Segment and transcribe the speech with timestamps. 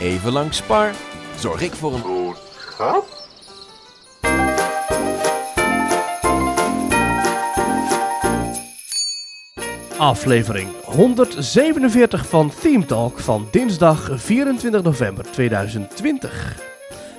[0.00, 0.92] Even langs Spar,
[1.36, 2.34] zorg ik voor een...
[9.98, 16.56] Aflevering 147 van Theme Talk van dinsdag 24 november 2020.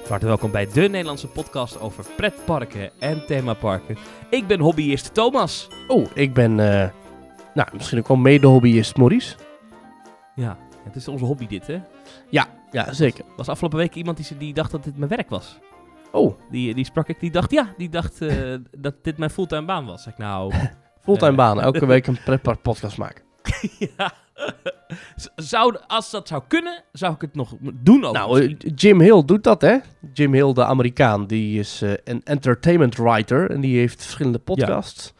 [0.01, 3.97] Van harte welkom bij de Nederlandse podcast over pretparken en themaparken.
[4.29, 5.67] Ik ben hobbyist Thomas.
[5.87, 6.89] Oh, ik ben, eh,
[7.53, 9.35] nou, misschien ook wel mede-hobbyist Maurice.
[10.35, 10.57] Ja,
[10.87, 11.79] het is onze hobby dit, hè?
[12.29, 13.25] Ja, zeker.
[13.25, 15.59] Er was afgelopen week iemand die, die dacht dat dit mijn werk was.
[16.11, 19.65] Oh, Die, die sprak ik, die dacht, ja, die dacht eh, dat dit mijn fulltime
[19.65, 20.03] baan was.
[20.03, 20.53] Zeg ik, nou,
[21.03, 21.35] fulltime Eh.
[21.37, 21.61] baan.
[21.61, 23.23] Elke week een pretpark podcast maken.
[23.79, 24.13] ja.
[25.35, 28.13] Zou, als dat zou kunnen, zou ik het nog doen ook.
[28.13, 28.55] Nou, eh.
[28.75, 29.77] Jim Hill doet dat, hè?
[30.13, 33.51] Jim Hill, de Amerikaan, die is een entertainment writer.
[33.51, 35.13] En die heeft verschillende podcasts.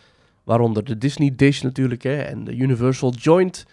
[0.44, 2.16] Waaronder de Disney Dish natuurlijk, hè?
[2.22, 3.66] En de Universal Joint.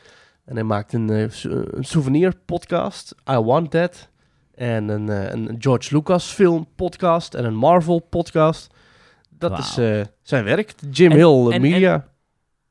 [0.44, 4.08] En hij maakt een, eh, sou- een souvenir podcast, I Want That.
[4.54, 8.74] En een, eh, een George Lucas film podcast en een Marvel podcast.
[9.30, 10.74] Dat is eh, zijn werk.
[10.90, 12.08] Jim En- Hill eh, en- Media.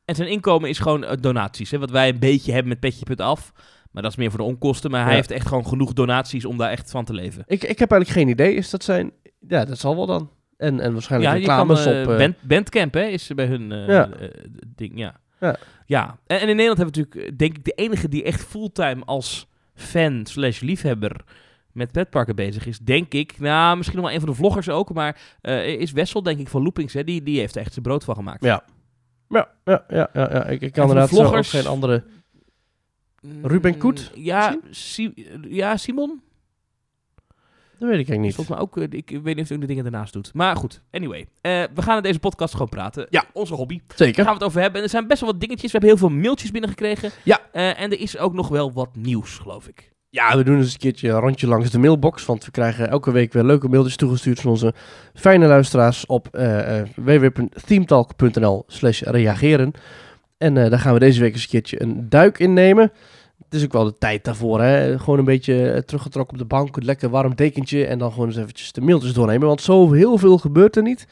[0.06, 1.80] En zijn inkomen is gewoon eh, donaties, hè?
[1.80, 3.52] Wat wij een beetje hebben met Petje af.
[3.92, 4.92] Maar dat is meer voor de onkosten.
[4.92, 7.44] Maar hij heeft echt gewoon genoeg donaties om daar echt van te leven.
[7.47, 8.56] ik, ik heb eigenlijk geen idee.
[8.56, 9.12] Is dat zijn...
[9.47, 10.30] Ja, dat zal wel dan.
[10.58, 12.09] En, en waarschijnlijk Ja, kan reclames eh, op...
[12.09, 14.09] eh, Band, Bandcamp, hè, is bij hun eh, Ja.
[14.09, 14.28] eh,
[14.75, 15.16] ding, ja.
[15.40, 15.56] Ja.
[15.86, 18.44] Ja, en, en in Nederland hebben we natuurlijk, eh, denk ik, de enige die echt
[18.44, 21.23] fulltime als fan slash liefhebber
[21.72, 24.94] met petparken bezig is, denk ik, nou, misschien nog wel een van de vloggers ook,
[24.94, 27.86] maar eh, is Wessel, denk ik, van Loopings, hè, die, die heeft er echt zijn
[27.86, 28.44] brood van gemaakt.
[28.44, 28.64] Ja.
[29.30, 30.45] Ja, ja, ja, ja, ja.
[30.45, 32.03] Ik, ik kan inderdaad zo ook vloggers- geen andere...
[33.22, 36.22] Mm, Ruben Koet, Ja, Si- ja, Simon.
[37.84, 38.48] Dat weet ik eigenlijk niet.
[38.48, 40.34] Volgens mij ook, eh, ik weet niet of hij ook de dingen daarnaast doet.
[40.34, 41.28] Maar goed, anyway.
[41.42, 43.08] eh, we gaan in deze podcast gewoon praten.
[43.09, 43.23] Ja.
[43.34, 43.78] Onze hobby.
[43.88, 44.23] Daar Zeker.
[44.23, 44.78] gaan we het over hebben.
[44.78, 45.72] En er zijn best wel wat dingetjes.
[45.72, 47.12] We hebben heel veel mailtjes binnengekregen.
[47.23, 47.40] Ja.
[47.52, 49.92] Eh, en er is ook nog wel wat nieuws, geloof ik.
[50.09, 52.25] Ja, we doen eens een keertje een rondje langs de mailbox.
[52.25, 54.73] Want we krijgen elke week weer leuke mailtjes toegestuurd van onze
[55.14, 59.72] fijne luisteraars op eh, www.themetalk.nl slash reageren.
[60.38, 62.91] En daar gaan we deze week eens een keertje een duik in nemen.
[63.53, 65.00] Het is ook wel de tijd daarvoor, hè.
[65.00, 68.28] Gewoon een beetje eh, teruggetrokken op de bank, een lekker warm dekentje en dan gewoon
[68.28, 69.47] eens eventjes de mailtjes doornemen.
[69.47, 71.08] Want zo heel veel gebeurt er niet.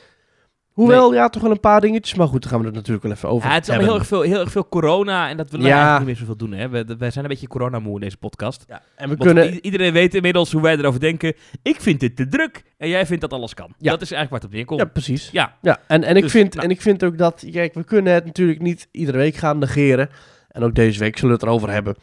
[0.71, 2.17] Hoewel, ja, toch wel een paar dingetjes.
[2.17, 4.07] Maar goed, daar gaan we het natuurlijk wel even over Ja, het is heel erg,
[4.07, 5.29] veel, heel erg veel corona.
[5.29, 5.71] En dat willen Ja.
[5.71, 6.59] we eigenlijk niet meer zoveel doen.
[6.59, 6.85] Hè?
[6.85, 8.65] We, wij zijn een beetje coronamoe in deze podcast.
[8.67, 9.65] Ja, en we Want kunnen...
[9.65, 11.33] iedereen weet inmiddels hoe wij erover denken.
[11.61, 12.63] Ik vind dit te druk.
[12.77, 13.73] En jij vindt dat alles kan.
[13.77, 13.91] Ja.
[13.91, 14.79] Dat is eigenlijk waar het op neerkomt.
[14.79, 15.29] Ja, precies.
[15.31, 15.57] Ja.
[15.61, 16.65] Ja, en, en, ik Dus, vind, nou.
[16.65, 20.09] en ik vind ook dat, kijk, we kunnen het natuurlijk niet iedere week gaan negeren.
[20.49, 21.95] En ook deze week zullen we het erover hebben.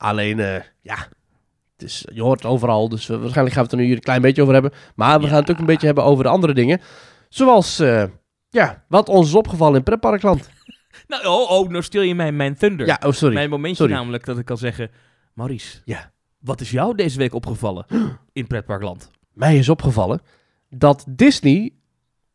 [0.00, 0.96] Alleen, eh, ja,
[1.76, 4.00] het is, je hoort het overal, dus waarschijnlijk gaan we het er nu hier een
[4.00, 4.72] klein beetje over hebben.
[4.94, 5.30] Maar we Ja.
[5.30, 6.80] gaan het ook een beetje hebben over de andere dingen.
[7.28, 8.04] Zoals, eh,
[8.48, 10.48] ja, wat ons is opgevallen in pretparkland.
[11.08, 12.86] Nou, oh, oh, nou stil je mijn, mijn thunder.
[12.86, 13.34] Ja, oh sorry.
[13.34, 13.92] Mijn momentje Sorry.
[13.92, 14.90] namelijk dat ik kan zeggen...
[15.34, 16.12] Maurice, Ja.
[16.38, 17.86] wat is jou deze week opgevallen
[18.32, 19.10] in pretparkland?
[19.32, 20.20] Mij is opgevallen
[20.68, 21.72] dat Disney,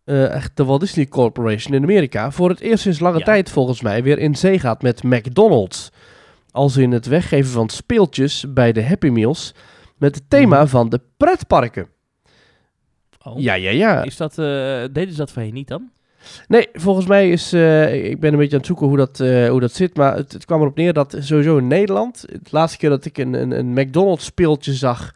[0.04, 3.24] eh, echt de Walt Disney Corporation in Amerika, voor het eerst sinds lange Ja.
[3.26, 5.92] tijd volgens mij weer in zee gaat met McDonald's.
[6.56, 9.54] Als in het weggeven van speeltjes bij de Happy Meals
[9.98, 10.68] met het thema Mhm.
[10.68, 11.88] van de pretparken.
[13.24, 13.40] Oh.
[13.40, 14.04] Ja, ja, ja.
[14.04, 14.46] Is dat, eh,
[14.92, 15.90] deden ze dat van je niet dan?
[16.48, 19.50] Nee, volgens mij is, eh, ik ben een beetje aan het zoeken hoe dat, eh,
[19.50, 22.78] hoe dat zit, maar het, het kwam erop neer dat sowieso in Nederland, de laatste
[22.78, 25.12] keer dat ik een, een, een McDonald's speeltje zag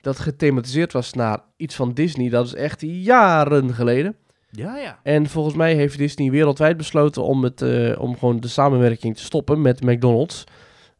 [0.00, 4.16] dat gethematiseerd was naar iets van Disney, dat is echt jaren geleden.
[4.50, 4.98] Ja, ja.
[5.02, 7.62] En volgens mij heeft Disney wereldwijd besloten om, het,
[7.98, 10.44] om gewoon de samenwerking te stoppen met McDonald's.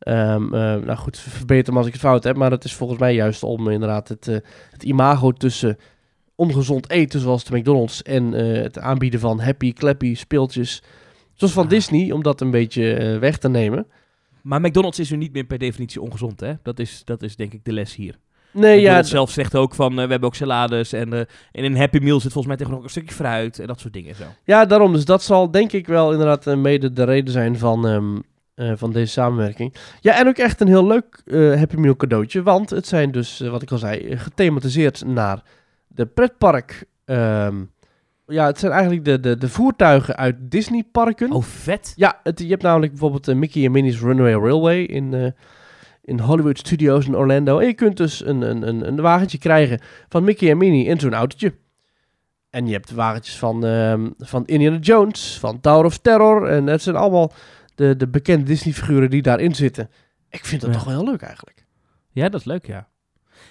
[0.02, 3.00] Ehm, eh, nou goed, verbeter me als ik het fout heb, maar het is volgens
[3.00, 4.36] mij juist om inderdaad het, eh,
[4.70, 5.78] het imago tussen
[6.34, 10.82] ongezond eten zoals de McDonald's en eh, het aanbieden van happy, clappy speeltjes
[11.34, 11.70] zoals van Ah.
[11.70, 13.86] Disney, om dat een beetje weg te nemen.
[14.42, 16.52] Maar McDonald's is nu niet meer per definitie ongezond, hè?
[16.62, 18.18] Dat is, dat is denk ik de les hier.
[18.50, 21.98] Nee, ja, zelf zegt ook van, we hebben ook salades en, en in een Happy
[21.98, 24.24] Meal zit volgens mij tegen nog een stukje fruit en dat soort dingen zo.
[24.44, 24.92] Ja, daarom.
[24.92, 28.16] Dus dat zal denk ik wel inderdaad mede de reden zijn van, ehm,
[28.62, 29.74] eh, van deze samenwerking.
[30.00, 32.42] Ja, en ook echt een heel leuk eh, Happy Meal cadeautje.
[32.42, 35.42] Want het zijn dus, eh, wat ik al zei, gethematiseerd naar
[35.88, 36.84] de pretpark.
[37.04, 37.56] ehm,
[38.26, 41.32] ja, het zijn eigenlijk de, de, de voertuigen uit Disney-parken.
[41.32, 41.92] Oh, vet.
[41.96, 45.34] Ja, het, je hebt namelijk bijvoorbeeld Mickey en Minnie's Runaway Railway in,
[46.02, 47.58] in Hollywood Studios in Orlando.
[47.58, 51.00] En je kunt dus een, een, een, een wagentje krijgen van Mickey en Minnie in
[51.00, 51.52] zo'n autootje.
[52.50, 56.48] En je hebt wagentjes van, ehm, van Indiana Jones, van Tower of Terror.
[56.48, 57.32] En het zijn allemaal
[57.74, 59.90] de, de bekende Disney-figuren die daarin zitten.
[60.30, 60.76] Ik vind dat Ja.
[60.76, 61.64] toch wel heel leuk eigenlijk.
[62.10, 62.88] Ja, dat is leuk, ja.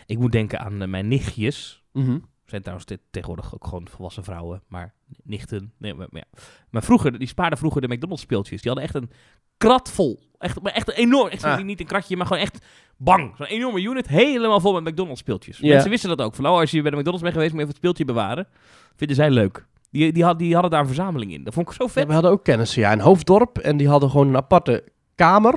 [0.06, 1.84] Ik moet denken aan eh, mijn nichtjes.
[1.94, 2.18] Mhm.
[2.46, 5.74] zijn trouwens te- tegenwoordig ook gewoon volwassen vrouwen, maar nichten.
[5.78, 6.42] Nee, maar, maar ja.
[6.70, 8.62] maar vroeger, die spaarden vroeger de McDonald's speeltjes.
[8.62, 9.12] Die hadden echt een
[9.58, 10.30] krat vol.
[10.38, 11.64] Echt, maar echt een enorm, echt Ah.
[11.64, 12.66] niet een kratje, maar gewoon echt
[12.98, 13.34] Bang!
[13.38, 15.58] Zo'n enorme unit, helemaal vol met McDonald's speeltjes.
[15.58, 15.68] Ja.
[15.74, 16.36] Mensen wisten dat ook.
[16.36, 18.48] Van, oh, als je bij de McDonald's bent geweest, moet je even het speeltje bewaren.
[18.96, 19.68] Vinden zij leuk.
[19.92, 21.44] Die, die, had, die hadden daar een verzameling in.
[21.44, 22.08] Dat vond ik zo Ja, vet.
[22.08, 23.58] we hadden ook kennissen, ja, in Hoofddorp.
[23.58, 24.84] En die hadden gewoon een aparte
[25.16, 25.54] kamer.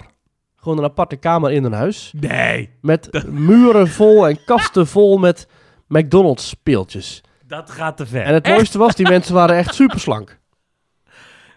[0.57, 2.13] Gewoon een aparte kamer in hun huis.
[2.21, 5.49] Nee, Met muren vol en kasten vol met
[5.89, 7.21] McDonald's speeltjes.
[7.47, 8.23] dat gaat te ver.
[8.23, 8.55] En het Echt?
[8.55, 10.39] mooiste was, die mensen waren echt super slank.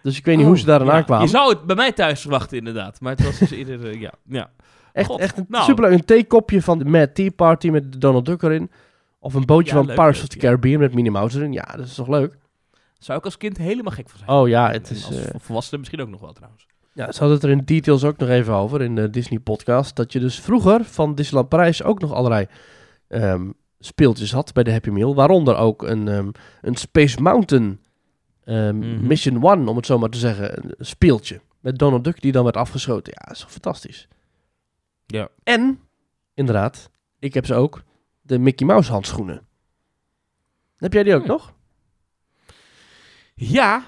[0.02, 1.24] Dus ik weet niet hoe ze daar aan Oh, Ja, aankwamen.
[1.24, 3.00] Je zou het bij mij thuis verwachten, inderdaad.
[3.00, 4.12] Maar het was dus eerder, eh, ja.
[4.28, 4.50] ja.
[4.92, 5.64] Echt, God, echt een nou.
[5.64, 5.92] superleuk.
[5.92, 8.70] Een theekopje van de Mad Tea Party met Donald Duck erin.
[9.18, 10.42] Of een bootje Ja, van leuk, Pirates leuk, of the ja.
[10.42, 11.52] Caribbean met Minnie Mouse erin.
[11.52, 12.36] Ja, dat is toch leuk?
[12.98, 14.30] Zou ik als kind helemaal gek van zijn.
[14.30, 15.06] Oh ja, het En is...
[15.06, 16.66] als eh, volwassene misschien ook nog wel, trouwens.
[16.92, 19.96] ja, ze hadden het er in details ook nog even over in de Disney podcast.
[19.96, 22.46] Dat je dus vroeger van Disneyland Parijs ook nog allerlei
[23.08, 25.14] ehm, speeltjes had bij de Happy Meal.
[25.14, 26.30] Waaronder ook een, ehm,
[26.60, 27.80] een Space Mountain
[28.44, 29.06] ehm, Mhm.
[29.06, 30.64] Mission One, om het zo maar te zeggen.
[30.78, 31.40] Een speeltje.
[31.60, 33.12] Met Donald Duck die dan werd afgeschoten.
[33.16, 34.08] Ja, dat is toch fantastisch.
[35.06, 35.28] Ja.
[35.42, 35.80] En,
[36.34, 37.82] inderdaad, ik heb ze ook,
[38.20, 39.46] de Mickey Mouse handschoenen.
[40.76, 41.28] Heb jij die ook Hm.
[41.28, 41.52] nog?
[43.38, 43.82] Ja,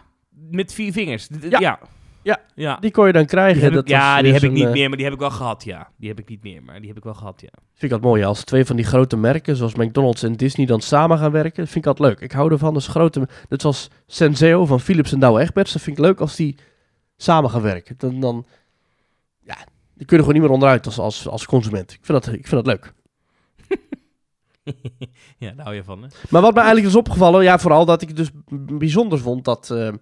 [0.50, 1.26] met vier vingers.
[1.26, 1.58] D- Ja.
[1.60, 1.78] Ja.
[2.22, 2.40] Ja.
[2.54, 2.76] ja.
[2.76, 3.54] Die kon je dan krijgen.
[3.54, 5.14] Die heb dat ik, ja, die heb ik zo'n, niet eh, meer, maar die heb
[5.14, 5.90] ik wel gehad, ja.
[5.96, 7.48] Die heb ik niet meer, maar die heb ik wel gehad, ja.
[7.52, 10.80] Vind ik altijd mooi, als twee van die grote merken, zoals McDonald's en Disney, dan
[10.80, 11.62] samen gaan werken.
[11.62, 12.20] Dat vind ik altijd leuk.
[12.20, 15.72] Ik hou ervan als grote, net zoals Senseo van Philips en Douwe Egberts.
[15.72, 16.56] Dat vind ik leuk als die
[17.16, 17.94] samen gaan werken.
[17.98, 18.46] Dan, dan
[19.42, 19.56] ja,
[19.94, 21.92] die kunnen gewoon niet meer onderuit als, als, als consument.
[21.92, 22.92] Ik vind dat, ik vind dat leuk.
[25.38, 26.08] ja, daar hou je van, hè?
[26.30, 28.30] Maar wat me eigenlijk is opgevallen, ja, vooral dat ik het dus
[28.78, 29.92] bijzonder vond dat, eh,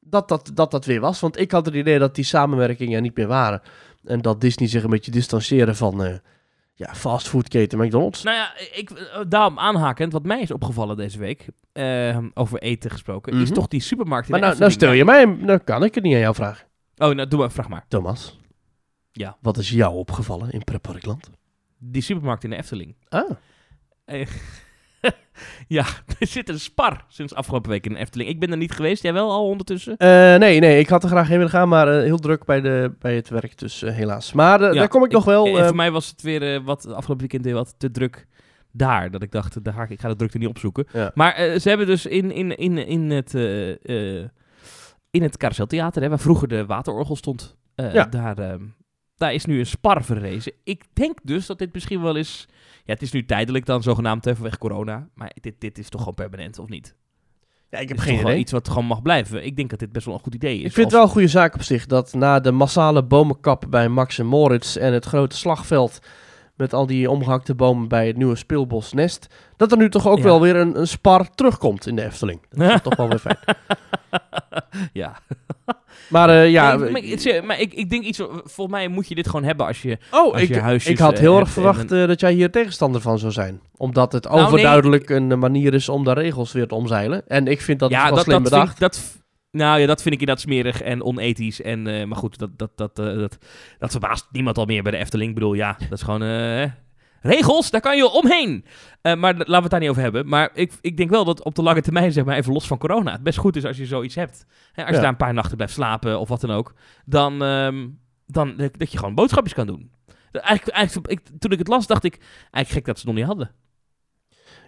[0.00, 1.20] dat, dat, dat dat weer was.
[1.20, 3.62] Want ik had het idee dat die samenwerkingen er niet meer waren.
[4.04, 6.14] En dat Disney zich een beetje distancieren van eh
[6.74, 8.22] ja, fastfoodketen McDonald's.
[8.22, 11.46] Nou ja, ik, eh, daarom aanhakend, wat mij is opgevallen deze week,
[12.34, 13.52] over eten gesproken, is Mhm.
[13.52, 16.14] toch die supermarkt in Maar nou, nou stel je mij, nou kan ik het niet
[16.14, 16.66] aan jou vragen.
[16.96, 17.84] Oh, nou, doe maar, vraag maar.
[17.88, 18.38] Thomas.
[19.12, 19.36] Ja.
[19.40, 21.30] Wat is jou opgevallen in Pretparkland?
[21.78, 22.94] Die supermarkt in de Efteling.
[23.08, 23.30] Ah,
[25.68, 25.84] ja,
[26.20, 28.30] er zit een spar sinds afgelopen week in de Efteling.
[28.30, 29.96] Ik ben er niet geweest, jij wel al ondertussen?
[29.96, 32.60] Eh, nee, nee, ik had er graag heen willen gaan, maar eh, heel druk bij,
[32.60, 34.32] de, bij het werk, dus eh, helaas.
[34.32, 35.46] Maar eh, Ja, daar kom ik, nog wel.
[35.46, 38.26] En eh, voor mij was het weer eh, wat afgelopen weekend weer wat te druk
[38.72, 39.10] daar.
[39.10, 40.86] Dat ik dacht, daar ga ik, ik ga de drukte niet opzoeken.
[40.92, 41.10] Ja.
[41.14, 44.28] Maar eh, ze hebben dus in, in, in, in het, eh eh
[45.10, 45.42] in het
[45.94, 48.04] hè, waar vroeger de waterorgel stond, eh, Ja.
[48.04, 48.54] daar, eh,
[49.20, 50.52] daar is nu een spar verrezen.
[50.64, 52.48] Ik denk dus dat dit misschien wel is...
[52.84, 55.08] Ja, het is nu tijdelijk dan zogenaamd hè, vanwege corona.
[55.14, 56.94] Maar dit, dit is toch gewoon permanent, of niet?
[57.70, 58.42] ja, ik heb geen toch wel idee.
[58.42, 59.44] iets wat gewoon mag blijven.
[59.44, 60.64] Ik denk dat dit best wel een goed idee is.
[60.64, 63.88] Ik vind het wel een goede zaak op zich dat na de massale bomenkap bij
[63.88, 65.98] Max en Moritz en het grote slagveld
[66.60, 69.26] met al die omgehakte bomen bij het nieuwe speelbos Nest,
[69.56, 70.22] dat er nu toch ook Ja.
[70.24, 72.40] wel weer een, een spar terugkomt in de Efteling.
[72.50, 73.38] Dat is toch wel weer fijn.
[74.92, 75.18] ja,
[76.08, 79.44] Maar eh, ja, Nee, maar, ik, ik denk iets, volgens mij moet je dit gewoon
[79.44, 79.98] hebben als je...
[80.10, 82.32] oh, als ik, je huisjes, ik had eh, heel erg en verwacht eh, dat jij
[82.32, 83.60] hier tegenstander van zou zijn.
[83.76, 87.22] Omdat het Nou, nee, overduidelijk een manier is om de regels weer te omzeilen.
[87.28, 88.78] En ik vind dat ja, wel dat, slim dat bedacht.
[88.78, 89.18] Vind, ik- dat,
[89.50, 91.62] nou ja, dat vind ik inderdaad smerig en onethisch.
[91.62, 93.38] En, eh, maar goed, dat, dat, dat, eh, dat,
[93.78, 95.28] dat verbaast niemand al meer bij de Efteling.
[95.28, 96.22] Ik bedoel, ja, dat is gewoon...
[96.22, 96.70] eh,
[97.22, 98.64] regels, daar kan je omheen.
[99.02, 100.28] Maar laten we het daar niet over hebben.
[100.28, 102.78] Maar ik, ik denk wel dat op de lange termijn, zeg maar even los van
[102.78, 103.12] corona...
[103.12, 104.46] het best goed is als je zoiets hebt.
[104.72, 106.74] Hè, als je daar een paar nachten blijft slapen of wat dan ook...
[107.04, 107.88] dan, ehm,
[108.26, 109.90] dan dat dat je gewoon boodschapjes kan doen.
[110.32, 112.18] Eigenlijk, eigenlijk, ik, toen ik het las, dacht ik...
[112.40, 113.54] eigenlijk gek dat ze het nog niet hadden.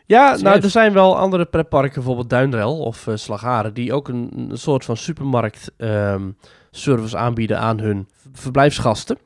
[0.06, 4.30] Ja, nou, er zijn wel andere pretparken, bijvoorbeeld Duinrel of eh Slagharen, die ook een,
[4.50, 6.30] een soort van supermarkt ehm,
[6.70, 9.18] service aanbieden aan hun verblijfsgasten.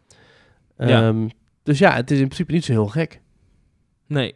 [0.78, 1.08] Ja.
[1.08, 1.28] Ehm,
[1.62, 3.20] dus ja, het is in principe niet zo heel gek.
[4.06, 4.34] Nee.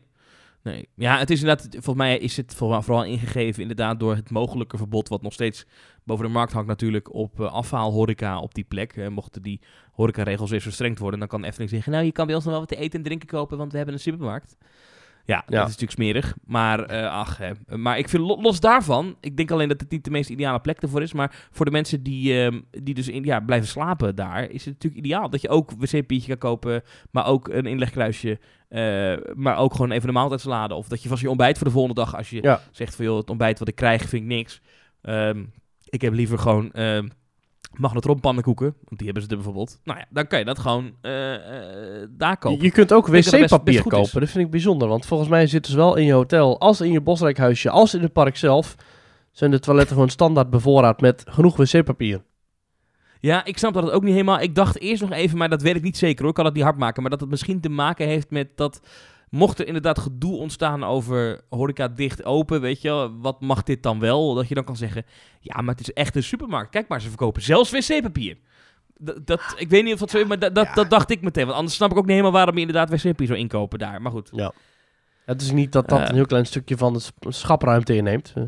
[0.63, 0.89] Nee.
[0.95, 4.77] Ja, het is inderdaad, volgens mij is het vooral, vooral ingegeven inderdaad door het mogelijke
[4.77, 5.67] verbod wat nog steeds
[6.05, 8.97] boven de markt hangt natuurlijk op uh, afhaalhoreca op die plek.
[8.97, 9.61] Uh, mochten die
[9.93, 12.63] horecaregels weer verstrengd worden, dan kan Efteling zeggen, nou je kan bij ons nog wel
[12.63, 14.57] wat te eten en drinken kopen, want we hebben een supermarkt.
[15.25, 15.43] Ja, Ja.
[15.59, 16.35] dat is natuurlijk smerig.
[16.45, 17.77] Maar, uh, ach, hè.
[17.77, 20.61] maar ik vind lo- los daarvan, ik denk alleen dat het niet de meest ideale
[20.61, 21.13] plek ervoor is.
[21.13, 24.75] Maar voor de mensen die, uh, die dus in, ja, blijven slapen daar, is het
[24.75, 28.39] natuurlijk ideaal dat je ook wc-papiertje kan kopen, maar ook een inlegkruisje.
[28.71, 30.75] Uh, maar ook gewoon even een maaltijdsalade.
[30.75, 32.61] Of dat je vast je ontbijt voor de volgende dag, als je Ja.
[32.71, 34.61] zegt van joh, het ontbijt wat ik krijg vind ik niks.
[35.03, 35.53] Um,
[35.89, 36.71] ik heb liever gewoon
[37.81, 39.81] uh, magnetronpannenkoeken, want die hebben ze er bijvoorbeeld.
[39.85, 40.93] Nou ja, dan kan je dat gewoon uh,
[42.11, 42.65] daar kopen.
[42.65, 43.83] Je kunt ook wc-papier is.
[43.83, 44.89] kopen, dat vind ik bijzonder.
[44.89, 48.03] Want volgens mij zit dus wel in je hotel, als in je bosrijkhuisje, als in
[48.03, 48.75] het park zelf,
[49.33, 52.23] zijn de toiletten gewoon standaard bevoorraad met genoeg wc-papier.
[53.21, 54.41] Ja, ik snap dat het ook niet helemaal.
[54.41, 56.29] Ik dacht eerst nog even, maar dat weet ik niet zeker hoor.
[56.29, 57.03] Ik kan het niet hard maken.
[57.03, 58.81] Maar dat het misschien te maken heeft met dat.
[59.31, 63.83] Mocht er inderdaad gedoe ontstaan over horeca dicht open, weet je wel, wat mag dit
[63.83, 64.35] dan wel?
[64.35, 65.05] Dat je dan kan zeggen,
[65.41, 66.71] ja, maar het is echt een supermarkt.
[66.71, 68.37] Kijk maar, ze verkopen zelfs wc-papier.
[69.25, 70.75] Dat, ik weet niet of dat zo is, maar dat, dat, Ja.
[70.75, 71.45] dat dacht ik meteen.
[71.45, 74.03] Want anders snap ik ook niet helemaal waarom je inderdaad wc-papier zou inkopen daar.
[74.03, 74.31] Maar goed.
[75.25, 76.09] Het is niet dat dat Eh.
[76.09, 78.33] een heel klein stukje van de schapruimte inneemt.
[78.37, 78.43] eh.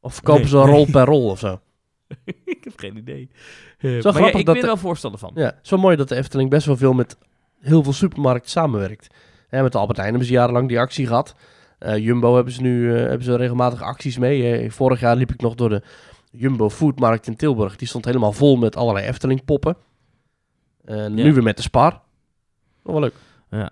[0.00, 0.50] Of verkopen Nee.
[0.50, 1.60] ze een rol per rol of zo.
[2.44, 3.30] ik heb geen idee.
[3.78, 5.30] Eh, maar grappig ja, ik dat ben er wel voorstander van.
[5.34, 7.18] Ja, zo mooi dat de Efteling best wel veel met
[7.60, 9.14] heel veel supermarkten samenwerkt.
[9.50, 11.34] Hè, met de Albert Heijn hebben ze jarenlang die actie gehad.
[11.78, 14.52] Eh, Jumbo hebben ze nu eh, hebben ze regelmatig acties mee.
[14.58, 15.82] Eh, vorig jaar liep ik nog door de
[16.30, 17.76] Jumbo Foodmarkt in Tilburg.
[17.76, 19.76] Die stond helemaal vol met allerlei Efteling poppen.
[20.84, 21.24] En Ja.
[21.24, 21.92] nu weer met de Spar.
[22.82, 23.14] Nog wel leuk.
[23.50, 23.70] Ja.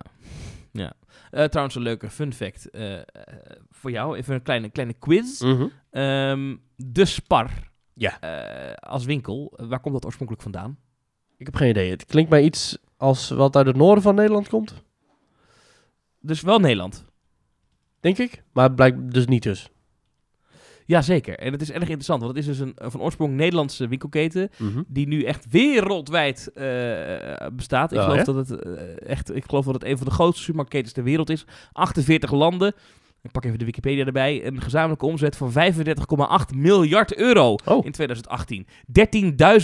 [0.72, 0.92] ja.
[1.48, 2.68] Trouwens, een leuke fun fact
[3.70, 4.16] voor jou.
[4.16, 5.42] Even een kleine, kleine quiz.
[5.90, 7.50] Ehm, de Spar.
[7.94, 8.18] Ja.
[8.78, 9.52] als winkel.
[9.56, 10.78] waar komt dat oorspronkelijk vandaan?
[11.36, 11.90] Ik heb geen idee.
[11.90, 14.74] Het klinkt mij iets als wat uit het noorden van Nederland komt.
[16.20, 17.04] Dus wel Nederland.
[18.00, 18.42] Denk ik.
[18.52, 19.68] Maar het blijkt dus niet dus.
[20.86, 21.38] Jazeker.
[21.38, 22.22] En het is erg interessant.
[22.22, 24.50] Want het is dus een van oorsprong Nederlandse winkelketen.
[24.56, 24.82] Mhm.
[24.86, 27.92] Die nu echt wereldwijd eh, bestaat.
[27.92, 30.40] Ik, Oh, geloof dat het, eh, echt, ik geloof dat het een van de grootste
[30.42, 31.44] supermarktketens ter wereld is.
[31.72, 32.74] 48 landen.
[33.22, 34.46] Ik pak even de Wikipedia erbij.
[34.46, 37.84] Een gezamenlijke omzet van 35,8 miljard euro Oh.
[37.84, 38.66] in 2018.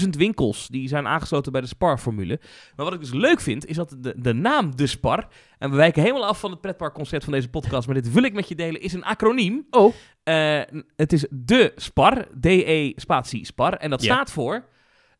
[0.02, 2.40] 13.000 winkels die zijn aangesloten bij de Spar-formule.
[2.76, 5.28] Maar wat ik dus leuk vind, is dat de, de naam De Spar...
[5.58, 7.86] en we wijken helemaal af van het pretparkconcept van deze podcast...
[7.86, 9.66] maar dit wil ik met je delen, is een acroniem.
[9.70, 9.94] Oh.
[10.22, 10.60] Eh,
[10.96, 13.72] het is De Spar, D-E spatie Spar.
[13.72, 14.64] En dat staat voor...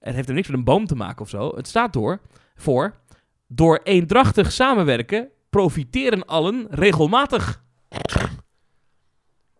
[0.00, 1.52] Het heeft er niks met een boom te maken of zo.
[1.56, 2.20] Het staat door
[2.54, 3.02] voor...
[3.46, 7.63] Door eendrachtig samenwerken profiteren allen regelmatig.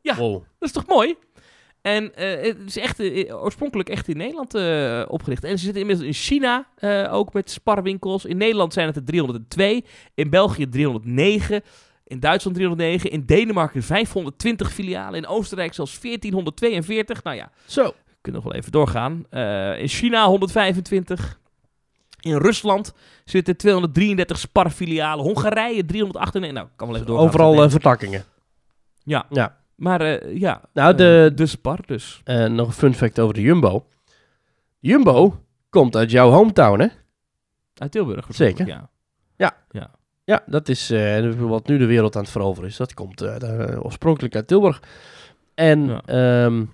[0.01, 0.17] Ja.
[0.17, 0.33] Wow.
[0.33, 1.17] Dat is toch mooi?
[1.85, 5.45] En eh, het is echt, eh, oorspronkelijk echt in Nederland eh, opgericht.
[5.45, 6.67] En ze zitten inmiddels in China
[7.11, 8.25] ook met sparwinkels.
[8.25, 9.85] In Nederland zijn het er 302.
[10.15, 11.63] In België 309.
[12.05, 13.11] In Duitsland 309.
[13.11, 15.19] In Denemarken 520 filialen.
[15.19, 17.23] In Oostenrijk zelfs 1442.
[17.23, 17.85] Nou ja, Zo.
[17.85, 19.27] we kunnen nog wel even doorgaan.
[19.79, 21.41] In China 125.
[22.25, 25.25] In Rusland zitten 233 sparfilialen.
[25.25, 26.53] Hongarije 398.
[26.53, 27.27] Nou, kan wel even doorgaan.
[27.29, 28.25] Overal eh, vertakkingen.
[29.03, 29.27] Ja.
[29.31, 29.57] Ja.
[29.75, 32.21] Maar eh, ja, Nou, de, eh, de spar dus.
[32.25, 33.87] En nog een fun fact over de Jumbo.
[34.79, 35.41] Jumbo
[35.71, 36.87] komt uit jouw hometown, hè?
[37.75, 38.27] Uit Tilburg.
[38.29, 38.67] Zeker.
[38.67, 38.91] Ja.
[40.27, 40.93] Ja, dat is
[41.39, 42.77] wat nu de wereld aan het veroveren is.
[42.77, 43.23] Dat komt
[43.83, 44.83] oorspronkelijk uit Tilburg.
[45.55, 46.03] En Ja.
[46.07, 46.69] ja, ja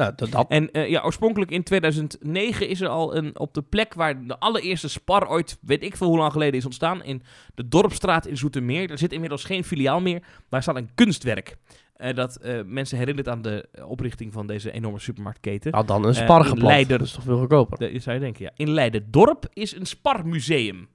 [0.00, 0.48] nou, dat, dat.
[0.48, 4.38] En eh, ja, oorspronkelijk in 2009 is er al een, op de plek waar de
[4.38, 7.02] allereerste spar ooit, weet ik veel hoe lang geleden, is ontstaan.
[7.02, 7.22] In
[7.54, 8.90] de Dorpstraat in Zoetermeer.
[8.90, 10.22] Er zit inmiddels geen filiaal meer.
[10.48, 11.56] Daar staat een kunstwerk.
[11.94, 15.72] eh, dat eh, mensen herinnert aan de oprichting van deze enorme supermarktketen.
[15.72, 16.68] nou, dan een spar in geplant.
[16.68, 16.98] Leider.
[16.98, 17.78] Dat is toch veel goedkoper?
[17.78, 18.50] Dat zou je denken, ja.
[18.56, 20.88] In Leiden-dorp is een sparmuseum.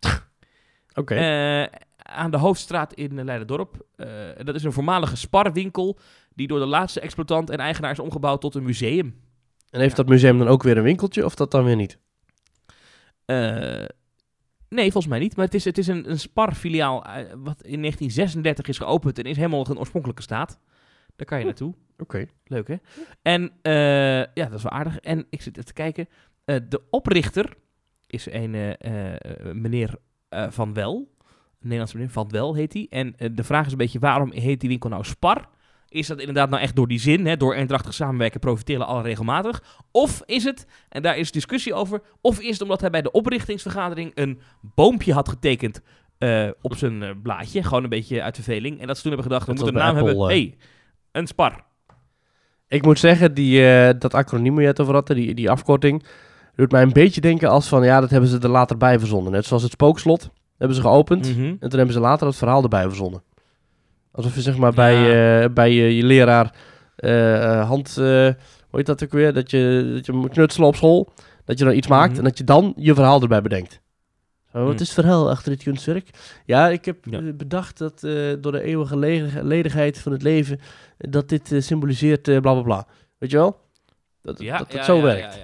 [0.94, 1.68] Oké.
[1.96, 3.86] Aan de hoofdstraat in Leiden-dorp.
[4.42, 5.98] Dat is een voormalige sparwinkel
[6.38, 9.14] die door de laatste exploitant en eigenaar is omgebouwd tot een museum.
[9.70, 11.98] en heeft dat museum dan ook weer een winkeltje of dat dan weer niet?
[13.24, 13.84] Eh,
[14.68, 15.36] nee, volgens mij niet.
[15.36, 19.24] Maar het is, het is een, een Spar-filiaal eh, wat in 1936 is geopend en
[19.24, 20.58] is helemaal nog in oorspronkelijke staat.
[21.16, 21.74] Daar kan je naartoe.
[21.98, 22.26] Oké.
[22.44, 22.76] Leuk, hè?
[23.22, 23.72] En eh,
[24.18, 24.98] ja, dat is wel aardig.
[24.98, 26.08] En ik zit even te kijken.
[26.44, 27.56] De oprichter
[28.06, 28.76] is een
[29.52, 29.94] meneer
[30.48, 30.96] Van Wel.
[30.96, 32.86] Een Nederlandse meneer Van Wel heet hij.
[32.90, 35.48] En de vraag is een beetje, waarom heet die winkel nou Spar?
[35.88, 39.62] Is dat inderdaad nou echt door die zin, hè, door eendrachtig samenwerken profiteren alle regelmatig?
[39.90, 43.10] Of is het, en daar is discussie over, of is het omdat hij bij de
[43.10, 45.80] oprichtingsvergadering een boompje had getekend
[46.18, 48.80] eh, op zijn eh, blaadje, gewoon een beetje uit verveling.
[48.80, 50.56] En dat ze toen hebben gedacht, we moeten een naam hebben, hey,
[51.12, 51.64] een Spar.
[52.68, 56.04] Ik moet zeggen, die, eh, dat acroniem waar je het over had, die, die afkorting,
[56.54, 59.32] doet mij een beetje denken als van, ja, dat hebben ze er later bij verzonnen.
[59.32, 61.36] Net zoals het spookslot hebben ze geopend.
[61.36, 61.46] Mhm.
[61.46, 63.22] En toen hebben ze later het verhaal erbij verzonnen.
[64.18, 65.42] Alsof je zeg maar bij, Ja.
[65.42, 66.54] eh, bij je, je leraar
[66.96, 68.36] eh, eh, hand, hoe
[68.70, 71.12] heet dat ook weer, dat je, dat je moet knutselen op school,
[71.44, 72.18] dat je dan iets maakt Mhm.
[72.18, 73.80] en dat je dan je verhaal erbij bedenkt.
[74.52, 74.72] Wat Hm.
[74.72, 76.10] is het verhaal achter dit kunstwerk?
[76.44, 77.20] Ja, ik heb Ja.
[77.32, 78.00] bedacht dat
[78.40, 80.60] door de eeuwige ledig- ledigheid van het leven,
[80.96, 82.86] dat dit symboliseert bla bla bla.
[83.18, 83.60] Weet je wel?
[84.22, 85.34] Dat, Ja, dat het ja, zo werkt.
[85.34, 85.40] ja,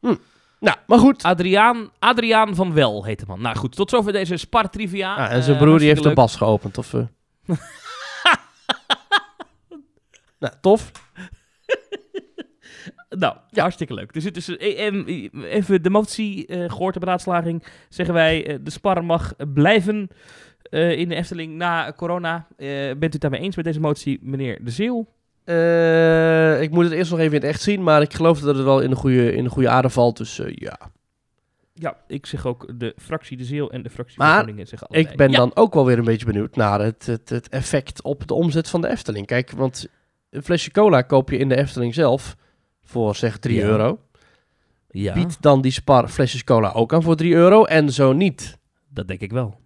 [0.00, 0.16] ja.
[0.60, 1.22] Nou, maar goed.
[1.22, 3.40] Adriaan, Adriaan van Wel heet de man.
[3.40, 5.14] Nou goed, tot zover deze Spar Trivia.
[5.14, 6.78] Ah, en zijn broer die heeft hartstikke bas geopend.
[6.78, 6.94] Of?
[10.38, 10.90] nou, tof.
[13.08, 14.34] Nou, hartstikke leuk.
[14.34, 17.64] Dus eh, em, even de motie eh, gehoord, de beraadslaging.
[17.88, 20.08] Zeggen wij, eh, de Spar mag blijven
[20.62, 22.46] eh, in de Efteling na corona.
[22.56, 25.06] Eh, bent u het daarmee eens met deze motie, meneer De Zeeuw?
[25.44, 28.54] Eh, ik moet het eerst nog even in het echt zien, maar ik geloof dat
[28.56, 30.16] het wel in de goede, in de goede aarde valt.
[30.16, 30.78] Dus eh, ja.
[31.74, 34.88] Ja, ik zeg ook de fractie De Zeeuw en de fractie Maar van Groningen zeggen
[34.88, 35.12] allebei.
[35.12, 35.36] Ik ben ja.
[35.36, 38.68] dan ook wel weer een beetje benieuwd naar het, het, het effect op de omzet
[38.68, 39.26] van de Efteling.
[39.26, 39.88] Kijk, want
[40.30, 42.36] een flesje cola koop je in de Efteling zelf
[42.82, 43.62] voor zeg 3 Ja.
[43.66, 44.00] euro.
[44.90, 48.58] Ja, biedt dan die Spar flesjes cola ook aan voor 3 euro en zo niet.
[48.90, 49.60] dat denk ik wel.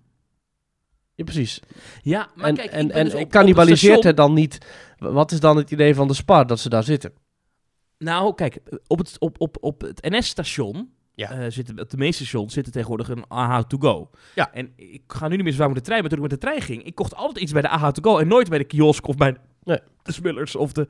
[1.14, 1.61] Ja, precies.
[2.02, 4.59] Ja, maar en kijk, en, en dus op cannibaliseert station- het dan niet...
[4.99, 7.12] Wat is dan het idee van de Spar dat ze daar zitten?
[7.99, 11.31] Nou, kijk, op het, op, op, op het NS-station Ja.
[11.31, 14.11] eh, zitten, op de meeste stations zitten tegenwoordig een AH to go.
[14.35, 14.52] Ja.
[14.52, 16.40] En ik ga nu niet meer zo vaak met de trein, maar toen ik met
[16.40, 18.59] de trein ging, ik kocht altijd iets bij de AH to go en nooit bij
[18.59, 19.78] de kiosk of bij Nee.
[20.02, 20.88] De Smillers of de...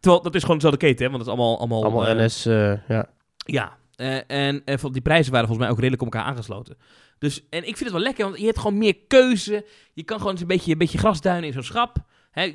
[0.00, 1.58] Terwijl, dat is gewoon dezelfde keten, hè, want dat is allemaal...
[1.58, 3.08] Allemaal, Allemaal eh, NS, eh, ja.
[3.36, 6.76] Ja, eh, en, en die prijzen waren volgens mij ook redelijk op elkaar aangesloten.
[7.18, 9.66] Dus, en ik vind het wel lekker, want je hebt gewoon meer keuze.
[9.92, 11.96] Je kan gewoon eens een beetje, een beetje grasduinen in zo'n schap.
[12.30, 12.52] Hè,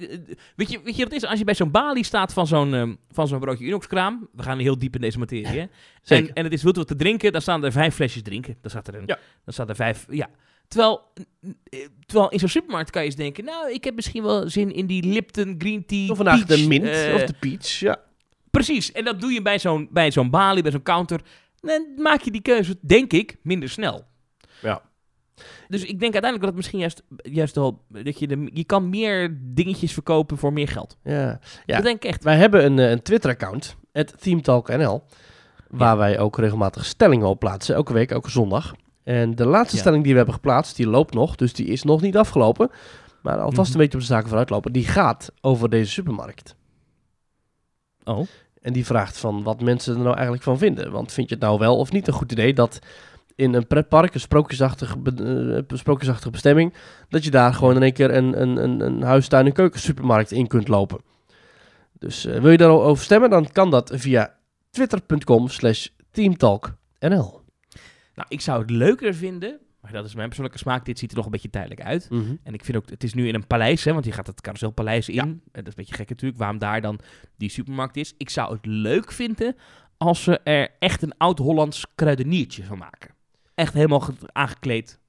[0.55, 1.29] weet, je, weet je wat het is?
[1.29, 4.27] Als je bij zo'n balie staat van zo'n, ehm, van zo'n broodje Unox-kraam.
[4.33, 5.65] We gaan heel diep in deze materie, hè?
[6.15, 8.57] En, en het is wilt wat te drinken, dan staan er vijf flesjes drinken.
[8.61, 9.03] Dan staat er een.
[9.05, 9.17] Ja.
[9.43, 10.29] Dan staat er vijf, ja.
[10.69, 11.01] Terwijl,
[12.05, 14.85] terwijl in zo'n supermarkt kan je eens denken, nou, ik heb misschien wel zin in
[14.87, 16.09] die Lipton Green Tea.
[16.09, 17.99] Of vandaag peach, de mint eh, of de peach, ja.
[18.51, 21.21] Precies, en dat doe je bij zo'n, bij zo'n balie, bij zo'n counter.
[21.59, 24.03] Dan maak je die keuze, denk ik, minder snel.
[24.61, 24.81] Ja.
[25.67, 27.85] Dus ik denk uiteindelijk dat het misschien juist, juist wel...
[27.87, 30.97] Dat je, de, je kan meer dingetjes verkopen voor meer geld.
[31.03, 31.39] ja.
[31.65, 31.75] Ja.
[31.75, 32.23] Dat denk ik echt.
[32.23, 33.75] Wij hebben een, eh, een Twitter-account,
[34.19, 35.03] ThemeTalkNL,
[35.67, 35.97] waar Ja.
[35.97, 38.73] wij ook regelmatig stellingen op plaatsen, elke week, elke zondag.
[39.17, 39.81] En de laatste Ja.
[39.81, 42.69] stelling die we hebben geplaatst, die loopt nog, dus die is nog niet afgelopen.
[43.21, 43.71] Maar alvast Mhm.
[43.71, 44.71] een beetje op de zaken vooruitlopen.
[44.71, 46.55] Die gaat over deze supermarkt.
[48.03, 48.27] Oh.
[48.61, 50.91] En die vraagt van wat mensen er nou eigenlijk van vinden.
[50.91, 52.79] Want vind je het nou wel of niet een goed idee dat
[53.35, 56.73] in een pretpark, een sprookjesachtige, be- eh, sprookjesachtige bestemming,
[57.09, 60.47] dat je daar gewoon in één keer een, een, een, een huistuin- en keukensupermarkt in
[60.47, 61.01] kunt lopen.
[61.99, 64.35] Dus eh, wil je daarover stemmen, dan kan dat via
[64.69, 67.38] twitter.com slash teamtalknl.
[68.19, 69.59] Nou, ik zou het leuker vinden...
[69.81, 70.85] Maar dat is mijn persoonlijke smaak.
[70.85, 72.07] Dit ziet er nog een beetje tijdelijk uit.
[72.43, 74.41] En ik vind ook, het is nu in een paleis, hè, want je gaat het
[74.41, 75.15] carouselpaleis in.
[75.15, 75.21] Ja.
[75.21, 76.99] En dat is een beetje gek natuurlijk, waarom daar dan
[77.37, 78.13] die supermarkt is.
[78.17, 79.55] Ik zou het leuk vinden
[79.97, 83.11] als ze er echt een oud-Hollands kruideniertje van maken.
[83.55, 84.99] Echt helemaal ge- aangekleed,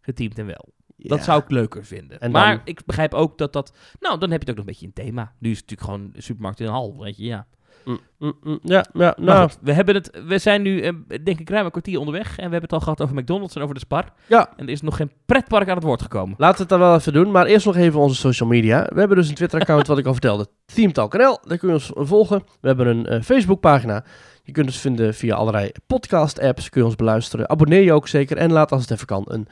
[0.00, 0.72] geteamd en wel.
[0.96, 2.20] Dat zou ik leuker vinden.
[2.20, 3.76] En dan- maar ik begrijp ook dat dat...
[4.00, 5.34] Nou, dan heb je het ook nog een beetje een thema.
[5.38, 7.46] Nu is het natuurlijk gewoon een supermarkt in een hal, weet je, ja.
[7.84, 11.50] Mm, mm, mm, ja, ja, Nou, we, hebben het, we zijn nu, eh, denk ik,
[11.50, 12.28] ruim een kwartier onderweg.
[12.28, 14.04] En we hebben het al gehad over McDonald's en over de Spar.
[14.26, 16.34] ja, En er is nog geen pretpark aan het woord gekomen.
[16.38, 18.86] Laten we het dan wel even doen, maar eerst nog even onze social media.
[18.92, 21.38] We hebben dus een Twitter-account, wat ik al vertelde, TeamTalkNL.
[21.42, 22.42] Daar kun je ons volgen.
[22.60, 24.04] We hebben een eh, Facebook-pagina.
[24.42, 26.68] Je kunt ons vinden via allerlei podcast-apps.
[26.68, 27.50] Kun je ons beluisteren.
[27.50, 28.36] Abonneer je ook zeker.
[28.36, 29.48] En laat als het even kan een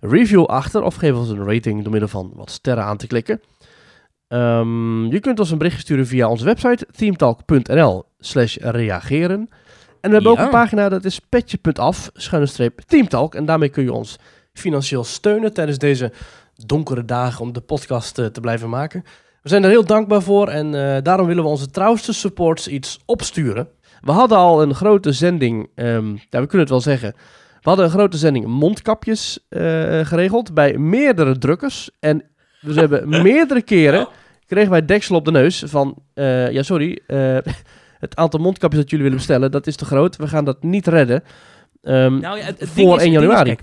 [0.00, 0.82] review achter.
[0.82, 3.40] Of geef ons een rating door middel van wat sterren aan te klikken.
[4.28, 9.48] Ehm, je kunt ons een berichtje sturen via onze website teamtalk.nl slash reageren.
[10.00, 13.34] En we hebben ook een pagina, dat is petje.af, schuine streep, teamtalk.
[13.34, 14.18] En daarmee kun je ons
[14.52, 16.12] financieel steunen tijdens deze
[16.66, 19.04] donkere dagen om de podcast eh, te blijven maken.
[19.42, 22.98] We zijn er heel dankbaar voor en eh, daarom willen we onze trouwste supports iets
[23.04, 23.68] opsturen.
[24.00, 27.12] We hadden al een grote zending, ehm, ja, we kunnen het wel zeggen.
[27.60, 29.60] We hadden een grote zending mondkapjes eh,
[30.06, 31.90] geregeld bij meerdere drukkers.
[32.00, 32.22] En
[32.60, 34.08] dus we hebben meerdere keren
[34.48, 37.36] kregen wij deksel op de neus van, eh, ja sorry, eh,
[38.04, 40.16] het aantal mondkapjes dat jullie willen bestellen, dat is te groot.
[40.16, 41.22] We gaan dat niet redden.
[41.82, 43.54] Ehm, Nou ja, het, het voor ding is- 1 het ding is, januari.
[43.54, 43.62] kijk,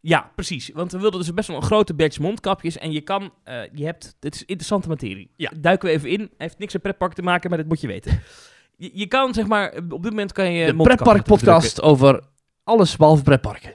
[0.00, 0.70] ja, precies.
[0.74, 2.78] Want we wilden dus best wel een grote batch mondkapjes.
[2.78, 5.30] En je kan, eh, je hebt, dit is interessante materie.
[5.36, 5.50] Ja.
[5.60, 6.30] Duiken we even in.
[6.38, 8.20] Heeft niks met pretpark te maken, maar dat moet je weten.
[8.76, 11.82] je, je kan zeg maar, op dit moment kan je de mondkapjes Pretpark laten podcast
[11.82, 12.20] over
[12.64, 13.72] alles behalve pretparken.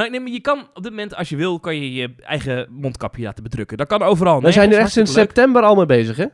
[0.00, 2.66] Nou, nee, maar je kan op dit moment, als je wil, kan je je eigen
[2.70, 3.76] mondkapje laten bedrukken.
[3.76, 4.40] Dat kan overal.
[4.40, 5.24] We zijn er echt sinds leuk.
[5.24, 6.26] september al mee bezig, hè?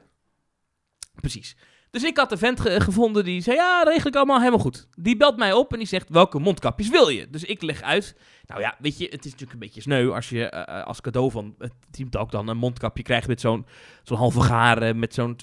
[1.21, 1.57] Precies.
[1.91, 4.89] Dus ik had een vent ge- gevonden die zei, ja, regel ik allemaal helemaal goed.
[4.95, 7.31] Die belt mij op en die zegt, welke mondkapjes wil je?
[7.31, 10.29] Dus ik leg uit, nou ja, weet je, het is natuurlijk een beetje sneu als
[10.29, 13.67] je eh, als cadeau van het Team Talk dan een mondkapje krijgt met zo'n
[14.03, 15.37] zo'n halve garen, met zo'n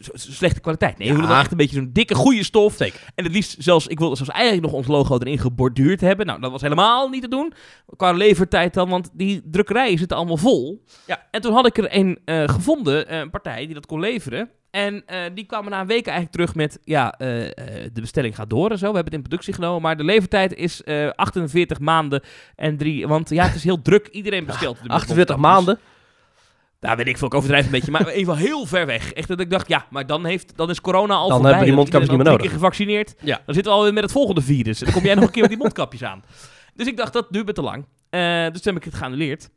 [0.00, 0.98] zo- slechte kwaliteit.
[0.98, 1.20] Nee, we Ja.
[1.20, 2.74] willen echt een beetje zo'n dikke, goede stof.
[2.76, 3.00] Zeker.
[3.14, 6.26] En het liefst zelfs, ik wilde zelfs eigenlijk nog ons logo erin geborduurd hebben.
[6.26, 7.52] Nou, dat was helemaal niet te doen.
[7.96, 10.84] Qua levertijd dan, want die drukkerijen zitten allemaal vol.
[11.06, 11.26] Ja.
[11.30, 14.50] En toen had ik er een eh, gevonden, eh, een partij die dat kon leveren.
[14.70, 18.34] En eh, die kwamen na een week eigenlijk terug met, ja, eh, eh, de bestelling
[18.34, 18.86] gaat door en zo.
[18.88, 22.22] We hebben het in productie genomen, maar de levertijd is eh 48 maanden
[22.56, 23.06] en drie...
[23.08, 24.70] Want ja, het is heel druk, iedereen bestelt.
[24.76, 25.66] op dit moment 48 mondkapjes.
[25.66, 25.84] maanden.
[26.80, 29.12] Nou, weet ik veel, ik overdrijf een beetje, maar in ieder geval heel ver weg.
[29.12, 31.50] Echt dat ik dacht, ja, maar dan, heeft, dan is corona al Dan voorbij.
[31.50, 33.14] hebben die Dan mondkapjes niet meer keer gevaccineerd.
[33.20, 33.40] Ja.
[33.46, 34.78] Dan zitten we alweer met het volgende virus.
[34.78, 36.22] En dan kom jij nog een keer met die mondkapjes aan.
[36.74, 37.84] Dus ik dacht, dat duurt me te lang.
[38.52, 39.50] Dus toen heb ik het geannuleerd.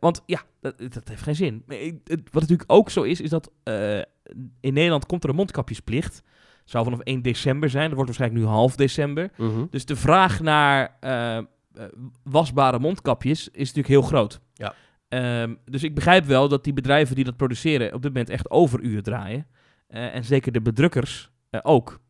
[0.00, 1.62] Want ja, dat, dat heeft geen zin.
[1.66, 3.50] Maar ik- het- Wat natuurlijk ook zo is, is dat
[4.60, 6.22] in Nederland komt er een mondkapjesplicht.
[6.64, 7.84] Zou vanaf 1 december zijn.
[7.84, 9.30] Dat wordt waarschijnlijk nu half december.
[9.36, 9.64] Mhm.
[9.70, 11.44] Dus de vraag naar eh, eh,
[12.22, 14.40] wasbare mondkapjes is natuurlijk heel groot.
[14.54, 14.74] Ja.
[15.08, 18.50] Ehm, dus ik begrijp wel dat die bedrijven die dat produceren op dit moment echt
[18.50, 19.46] overuren draaien.
[19.86, 21.30] Eh, en zeker de bedrukkers
[21.62, 22.00] ook.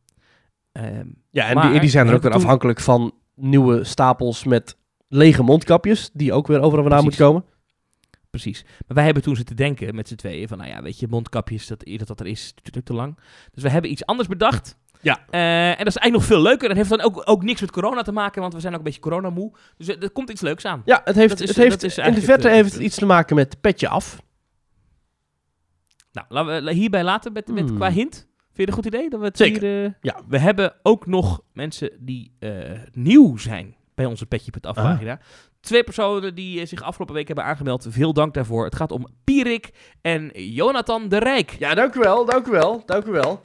[0.73, 4.77] Ehm, Ja, en Maar die, die zijn er ook weer afhankelijk van nieuwe stapels met
[5.09, 7.45] lege mondkapjes, die ook weer overal vandaan moeten komen.
[8.31, 8.63] Precies.
[8.65, 11.67] Maar wij hebben toen zitten denken met z'n tweeën van, nou ja, weet je, mondkapjes,
[11.67, 13.19] dat dat dat er is, ook te lang.
[13.53, 14.77] Dus we hebben iets anders bedacht.
[15.01, 15.25] Ja.
[15.31, 16.69] Eh, en dat is eigenlijk nog veel leuker.
[16.69, 18.85] Dat heeft dan ook, ook niks met corona te maken, want we zijn ook een
[18.85, 19.53] beetje coronamoe.
[19.77, 20.83] Dus eh, er komt iets leuks aan.
[20.85, 22.97] Ja, het heeft, is- het heeft is in de verte het, heeft eh, het iets
[22.97, 24.23] te maken met petje af.
[26.13, 27.77] Nou, laten we hierbij laten met, met Hmm.
[27.77, 28.15] qua hint.
[28.15, 29.11] Vind je het een goed idee?
[29.11, 29.61] Dat we het Zeker.
[29.63, 30.21] Hier, eh, Ja.
[30.29, 32.51] We hebben ook nog mensen die eh,
[32.93, 35.13] nieuw zijn bij onze Petje.af Ah.
[35.61, 37.87] Twee personen die eh, zich afgelopen week hebben aangemeld.
[37.89, 38.65] Veel dank daarvoor.
[38.65, 39.71] Het gaat om Pierik
[40.03, 41.57] en Jonathan de Rijk.
[41.59, 43.41] Ja, dank u wel, dank u wel, dank u wel.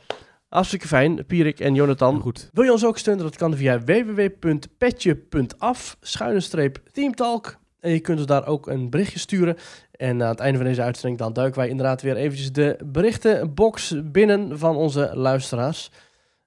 [0.50, 2.20] Hartstikke fijn, Pierik en Jonathan.
[2.20, 2.50] Goed.
[2.54, 3.24] Wil je ons ook steunen?
[3.24, 5.18] Dat kan via www.petje.af,
[6.92, 7.58] teamtalk.
[7.80, 9.58] En je kunt ons daar ook een berichtje sturen.
[9.92, 13.96] En aan het einde van deze uitzending dan duiken wij inderdaad weer eventjes de berichtenbox
[14.04, 15.92] binnen van onze luisteraars.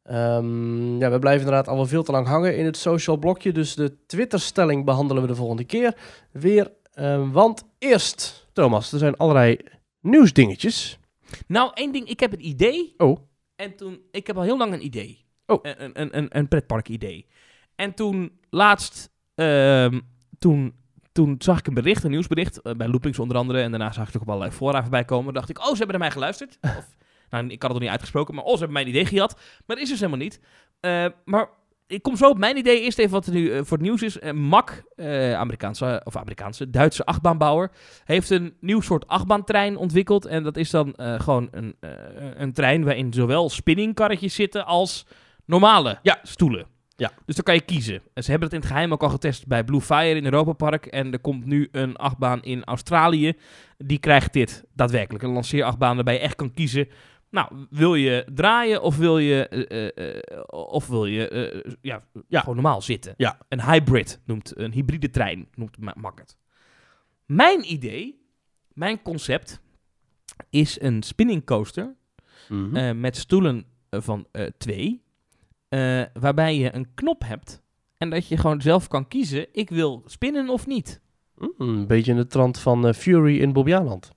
[0.07, 3.53] Ehm, ja, we blijven inderdaad al wel veel te lang hangen in het social blokje.
[3.53, 5.97] Dus de Twitter-stelling behandelen we de volgende keer
[6.33, 6.73] weer.
[6.93, 9.59] Ehm, want eerst, Thomas, er zijn allerlei
[10.01, 10.99] nieuwsdingetjes.
[11.47, 12.09] Nou, één ding.
[12.09, 12.95] Ik heb een idee.
[12.97, 13.19] Oh.
[13.57, 14.01] En toen...
[14.11, 15.25] Ik heb al heel lang een idee.
[15.47, 15.59] Oh.
[15.63, 17.27] Een, een, een, een pretpark idee.
[17.75, 19.11] En toen laatst...
[19.35, 20.01] ehm,
[20.39, 20.75] toen,
[21.13, 22.63] toen zag ik een bericht, een nieuwsbericht.
[22.63, 23.61] eh, bij Loopings onder andere.
[23.61, 25.35] En daarna zag ik ook op allerlei fora voorbij komen.
[25.35, 26.59] dacht ik, oh, ze hebben naar mij geluisterd.
[26.79, 26.97] Of,
[27.31, 28.35] nou, ik had het nog niet uitgesproken.
[28.35, 29.35] Maar oh, ze hebben mijn idee gehad.
[29.35, 30.41] Maar dat is dus helemaal niet.
[30.81, 31.49] Eh, maar
[31.87, 32.81] ik kom zo op mijn idee.
[32.81, 34.19] Eerst even wat er nu eh, voor het nieuws is.
[34.19, 37.71] Eh, Mack, eh, Amerikaanse, of Amerikaanse, Duitse achtbaanbouwer,
[38.05, 40.25] heeft een nieuw soort achtbaantrein ontwikkeld.
[40.27, 41.77] En dat is dan gewoon een,
[42.37, 45.07] een trein waarin zowel spinningkarretjes zitten als
[45.45, 46.19] normale Ja.
[46.23, 46.67] stoelen.
[46.97, 47.13] Ja.
[47.27, 48.03] Dus dan kan je kiezen.
[48.15, 50.53] En ze hebben het in het geheim ook al getest bij Blue Fire in Europa
[50.53, 50.87] Park.
[50.87, 53.33] En er komt nu een achtbaan in Australië.
[53.79, 55.25] Die krijgt dit daadwerkelijk.
[55.25, 56.89] Een lanceerachtbaan waarbij je echt kan kiezen.
[57.37, 62.41] Nou, wil je draaien of wil je, eh, eh, eh, of wil je ja, Ja.
[62.41, 63.15] gewoon normaal zitten?
[63.17, 63.39] Ja.
[63.49, 66.37] Een hybrid noemt, een hybride trein noemt Ma- Mack het.
[67.27, 68.27] Mijn idee,
[68.73, 69.61] mijn concept,
[70.51, 71.95] is een spinning coaster
[72.49, 73.01] Mhm.
[73.01, 74.27] met stoelen van
[74.59, 75.05] twee.
[76.13, 77.63] waarbij je een knop hebt.
[77.99, 81.01] En dat je gewoon zelf kan kiezen: ik wil spinnen of niet.
[81.39, 84.11] Mm, een beetje in de trant van Fury in Bobbejaanland.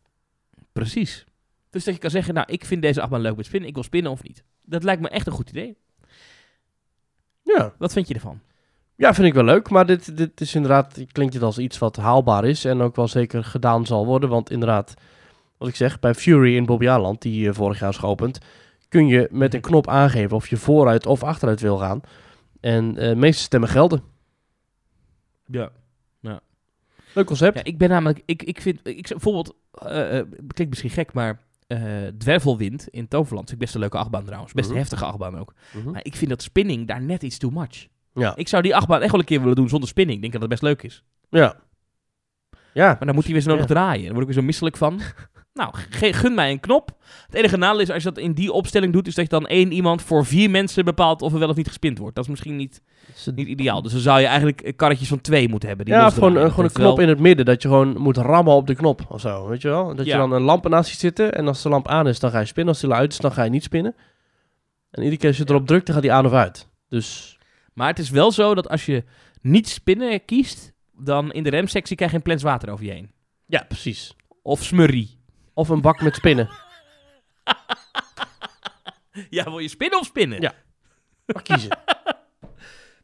[0.72, 1.26] Precies.
[1.70, 3.70] Dus dat je kan zeggen: Nou, ik vind deze achtbaan leuk met spinnen.
[3.70, 4.44] Ik wil spinnen of niet.
[4.62, 5.78] Dat lijkt me echt een goed idee.
[7.44, 7.74] Ja.
[7.78, 8.42] Wat vind je ervan?
[8.96, 9.70] ja, vind ik wel leuk.
[9.70, 12.66] Maar dit, dit is inderdaad, klinkt het als iets wat haalbaar is.
[12.66, 14.30] En ook wel zeker gedaan zal worden.
[14.30, 14.94] Want inderdaad,
[15.58, 18.40] wat ik zeg, bij Fury in Bobbejaanland, die eh, vorig jaar is geopend,
[18.88, 22.02] kun je met een knop aangeven of je vooruit of achteruit wil gaan.
[22.60, 24.04] En eh, meeste stemmen gelden.
[25.46, 25.72] Ja.
[27.14, 27.58] Leuk concept.
[27.58, 32.08] Ja, ik ben namelijk, ik, ik vind, ik, bijvoorbeeld, eh, klinkt misschien gek, maar eh
[32.18, 34.54] Dwervelwind in Toverland vind ik best een leuke achtbaan trouwens.
[34.54, 34.82] Best een Mhm.
[34.82, 35.54] heftige achtbaan ook.
[35.74, 35.92] Mhm.
[35.92, 37.88] Maar ik vind dat spinning daar net iets too much.
[38.14, 38.36] Ja.
[38.36, 40.16] Ik zou die achtbaan echt wel een keer willen doen zonder spinning.
[40.16, 41.04] Ik denk dat het best leuk is.
[41.30, 41.56] Ja.
[42.74, 42.86] Ja.
[42.88, 43.74] Maar dan moet hij weer zo nodig Ja.
[43.74, 44.04] draaien.
[44.04, 45.00] Dan word ik weer zo misselijk van.
[45.54, 46.92] nou, gun mij een knop.
[47.26, 49.48] Het enige nadeel is als je dat in die opstelling doet, is dat je dan
[49.48, 52.16] één iemand voor vier mensen bepaalt of er wel of niet gespind wordt.
[52.16, 52.82] Dat is misschien niet,
[53.36, 53.82] niet ideaal.
[53.82, 55.86] Dus dan zou je eigenlijk eh, karretjes van twee moeten hebben.
[55.86, 57.46] Die Ja, gewoon, gewoon een knop in het midden.
[57.46, 59.48] Dat je gewoon moet rammen op de knop of zo.
[59.48, 59.96] Weet je wel?
[59.96, 60.12] Dat Ja.
[60.12, 61.34] je dan een lamp ernaast ziet zitten.
[61.34, 62.74] En als de lamp aan is, dan ga je spinnen.
[62.74, 63.96] Als die uit is, dan ga je niet spinnen.
[64.92, 66.68] En iedere keer als je erop drukt, dan gaat die aan of uit.
[66.88, 67.38] Dus
[67.74, 69.04] Maar het is wel zo dat als je
[69.42, 73.12] niet spinnen kiest, dan in de remsectie krijg je een plens water over je heen.
[73.46, 74.16] ja, precies.
[74.42, 75.19] Of smurrie.
[75.60, 76.50] Of een bak met spinnen.
[79.30, 80.42] Ja, wil je spinnen of spinnen?
[80.42, 80.54] Ja.
[81.26, 81.78] Maar kiezen.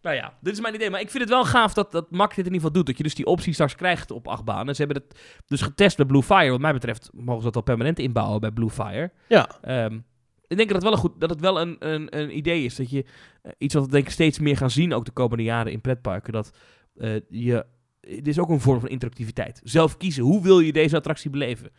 [0.02, 0.89] Nou ja, dit is mijn idee.
[0.89, 2.86] Maar ik vind het wel gaaf dat, dat Mac dit in ieder geval doet.
[2.86, 4.76] Dat je dus die optie straks krijgt op acht banen.
[4.76, 6.50] Ze hebben het dus getest bij Blue Fire.
[6.50, 9.12] Wat mij betreft mogen ze dat al permanent inbouwen bij Blue Fire.
[9.28, 9.50] Ja.
[9.62, 10.00] Ehm,
[10.48, 12.76] ik denk dat het wel, een goed, dat het wel een, een, een idee is.
[12.76, 13.06] Dat je
[13.41, 15.82] eh, iets wat we denk ik steeds meer gaan zien ook de komende jaren in
[15.82, 16.34] pretparken.
[16.34, 16.58] Dat
[16.96, 17.65] eh, je...
[18.00, 19.62] Dit is ook een vorm van interactiviteit.
[19.63, 20.24] Zelf kiezen.
[20.24, 21.72] Hoe wil je deze attractie beleven?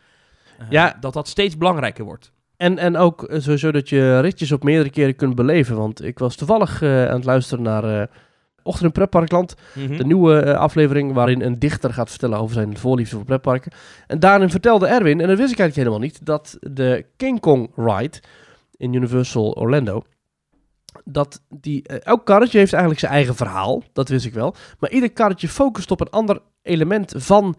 [0.57, 0.97] Eh, Ja.
[0.99, 2.31] Dat dat steeds belangrijker wordt.
[2.57, 5.75] En, en ook eh, sowieso dat je ritjes op meerdere keren kunt beleven.
[5.75, 8.09] Want ik was toevallig eh, aan het luisteren naar
[8.63, 9.55] Ochtend in Pretparkland.
[9.73, 9.97] Mhm.
[9.97, 13.71] De nieuwe aflevering waarin een dichter gaat vertellen over zijn voorliefde voor pretparken.
[14.07, 17.71] En daarin vertelde Erwin, en dat wist ik eigenlijk helemaal niet, dat de King Kong
[17.75, 18.21] ride
[18.77, 20.03] in Universal Orlando,
[21.05, 24.55] dat die, elk karretje heeft eigenlijk zijn eigen verhaal, dat wist ik wel.
[24.79, 27.55] Maar ieder karretje focust op een ander element van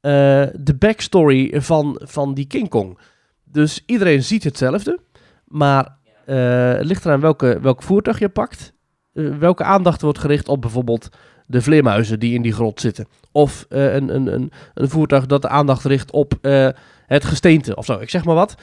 [0.00, 2.98] de backstory van, van die King Kong.
[3.44, 4.98] Dus iedereen ziet hetzelfde,
[5.44, 8.72] maar eh, het ligt eraan welke, welk voertuig je pakt.
[9.12, 11.08] eh, welke aandacht wordt gericht op bijvoorbeeld
[11.46, 13.06] de vleermuizen die in die grot zitten.
[13.32, 16.68] Of eh, een, een, een, een voertuig dat de aandacht richt op eh,
[17.06, 17.98] het gesteente of zo.
[17.98, 18.54] Ik zeg maar wat.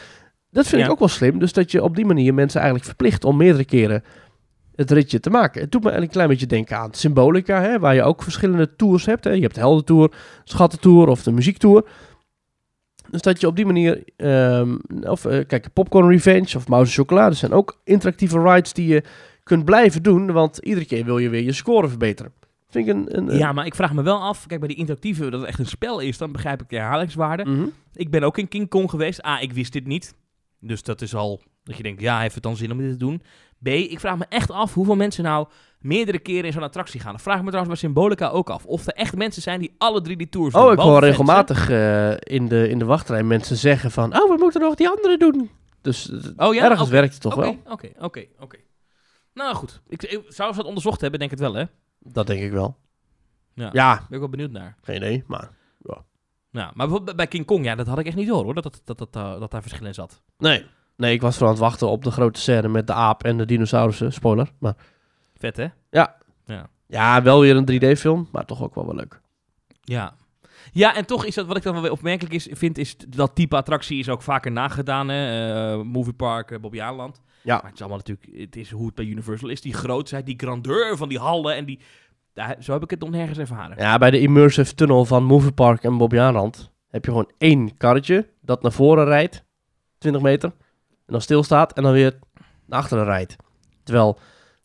[0.52, 0.86] Dat vind Ja.
[0.88, 1.40] ik ook wel slim.
[1.40, 4.04] Dus dat je op die manier mensen eigenlijk verplicht om meerdere keren
[4.78, 5.62] het ritje te maken.
[5.62, 9.06] Het doet me een klein beetje denken aan Symbolica, hè, waar je ook verschillende tours
[9.06, 9.24] hebt.
[9.24, 9.32] Hè.
[9.32, 10.12] Je hebt de heldentour,
[10.44, 11.86] schattentour of de muziektour.
[13.10, 17.36] Dus dat je op die manier, ehm, of eh, kijk, Popcorn Revenge of Mouse Chocolade
[17.36, 19.04] zijn ook interactieve rides die je
[19.44, 22.32] kunt blijven doen, want iedere keer wil je weer je score verbeteren.
[22.70, 23.18] Vind ik een...
[23.18, 25.50] een, een- Ja, maar ik vraag me wel af, kijk bij die interactieve, dat het
[25.50, 27.46] echt een spel is, dan begrijp ik de herhalingswaarde.
[27.46, 27.66] Mhm.
[27.94, 29.26] Ik ben ook in King Kong geweest.
[29.26, 30.14] A, ik wist dit niet.
[30.60, 32.98] Dus dat is al dat je denkt, ja, heeft het dan zin om dit te
[32.98, 33.22] doen?
[33.64, 35.48] B, ik vraag me echt af hoeveel mensen nou
[35.80, 37.12] meerdere keren in zo'n attractie gaan.
[37.12, 38.66] Dat vraag ik me trouwens bij Symbolica ook af.
[38.66, 40.64] Of er echt mensen zijn die alle drie die tours doen.
[40.64, 44.20] Oh, ik hoor regelmatig eh, in, de, in de wachtrij mensen zeggen van...
[44.20, 45.50] Oh, we moeten nog die andere doen.
[45.82, 46.48] Dus eh?
[46.48, 46.70] Oh ja?
[46.70, 47.58] ergens werkt het toch wel.
[47.66, 48.58] oké, oké, oké.
[49.34, 51.64] Nou goed, ik, ik zou ze dat onderzocht hebben, denk het wel hè.
[52.00, 52.78] Dat denk ik wel.
[53.54, 53.70] Ja.
[53.74, 54.78] Ja, Ben ik wel benieuwd naar.
[54.82, 55.50] geen idee, maar...
[56.52, 58.64] Ja, maar bijvoorbeeld bij King Kong, ja, dat had ik echt niet door hoor, dat,
[58.64, 60.22] dat, dat, dat, eh, dat daar verschil in zat.
[60.38, 60.66] Nee.
[60.98, 63.38] Nee, ik was vooral aan het wachten op de grote scène met de aap en
[63.38, 64.14] de dinosaurussen.
[64.14, 64.52] Spoiler.
[64.60, 64.76] Maar
[65.38, 65.68] Vet hè?
[66.88, 69.22] ja, wel weer een 3D-film, maar toch ook wel wel leuk.
[69.82, 70.16] Ja.
[70.72, 73.36] Ja, en toch is dat wat ik dan wel weer opmerkelijk is, vind, is dat
[73.36, 75.10] type attractie is ook vaker nagedaan.
[75.10, 75.52] Hè?
[75.74, 76.58] Eh, Movie Park, uh.
[77.44, 77.56] Ja.
[77.56, 79.62] Maar het is allemaal natuurlijk, het is hoe het bij Universal is.
[79.62, 81.80] Die grootheid, die grandeur van die hallen en die...
[82.34, 83.78] Daar, zo heb ik het nog nergens ervaren.
[83.78, 88.30] Ja, bij de immersive tunnel van Movie Park en Bobbejaanland heb je gewoon één karretje
[88.42, 89.44] dat naar voren rijdt,
[89.98, 90.54] 20 meter,
[91.08, 92.20] en dan stilstaat en dan weer
[92.66, 93.36] naar achteren rijdt.
[93.84, 94.20] Terwijl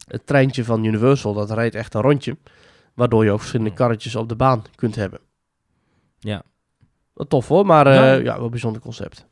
[0.07, 2.37] het treintje van Universal, dat rijdt echt een rondje,
[2.95, 5.21] waardoor je ook verschillende karretjes op de baan kunt hebben.
[6.19, 6.43] Ja.
[7.13, 9.27] Wat tof hoor, maar eh, ja, wel een bijzonder concept.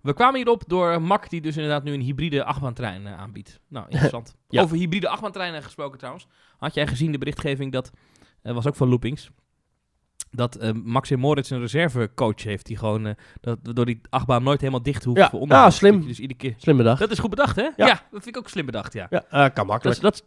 [0.00, 3.60] We kwamen hierop door Mac, die dus inderdaad nu een hybride achtbaantrein eh, aanbiedt.
[3.68, 4.34] Nou, interessant.
[4.48, 4.62] Ja.
[4.62, 6.26] Over hybride achtbaantreinen gesproken trouwens.
[6.58, 7.90] Had jij gezien de berichtgeving dat,
[8.42, 9.30] eh, was ook van Loopings,
[10.30, 14.42] dat eh, Max en Moritz een reservecoach heeft die gewoon, eh, dat door die achtbaan
[14.42, 15.30] nooit helemaal dicht hoeft Ja.
[15.30, 15.72] voor onderhoud.
[15.72, 15.98] Ja, slim.
[15.98, 16.54] Dat Dus iedere keer...
[16.56, 16.98] Slimme dag.
[16.98, 17.62] Dat is goed bedacht, hè?
[17.62, 17.72] Ja.
[17.76, 17.86] Ja.
[18.10, 19.06] dat vind ik ook slim bedacht, ja.
[19.10, 20.00] Ja, eh, kan Dat, makkelijk.
[20.00, 20.24] dat,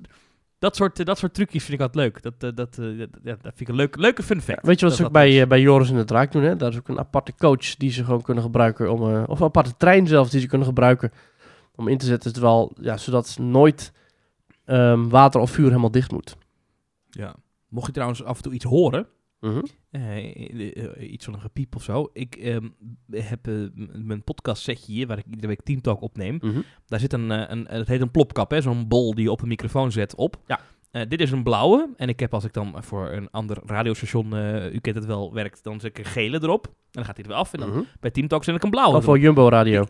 [0.60, 2.22] dat, soort, eh, dat soort trucjes vind ik altijd leuk.
[2.22, 2.78] Dat, dat, dat,
[3.24, 4.66] ja, dat vind ik een leuke, leuke fun fact.
[4.66, 6.44] Weet je wat Dat ze ook dat bij, bij Joris en de Draak doen?
[6.44, 6.56] Hè?
[6.56, 9.24] Daar is ook een aparte coach die ze gewoon kunnen gebruiken om...
[9.26, 11.12] of een aparte trein zelfs die ze kunnen gebruiken
[11.76, 12.34] om in te zetten.
[12.34, 13.92] Terwijl, ja, zodat nooit
[14.66, 16.36] ehm, water of vuur helemaal dicht moet.
[17.10, 17.36] Ja.
[17.70, 19.08] Mocht je trouwens af en toe iets horen,
[19.39, 19.62] Mhm.
[19.94, 22.10] Eh, iets van een gepiep of zo.
[22.14, 22.70] Ik ehm,
[23.12, 23.54] heb eh,
[23.94, 26.38] mijn podcast setje hier, waar ik iedere week Team Talk opneem.
[26.42, 26.62] Mhm.
[26.86, 28.62] Daar zit een, eh, een, het heet een plopkap, hè?
[28.62, 30.42] zo'n bol die je op een microfoon zet op.
[30.48, 30.60] Ja.
[30.92, 31.90] Eh, dit is een blauwe.
[31.98, 35.34] En ik heb als ik dan voor een ander radiostation, eh, u kent het wel,
[35.34, 36.66] werkt, dan zet ik een gele erop.
[36.66, 37.54] En dan gaat hij er weer af.
[37.54, 37.82] En dan Mhm.
[38.00, 39.86] bij Team Talk zet ik een blauwe Of voor Jumbo Radio.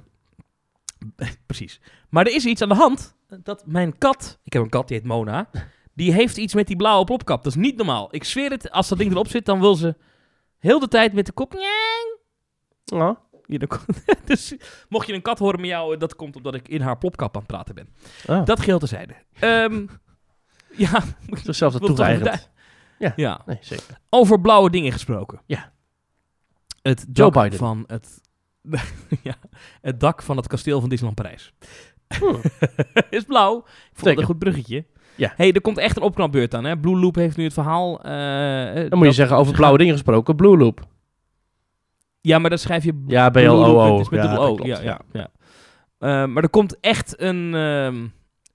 [1.46, 1.82] Precies.
[2.10, 3.16] Maar er is iets aan de hand.
[3.44, 5.50] Dat mijn kat, ik heb een kat die heet Mona,
[5.94, 7.44] die heeft iets met die blauwe plopkap.
[7.44, 8.08] Dat is niet normaal.
[8.12, 9.96] Ik zweer het, als dat ding erop zit, dan wil ze
[10.58, 11.54] heel de tijd met de kop.
[14.26, 14.56] Dus
[14.90, 17.42] mocht je een kat horen met jou, dat komt omdat ik in haar plopkap aan
[17.42, 17.90] het praten ben.
[18.28, 19.14] Ah, Dat geheel terzijde.
[19.40, 19.86] Ehm
[20.86, 21.04] ja,
[21.44, 22.52] zichzelf dat toegeëigend.
[23.00, 23.14] Ja.
[23.16, 23.42] ja.
[23.46, 24.00] Nee, zeker.
[24.10, 25.42] Over blauwe dingen gesproken.
[25.46, 25.72] Ja.
[26.82, 27.60] Het Joe dak Biden.
[27.60, 28.22] van het,
[29.24, 29.36] ja,
[29.82, 31.54] het dak van het kasteel van Disneyland Parijs.
[32.20, 32.42] Hmm.
[33.10, 33.58] is blauw.
[33.58, 34.86] Ik vond het een goed bruggetje.
[35.16, 35.34] Ja.
[35.36, 36.64] hey, er komt echt een opknapbeurt aan.
[36.64, 36.78] Hè?
[36.78, 38.02] Blue Loop heeft nu het verhaal.
[38.02, 38.12] eh,
[38.76, 40.82] Dan moet je dat- zeggen, over blauwe dingen gesproken, Blue Loop.
[42.22, 43.98] Ja, maar dan schrijf je Ja, B-L-O-O.
[43.98, 44.48] Met Ja, dubbel O.
[44.48, 45.28] dat klopt, Ja, ja, ja.
[46.00, 47.56] Eh, maar er komt echt een...
[47.56, 48.08] ehm,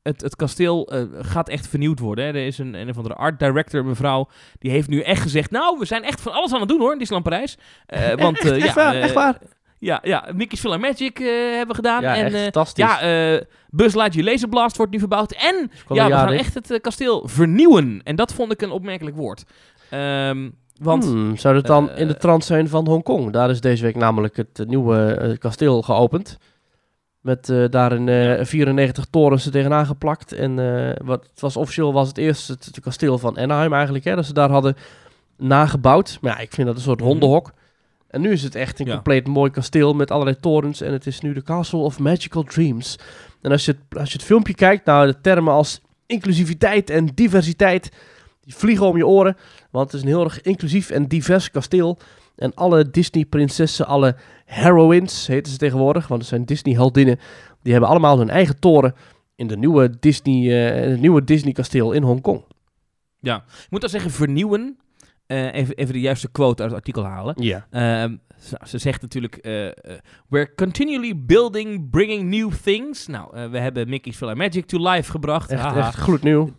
[0.03, 2.25] het, het kasteel eh, gaat echt vernieuwd worden.
[2.25, 2.31] Hè.
[2.31, 5.51] Er is een, een of andere art director, mevrouw, die heeft nu echt gezegd...
[5.51, 7.59] Nou, we zijn echt van alles aan het doen hoor, in Disneyland Parijs.
[7.87, 9.39] Eh, want, echt, eh, ja, waar, eh, echt waar.
[9.79, 12.03] Ja, ja, Mickey's Film Magic eh, hebben we gedaan.
[12.03, 12.85] Ja, en, eh, fantastisch.
[12.85, 15.33] ja, eh Buzz Lightyear Laserblast wordt nu verbouwd.
[15.33, 18.01] En ja, we gaan echt het kasteel vernieuwen.
[18.05, 19.45] En dat vond ik een opmerkelijk woord.
[19.91, 20.49] Ehm,
[20.81, 23.33] want Hmm, zou dat dan in de trant zijn van Hongkong?
[23.33, 26.37] Daar is deze week namelijk het nieuwe kasteel geopend.
[27.21, 30.33] Met daar een eh, 94 torens er tegenaan geplakt.
[30.33, 30.55] En
[31.05, 34.05] wat, het was officieel was het eerst het, het kasteel van Anaheim eigenlijk.
[34.05, 34.77] Hè, dat ze daar hadden
[35.37, 36.19] nagebouwd.
[36.21, 37.09] Maar ja, ik vind dat een soort Mhm.
[37.09, 37.53] hondenhok.
[38.09, 38.93] En nu is het echt een Ja.
[38.95, 40.81] compleet mooi kasteel met allerlei torens.
[40.81, 42.99] En het is nu de Castle of Magical Dreams.
[43.43, 47.07] En als je het, als je het filmpje kijkt, nou de termen als inclusiviteit en
[47.15, 47.91] diversiteit,
[48.41, 49.37] die vliegen om je oren.
[49.71, 51.99] Want het is een heel erg inclusief en divers kasteel.
[52.37, 57.19] En alle Disney-prinsessen, alle heroines heten ze tegenwoordig, want het zijn Disney-heldinnen,
[57.63, 58.95] die hebben allemaal hun eigen toren
[59.37, 62.45] in de nieuwe Disney, eh, het nieuwe Disney-kasteel in Hongkong.
[63.41, 64.79] ik moet dan zeggen vernieuwen.
[65.29, 67.35] Eh, even, even de juiste quote uit het artikel halen.
[67.39, 67.67] Ja.
[67.71, 69.37] Ehm, ze, ze zegt natuurlijk...
[69.37, 69.73] eh, eh,
[70.29, 73.07] We're continually building, bringing new things.
[73.07, 75.51] Nou, we hebben Mickey's Film Magic to life gebracht.
[75.51, 75.79] Echt, Haha.
[75.79, 76.53] echt gloednieuw.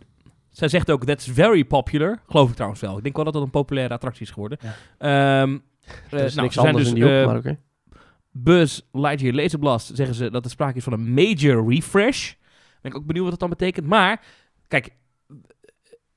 [0.50, 2.22] Zij zegt ook, that's very popular.
[2.26, 2.96] Geloof ik trouwens wel.
[2.96, 4.58] Ik denk wel dat dat een populaire attractie is geworden.
[4.62, 4.74] Ja.
[5.42, 5.58] Ehm,
[6.10, 7.58] Er is nou, niks anders dus, in die eh, maar oké.
[8.32, 12.32] Buzz Lightyear Laserblast zeggen ze dat er sprake is van een major refresh.
[12.82, 13.86] Ben ik ook benieuwd wat dat dan betekent.
[13.86, 14.22] Maar
[14.68, 14.90] kijk,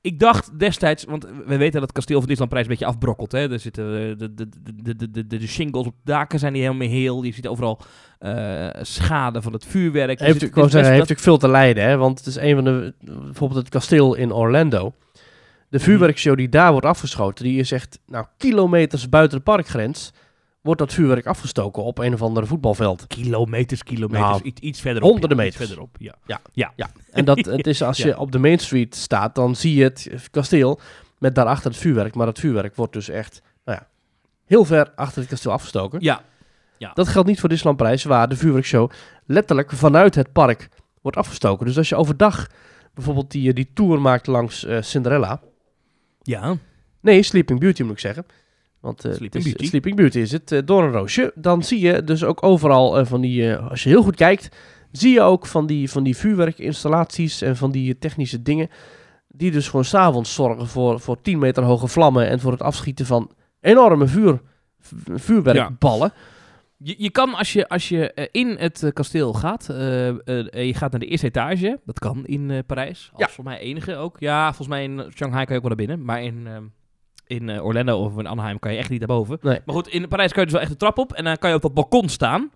[0.04, 3.32] ik dacht destijds, want we weten dat het kasteel van Disneylandprijs een beetje afbrokkelt.
[3.32, 3.52] Hè?
[3.52, 4.48] Er zitten eh, de, de,
[4.82, 7.22] de, de, de, de shingles op daken zijn niet helemaal heel.
[7.22, 7.80] Je ziet overal
[8.18, 10.20] eh, schade van het vuurwerk.
[10.20, 11.96] Er Heeft, zit- zeggen, heeft natuurlijk veel te lijden, hè?
[11.96, 14.94] want het is een van de, bijvoorbeeld het kasteel in Orlando.
[15.68, 20.12] De vuurwerkshow die daar wordt afgeschoten, die is echt, nou, kilometers buiten de parkgrens,
[20.64, 23.06] wordt dat vuurwerk afgestoken op een of ander voetbalveld.
[23.06, 25.10] Kilometers, kilometers, Nou, iets, iets verderop.
[25.10, 25.66] honderden ja, meters.
[25.66, 26.14] verderop, ja.
[26.26, 26.40] Ja.
[26.52, 26.72] ja.
[26.76, 28.16] Ja, en dat, het is als je Ja.
[28.16, 30.80] op de Main Street staat, dan zie je het kasteel
[31.18, 32.14] met daarachter het vuurwerk.
[32.14, 33.86] Maar het vuurwerk wordt dus echt, nou ja,
[34.44, 36.00] heel ver achter het kasteel afgestoken.
[36.02, 36.22] Ja,
[36.94, 38.90] Dat geldt niet voor Disneylandprijs, waar de vuurwerkshow
[39.26, 40.68] letterlijk vanuit het park
[41.02, 41.66] wordt afgestoken.
[41.66, 42.46] Dus als je overdag
[42.94, 45.40] bijvoorbeeld die, die tour maakt langs eh, Cinderella.
[46.22, 46.56] ja.
[47.00, 48.26] Nee, Sleeping Beauty moet ik zeggen.
[48.84, 49.66] Want eh, Sleeping het is- Beauty.
[49.66, 51.32] Sleeping Beauty is het, uh, Doornroosje.
[51.34, 54.56] Dan zie je dus ook overal eh, van die, eh, als je heel goed kijkt,
[54.92, 58.68] zie je ook van die, van die vuurwerkinstallaties en van die technische dingen.
[59.28, 63.06] Die dus gewoon s'avonds zorgen voor, voor 10 meter hoge vlammen en voor het afschieten
[63.06, 64.40] van enorme vuur,
[64.80, 66.12] vu- vuurwerkballen.
[66.76, 70.66] Je, je kan als je, als je eh, in het eh, kasteel gaat, eh, eh,
[70.66, 73.26] je gaat naar de eerste etage, dat kan in eh, Parijs, als Ja.
[73.30, 74.16] volgens mij enige ook.
[74.20, 76.64] Ja, volgens mij in Shanghai kan je ook wel naar binnen, maar in, ehm,
[77.34, 79.38] in eh, Orlando of in Anaheim kan je echt niet naar boven.
[79.42, 79.60] Nee.
[79.64, 81.50] Maar goed, in Parijs kan je dus wel echt de trap op en dan kan
[81.50, 82.50] je op dat balkon staan.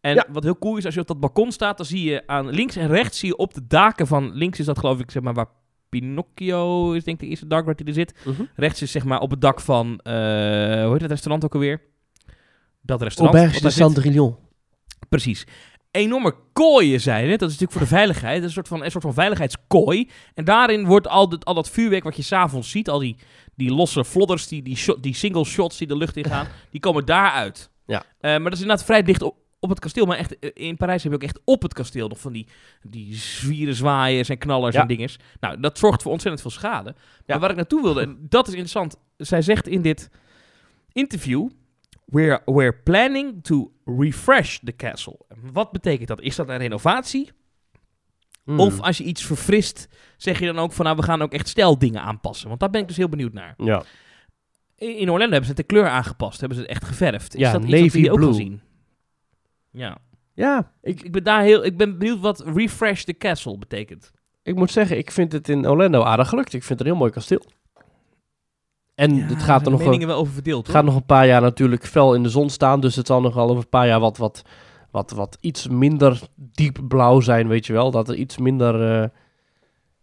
[0.00, 0.26] En Ja.
[0.32, 2.76] wat heel cool is, als je op dat balkon staat, dan zie je aan links
[2.76, 5.34] en rechts, zie je op de daken van, links is dat geloof ik, zeg maar,
[5.34, 5.46] waar
[5.88, 8.14] Pinocchio is denk ik de eerste dark ride die er zit.
[8.24, 8.42] Mhm.
[8.56, 10.12] Rechts is zeg maar op het dak van, eh,
[10.84, 11.80] hoe heet het restaurant ook alweer?
[12.80, 13.38] Dat restaurant.
[13.38, 13.70] Auberge de.
[13.70, 14.36] Cendrillon.
[15.08, 15.46] Precies.
[15.92, 17.40] Enorme kooien zijn het.
[17.40, 18.40] Dat is natuurlijk voor de veiligheid.
[18.40, 20.10] Dat is een soort van, een soort van veiligheidskooi.
[20.34, 23.16] En daarin wordt al, dat, al dat vuurwerk wat je s'avonds ziet, al die,
[23.56, 26.80] die losse flodders, die, die, shot, die single shots die de lucht in gaan, die
[26.80, 27.70] komen daaruit.
[27.86, 28.02] Ja.
[28.20, 30.06] Eh, maar dat is inderdaad vrij dicht op, op het kasteel.
[30.06, 32.46] Maar echt, eh, in Parijs heb je ook echt op het kasteel nog van die,
[32.82, 34.80] die zwieren zwaaiers en knallers Ja.
[34.80, 35.16] en dingers.
[35.40, 36.94] Nou, dat zorgt voor ontzettend veel schade.
[36.96, 37.22] Ja.
[37.26, 38.96] Maar waar ik naartoe wilde, en dat is interessant.
[39.16, 40.10] Zij zegt in dit
[40.92, 41.48] interview...
[42.04, 45.18] We're, we're planning to refresh the castle.
[45.52, 46.20] Wat betekent dat?
[46.20, 47.30] Is dat een renovatie?
[48.44, 48.60] Mm.
[48.60, 50.84] Of als je iets verfrist, zeg je dan ook van...
[50.84, 52.48] nou, we gaan ook echt stijldingen aanpassen.
[52.48, 53.54] Want daar ben ik dus heel benieuwd naar.
[53.56, 53.82] Ja.
[54.76, 56.40] In, Orlando hebben ze de kleur aangepast.
[56.40, 57.34] Hebben ze het echt geverfd.
[57.34, 58.28] Is Ja, dat iets wat hier ook blue.
[58.28, 58.60] al zien?
[59.70, 59.98] Ja.
[60.34, 64.10] ja, Ik, ik, ben daar heel, ik ben benieuwd wat refresh the castle betekent.
[64.42, 66.52] ik moet zeggen, ik vind het in Orlando aardig gelukt.
[66.52, 67.44] Ik vind het een heel mooi kasteel.
[68.94, 71.40] En Ja, het gaat er nog een, wel over verdeeld, gaat nog een paar jaar
[71.40, 72.80] natuurlijk fel in de zon staan.
[72.80, 74.42] Dus het zal nog wel over een paar jaar wat, wat,
[74.90, 77.90] wat, wat iets minder diep blauw zijn, weet je wel.
[77.90, 78.74] Dat er iets minder...
[79.02, 79.08] eh,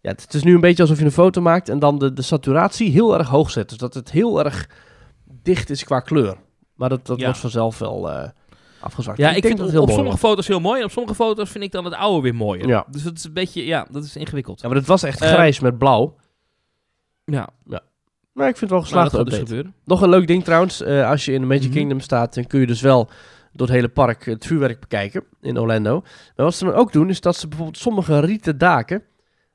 [0.01, 2.13] ja, het, het is nu een beetje alsof je een foto maakt en dan de,
[2.13, 3.69] de saturatie heel erg hoog zet.
[3.69, 4.69] Dus dat het heel erg
[5.41, 6.37] dicht is qua kleur.
[6.75, 7.23] Maar dat, dat Ja.
[7.25, 8.29] wordt vanzelf wel eh
[8.81, 9.17] afgezwakt.
[9.17, 10.79] Ja, ik, vind dat op heel mooi sommige foto's heel mooi.
[10.79, 12.67] En op sommige foto's vind ik dan het oude weer mooier.
[12.67, 12.85] Ja.
[12.91, 14.61] Dus dat is een beetje, ja, dat is ingewikkeld.
[14.61, 16.15] Ja, maar het was echt Eh, grijs met blauw.
[17.25, 17.49] Ja,
[18.33, 19.73] Maar ik vind het wel maar dat dus gebeuren.
[19.85, 20.81] Nog een leuk ding trouwens.
[20.81, 21.73] eh, als je in de Magic Mhm.
[21.73, 23.09] Kingdom staat, dan kun je dus wel
[23.53, 26.01] door het hele park het vuurwerk bekijken in Orlando.
[26.35, 29.03] Maar wat ze dan ook doen, is dat ze bijvoorbeeld sommige rieten daken,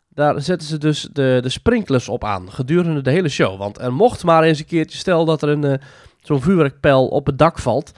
[0.09, 3.59] daar zetten ze dus de, de sprinklers op aan gedurende de hele show.
[3.59, 5.79] Want er mocht maar eens een keertje, stel dat er een eh,
[6.23, 7.93] zo'n vuurwerkpijl op het dak valt,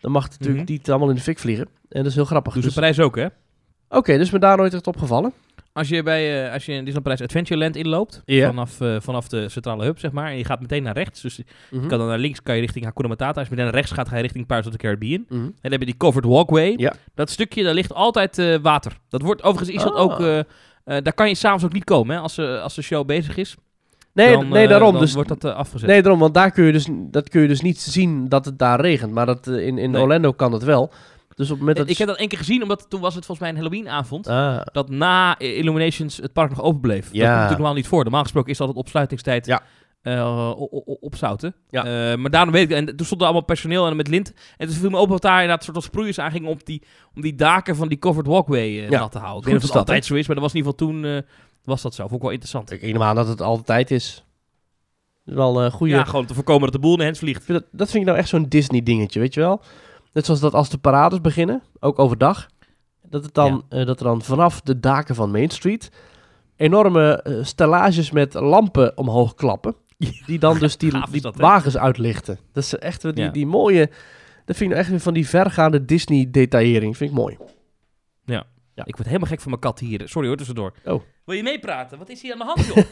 [0.00, 0.72] dan mag het natuurlijk Mhm.
[0.72, 1.66] niet allemaal in de fik vliegen.
[1.88, 2.54] En dat is heel grappig.
[2.54, 3.26] Dus- in Parijs ook, hè?
[3.88, 5.32] Oké, dus me daar nooit echt opgevallen.
[5.72, 9.48] Als je, bij, eh, als je in Disneyland Parijs Adventureland inloopt, vanaf, eh, vanaf de
[9.48, 11.86] centrale hub, zeg maar, en je gaat meteen naar rechts, dus je Mhm.
[11.86, 14.08] kan dan naar links kan je richting Hakuna Matata, als je meteen naar rechts gaat,
[14.08, 15.24] ga je richting Pirates of the Caribbean.
[15.28, 15.40] Mhm.
[15.40, 16.74] En dan heb je die covered walkway.
[16.76, 16.92] Ja.
[17.14, 18.92] Dat stukje, daar ligt altijd eh, water.
[19.08, 20.00] Dat wordt overigens is dat Ah.
[20.02, 20.44] ook.
[20.84, 23.54] daar kan je s'avonds ook niet komen, hè, als, als de show bezig is.
[24.14, 24.92] Nee, dan, nee daarom.
[24.92, 25.88] dan dus wordt dat afgezet.
[25.88, 28.58] Nee, daarom, want daar kun je dus, dat kun je dus niet zien dat het
[28.58, 29.12] daar regent.
[29.12, 30.02] Maar dat, in, in Nee.
[30.02, 30.92] Orlando kan dat wel.
[31.42, 31.88] Dus op het moment dat...
[31.90, 34.26] ik heb dat één keer gezien, omdat toen was het volgens mij een Halloween-avond.
[34.26, 37.00] Ah, Dat na eh, Illuminations het park nog open bleef.
[37.00, 37.28] Dat komt Ja.
[37.32, 38.02] natuurlijk normaal niet voor.
[38.02, 39.62] Normaal gesproken is dat het opsluitingstijd Ja.
[40.02, 41.54] eh, o- opzouten.
[41.70, 41.84] Ja.
[42.10, 44.32] Eh, maar daarom weet ik, en toen stond er allemaal personeel en met lint.
[44.56, 46.82] En toen viel me op dat daar inderdaad soort van sproeiers aangingen om die,
[47.14, 48.98] om die daken van die covered walkway eh, Ja.
[49.00, 49.38] nat te houden.
[49.38, 51.04] Ik weet niet of het altijd zo is, maar dat was in ieder geval toen
[51.04, 51.18] eh,
[51.64, 52.02] was dat zo.
[52.02, 52.70] Vond ik wel interessant.
[52.70, 54.24] ik neem aan dat het altijd is.
[55.24, 55.92] Dat is wel een goede...
[55.94, 57.46] Ja, gewoon te voorkomen dat de boel in de hens vliegt.
[57.46, 59.62] Dat, dat vind ik nou echt zo'n Disney dingetje, weet je wel?
[60.12, 62.48] Net zoals dat als de parades beginnen, ook overdag,
[63.08, 65.90] dat, het dan, eh, dat er dan vanaf de daken van Main Street
[66.56, 69.74] enorme eh, stellages met lampen omhoog klappen.
[70.26, 72.38] Die dan dus die, Gaaf die dat, wagens uitlichten.
[72.52, 73.30] Dat is echt weer die, Ja.
[73.30, 73.90] die mooie...
[74.44, 76.96] Dat vind ik echt weer van die vergaande Disney-detaillering.
[76.96, 77.38] Vind ik mooi.
[78.74, 78.84] Ja.
[78.84, 80.08] Ik word helemaal gek van mijn kat hier.
[80.08, 80.72] Sorry hoor, tussendoor.
[80.84, 81.02] Oh.
[81.24, 81.98] Wil je meepraten?
[81.98, 82.84] Wat is hier aan de hand, joh?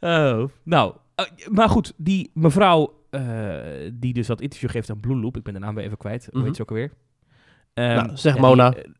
[0.40, 2.97] oh, nou, eh, maar goed, die mevrouw eh,
[3.92, 6.24] die dus dat interview geeft aan Blue Loop, ik ben de naam weer even kwijt,
[6.24, 6.44] hoe Mhm.
[6.46, 6.92] heet ze ook alweer?
[7.74, 8.70] Ehm, Nou, zeg ja, Mona.
[8.70, 8.90] die, eh,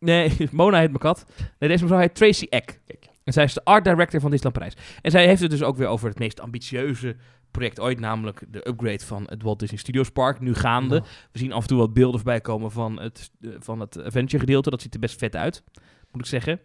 [0.00, 1.26] Nee, Mona heet mijn kat.
[1.58, 2.80] Nee, deze mevrouw heet Tracy Eck.
[3.24, 4.98] En zij is de art director van Disneyland Parijs.
[5.02, 7.16] En zij heeft het dus ook weer over het meest ambitieuze
[7.50, 11.02] project ooit, namelijk de upgrade van het Walt Disney Studios Park, nu gaande.
[11.32, 14.38] We zien af en toe wat beelden voorbij komen van het, eh, van het adventure
[14.40, 14.70] gedeelte.
[14.70, 15.62] Dat ziet er best vet uit,
[16.10, 16.60] moet ik zeggen.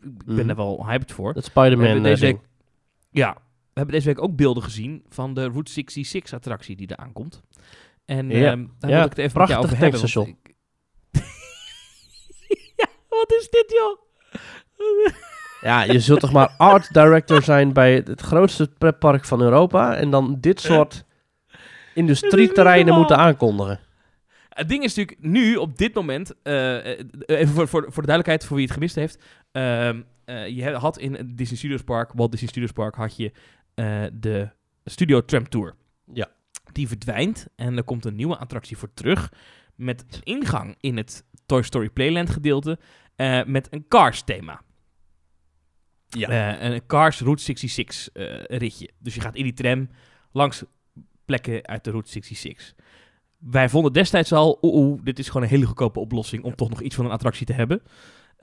[0.00, 0.48] Ik ben Mhm.
[0.48, 1.34] er wel hyped voor.
[1.34, 2.38] Dat Spider-Man eh, deze
[3.10, 3.36] ja,
[3.72, 7.42] we hebben deze week ook beelden gezien van de Route 66 attractie die eraan komt.
[8.04, 8.50] En Ja.
[8.50, 10.28] ehm, daar Ja, wil ik het even met jou prachtig over hebben.
[10.28, 10.54] ik-
[12.80, 14.00] ja, wat is dit joh?
[15.60, 19.94] Ja, je zult toch maar art director zijn bij het, grootste pretpark van Europa.
[19.96, 21.04] En dan dit soort
[21.94, 23.80] industrieterreinen moeten aankondigen.
[24.48, 28.08] Het ding is natuurlijk nu, op dit moment, eh, eh, even voor, voor, voor de
[28.08, 29.18] duidelijkheid, voor wie het gemist heeft.
[29.52, 33.32] ehm, eh, je had in Disney Studios Park, Walt Disney Studios Park, had je
[33.74, 34.50] eh, de
[34.84, 35.74] Studio Tram Tour.
[36.12, 36.30] Ja.
[36.72, 39.32] Die verdwijnt en er komt een nieuwe attractie voor terug.
[39.74, 42.78] Met een ingang in het Toy Story Playland gedeelte.
[43.16, 44.62] eh, met een Cars thema.
[46.08, 46.58] Ja.
[46.58, 48.90] Eh, een Cars Route 66 eh, ritje.
[48.98, 49.88] Dus je gaat in die tram
[50.32, 50.64] langs
[51.24, 52.74] plekken uit de Route 66.
[53.38, 56.68] Wij vonden destijds al, oeh, oeh, dit is gewoon een hele goedkope oplossing om toch
[56.68, 57.82] nog iets van een attractie te hebben.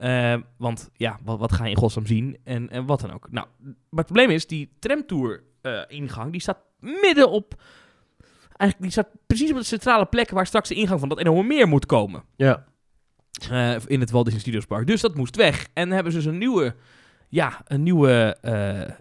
[0.00, 3.30] Eh, want ja, wat, wat ga je in godsnaam zien en, en wat dan ook.
[3.30, 7.62] Nou, maar het probleem is, die tramtour eh, die staat midden op,
[8.56, 11.42] eigenlijk die staat precies op de centrale plek waar straks de ingang van dat enorme
[11.42, 12.22] meer moet komen.
[12.36, 12.64] Ja.
[13.50, 14.86] Eh, in het Walt Disney Studios Park.
[14.86, 15.68] Dus dat moest weg.
[15.72, 16.74] En dan hebben ze dus een nieuwe,
[17.28, 18.36] ja, een nieuwe,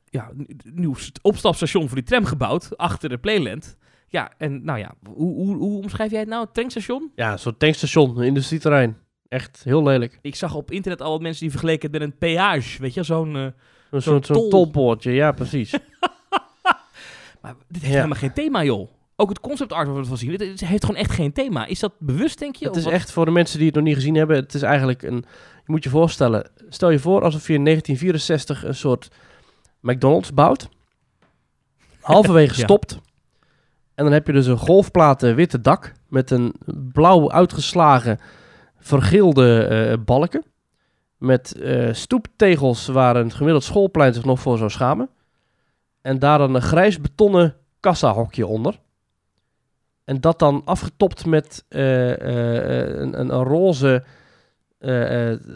[0.06, 3.78] ja, een nieuw st- opstapstation voor die tram gebouwd achter de Playland.
[4.08, 6.43] Ja, en nou ja, hoe, hoe, hoe omschrijf jij het nou?
[6.43, 7.12] Het tankstation?
[7.16, 8.97] Ja, een soort tankstation, een industrieterrein.
[9.30, 10.19] Echt heel lelijk.
[10.21, 13.03] Ik zag op internet al wat mensen die vergeleken het met een peage, weet je,
[13.03, 13.53] zo'n...
[13.91, 14.49] Een Zo'n tol.
[14.49, 15.71] tolpoortje, ja precies.
[17.41, 17.89] maar dit heeft Ja.
[17.89, 18.89] helemaal geen thema, joh.
[19.15, 21.65] Ook het concept art wat we van zien, is- heeft gewoon echt geen thema.
[21.65, 22.65] Is dat bewust, denk je?
[22.67, 22.93] het is wat?
[22.93, 25.25] echt voor de mensen die het nog niet gezien hebben, het is eigenlijk een...
[25.55, 29.07] Je moet je voorstellen, stel je voor alsof je in 1964 een soort
[29.80, 30.69] McDonald's bouwt.
[32.01, 32.63] Halverwege Ja.
[32.63, 32.99] stopt.
[33.95, 36.53] En dan heb je dus een golfplaten witte dak met een
[36.93, 38.19] blauw uitgeslagen
[38.80, 40.43] vergeelde eh, balken.
[41.17, 45.09] Met eh, stoeptegels waar een gemiddeld schoolplein zich nog voor zou schamen.
[46.01, 48.80] En daar dan een grijs betonnen kassahokje onder.
[50.03, 54.03] En dat dan afgetopt met eh, een, een, roze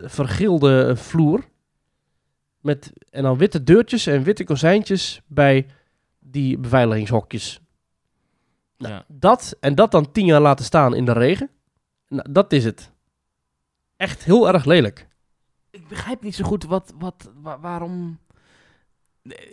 [0.03, 1.43] vergilde vloer.
[2.61, 5.65] Met, en dan witte deurtjes en witte kozijntjes bij
[6.19, 7.59] die beveiligingshokjes.
[8.78, 9.05] Ja.
[9.07, 11.49] Dat en dat dan tien jaar laten staan in de regen.
[12.07, 12.93] Nou, dat is het.
[14.04, 15.08] Echt heel erg lelijk.
[15.72, 18.20] Ik begrijp niet zo goed wat, wat, wa- waarom...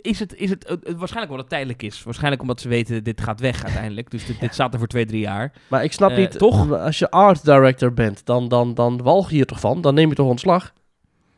[0.01, 2.03] Is het, is het- waarschijnlijk omdat het tijdelijk is.
[2.03, 4.09] Waarschijnlijk omdat ze weten, dit gaat weg uiteindelijk.
[4.11, 5.53] Dus dit, dit staat er voor twee, drie jaar.
[5.67, 6.71] Maar ik snap Eh, niet, toch?
[6.71, 9.81] als je art director bent, dan, dan, dan walg je hier toch van?
[9.81, 10.73] Dan neem je toch ontslag?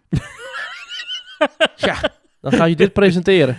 [1.75, 2.09] ja,
[2.41, 3.57] dan ga je dit presenteren.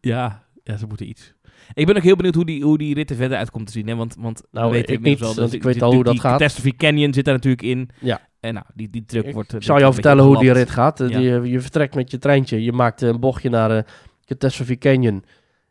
[0.00, 1.34] Ja, ja, ze moeten iets.
[1.74, 3.72] Ik ben ook heel benieuwd hoe die, hoe die rit er verder uit komt te
[3.72, 3.86] zien.
[3.88, 3.94] Hè?
[3.96, 6.20] Want, want Nou, we weten ik niet, wel, want dat ik weet al hoe dat
[6.20, 6.38] gaat.
[6.38, 7.88] Catastrophe Canyon zit daar natuurlijk in.
[8.00, 8.20] Ja.
[8.40, 9.50] En nou, die, die druk Ik wordt...
[9.50, 11.00] eh, Ik zal jou vertellen hoe die rit gaat.
[11.00, 11.18] Eh, Ja.
[11.18, 13.84] die, eh, je vertrekt met je treintje, je maakt eh, een bochtje naar de
[14.24, 15.24] Catastrophe Canyon.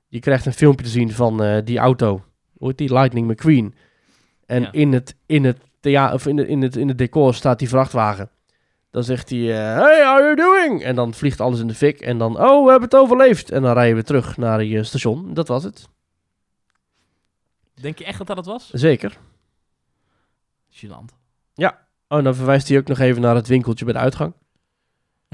[0.07, 2.23] Je krijgt een filmpje te zien van eh, die auto.
[2.57, 2.93] Hoe heet die?
[2.93, 3.73] Lightning McQueen.
[4.45, 4.71] En Ja.
[4.71, 7.69] in, het, in, het thea of in, het, in, het, in het decor staat die
[7.69, 8.29] vrachtwagen.
[8.91, 10.83] Dan zegt hij, eh, hey, how you doing?
[10.83, 12.01] En dan vliegt alles in de fik.
[12.01, 13.51] En dan, oh, we hebben het overleefd.
[13.51, 15.33] En dan rijden we terug naar je station.
[15.33, 15.87] Dat was het.
[17.81, 18.69] Denk je echt dat dat het was?
[18.69, 19.17] Zeker.
[20.69, 21.19] Gênant.
[22.07, 24.33] Oh, en dan verwijst hij ook nog even naar het winkeltje bij de uitgang.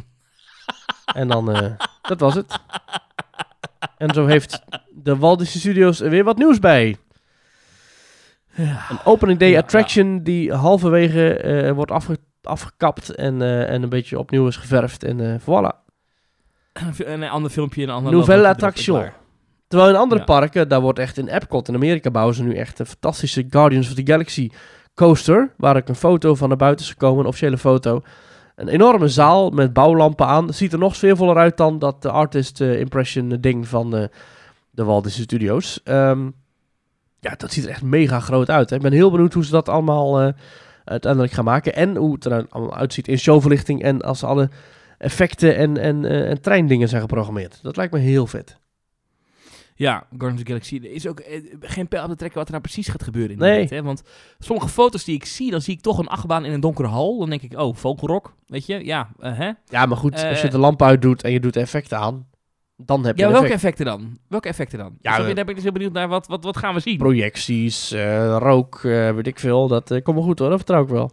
[1.15, 2.59] en dan, eh, dat was het.
[3.97, 6.97] En zo heeft de Walt Disney Studios er weer wat nieuws bij.
[8.53, 8.85] Ja.
[8.89, 13.89] Een opening day Ja, attraction die halverwege eh, wordt afge- afgekapt en, eh, en een
[13.89, 15.03] beetje opnieuw is geverfd.
[15.03, 15.85] En eh voilà.
[16.97, 19.09] Een ander filmpje, een ander Nouvelle attraction.
[19.67, 20.25] Terwijl in andere Ja.
[20.25, 23.87] parken, daar wordt echt in Epcot in Amerika bouwen ze nu echt een fantastische Guardians
[23.87, 24.49] of the Galaxy
[24.95, 25.53] coaster.
[25.57, 28.01] Waar ik een foto van naar buiten is gekomen, een officiële foto.
[28.55, 30.53] Een enorme zaal met bouwlampen aan.
[30.53, 33.89] Ziet er nog sfeervoller uit dan dat de artist eh, impression ding van
[34.71, 35.79] de Walt Disney Studios.
[35.83, 36.29] Ehm,
[37.19, 38.69] ja, dat ziet er echt mega groot uit.
[38.69, 38.75] Hè.
[38.75, 40.33] Ik ben heel benieuwd hoe ze dat allemaal
[40.89, 41.75] uiteindelijk gaan maken.
[41.75, 43.83] En hoe het er allemaal uitziet in showverlichting.
[43.83, 44.49] En als alle
[44.97, 47.59] effecten en, en, eh, en treindingen zijn geprogrammeerd.
[47.61, 48.59] Dat lijkt me heel vet.
[49.75, 50.75] Ja, Guardians of the Galaxy.
[50.83, 53.31] Er is ook eh, geen pijl op te trekken wat er nou precies gaat gebeuren.
[53.31, 53.67] In Nee.
[53.69, 53.83] hè?
[53.83, 54.03] Want
[54.39, 57.17] sommige foto's die ik zie, dan zie ik toch een achtbaan in een donkere hal.
[57.19, 58.33] Dan denk ik, oh, vogelrok.
[58.47, 59.51] Weet je, ja, eh, hè?
[59.65, 62.27] Ja, maar goed, als je de lamp uitdoet en je doet effecten aan,
[62.77, 63.63] dan heb je Ja, welke effect.
[63.63, 64.17] effecten dan?
[64.27, 64.97] Welke effecten dan?
[65.01, 66.07] Ja, we- daar ben ik dus heel benieuwd naar.
[66.07, 66.97] Wat, wat, wat gaan we zien?
[66.97, 69.67] Projecties, eh, rook, eh, weet ik veel.
[69.67, 71.11] Dat uh, komt wel goed hoor, dat vertrouw ik wel.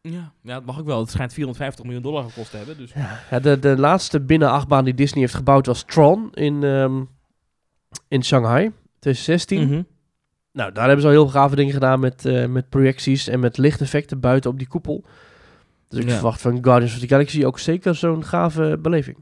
[0.00, 1.00] Ja, ja, dat mag ook wel.
[1.00, 2.76] Het schijnt 450 miljoen dollar gekost te hebben.
[2.76, 2.92] Dus.
[3.30, 7.02] Ja, de, de laatste binnen-achtbaan die Disney heeft gebouwd was Tron in, ehm,
[8.08, 9.66] in Shanghai, 2016.
[9.68, 9.82] Mhm.
[10.52, 13.58] Nou, daar hebben ze al heel gave dingen gedaan met, eh, met projecties en met
[13.58, 15.04] lichteffecten buiten op die koepel.
[15.88, 16.14] Dus ik Ja.
[16.14, 19.16] verwacht van Guardians of the Galaxy ook zeker zo'n gave beleving.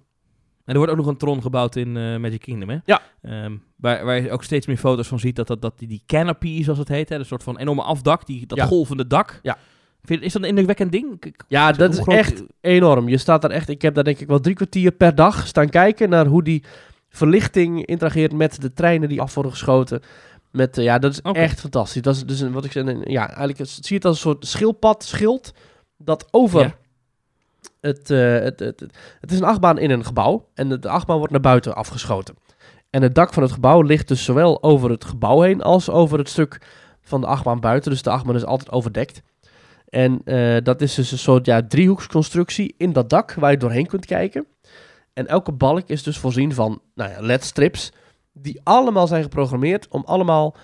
[0.71, 2.77] En er wordt ook nog een Tron gebouwd in eh, Magic Kingdom, hè?
[2.85, 3.01] Ja.
[3.23, 6.03] Ehm, waar, waar je ook steeds meer foto's van ziet dat, dat, dat die, die
[6.07, 8.65] canopy, zoals het heet, hè, een soort van enorme afdak, die, dat Ja.
[8.67, 9.41] golvende dak.
[9.43, 9.57] Ja.
[10.03, 11.25] Vind, is dat een indrukwekkend ding?
[11.25, 13.09] Ik- Ja, dat is groot- echt enorm.
[13.09, 15.69] Je staat daar echt, ik heb daar denk ik wel drie kwartier per dag staan
[15.69, 16.63] kijken naar hoe die
[17.09, 20.01] verlichting interageert met de treinen die af worden geschoten.
[20.51, 21.39] Met, eh, ja, dat is Oké.
[21.39, 22.03] echt fantastisch.
[22.03, 24.21] Dat is dus een, wat ik zei, een- ja, eigenlijk zie je het als een
[24.23, 25.53] soort schildpad, schild,
[25.99, 26.75] dat over Ja.
[27.81, 30.89] Het, eh, het, het, het, het is een achtbaan in een gebouw en de, de
[30.89, 32.35] achtbaan wordt naar buiten afgeschoten.
[32.91, 36.19] En het dak van het gebouw ligt dus zowel over het gebouw heen als over
[36.19, 36.61] het stuk
[37.03, 37.91] van de achtbaan buiten.
[37.91, 39.23] Dus de achtbaan is altijd overdekt.
[39.89, 43.87] En eh, dat is dus een soort ja, driehoeksconstructie in dat dak waar je doorheen
[43.87, 44.47] kunt kijken.
[45.13, 47.93] En elke balk is dus voorzien van nou ja, LED-strips
[48.33, 50.57] die allemaal zijn geprogrammeerd om allemaal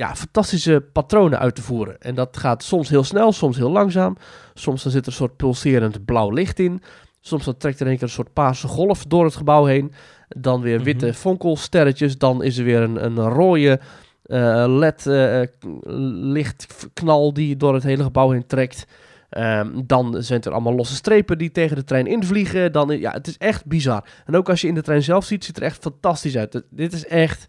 [0.00, 2.00] ja, fantastische patronen uit te voeren.
[2.00, 4.16] En dat gaat soms heel snel, soms heel langzaam.
[4.54, 6.82] Soms dan zit er een soort pulserend blauw licht in.
[7.20, 9.92] Soms dan trekt er een keer een soort paarse golf door het gebouw heen.
[10.28, 11.14] Dan weer witte Mhm.
[11.14, 12.18] fonkelsterretjes.
[12.18, 13.80] Dan is er weer een, een rode
[14.22, 18.84] eh, LED-lichtknal die door het hele gebouw heen trekt.
[19.30, 22.72] Ehm, dan zijn er allemaal losse strepen die tegen de trein invliegen.
[22.72, 24.04] Dan, ja, het is echt bizar.
[24.26, 26.62] En ook als je in de trein zelf ziet, ziet het er echt fantastisch uit.
[26.70, 27.46] Dit is echt...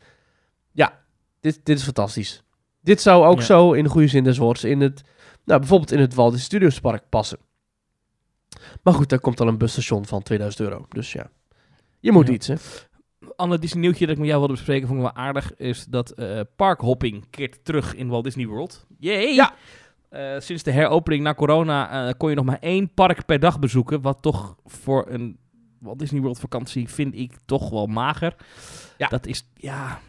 [0.72, 1.00] Ja,
[1.42, 2.44] dit, dit is fantastisch.
[2.82, 3.46] Dit zou ook Ja.
[3.46, 5.02] zo, in de goede zin des woords, in het...
[5.46, 7.38] Nou, bijvoorbeeld in het Walt Disney Studios Park passen.
[8.84, 10.86] Maar goed, daar komt al een busstation van 2000 euro.
[10.90, 11.30] Dus ja,
[12.00, 12.34] je moet Ja.
[12.34, 12.56] iets, hè.
[13.36, 16.12] ander Disney nieuwtje dat ik met jou wilde bespreken, vond ik wel aardig, is dat
[16.12, 18.86] eh parkhopping keert terug in Walt Disney World.
[19.00, 19.34] Yay!
[19.34, 19.54] Ja.
[20.10, 23.60] Eh, sinds de heropening na corona eh, kon je nog maar één park per dag
[23.60, 25.38] bezoeken, wat toch voor een
[25.80, 28.36] Walt Disney World vakantie vind ik toch wel mager.
[28.98, 29.08] Ja.
[29.08, 30.00] Dat is, ja...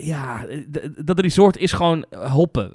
[0.00, 0.46] Ja,
[1.04, 2.72] dat resort is gewoon eh, hoppen.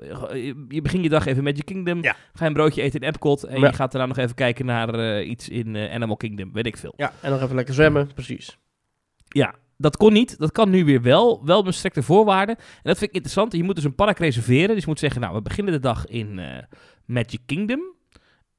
[0.70, 2.16] Je- begint je dag even met je Kingdom, Ja.
[2.34, 3.68] ga een broodje eten in Epcot en Ja.
[3.68, 6.78] je gaat daarna nog even kijken naar eh, iets in eh, Animal Kingdom, weet ik
[6.78, 6.94] veel.
[6.98, 8.58] Ja, en nog even lekker zwemmen, precies.
[9.28, 10.38] Ja, dat kon niet.
[10.38, 11.46] Dat kan nu weer wel.
[11.46, 12.56] Wel met strikte voorwaarden.
[12.58, 13.54] En dat vind ik interessant.
[13.54, 14.68] Je moet dus een park reserveren.
[14.76, 16.40] Dus je moet zeggen, nou, we beginnen de dag in
[17.06, 17.82] Magic Kingdom.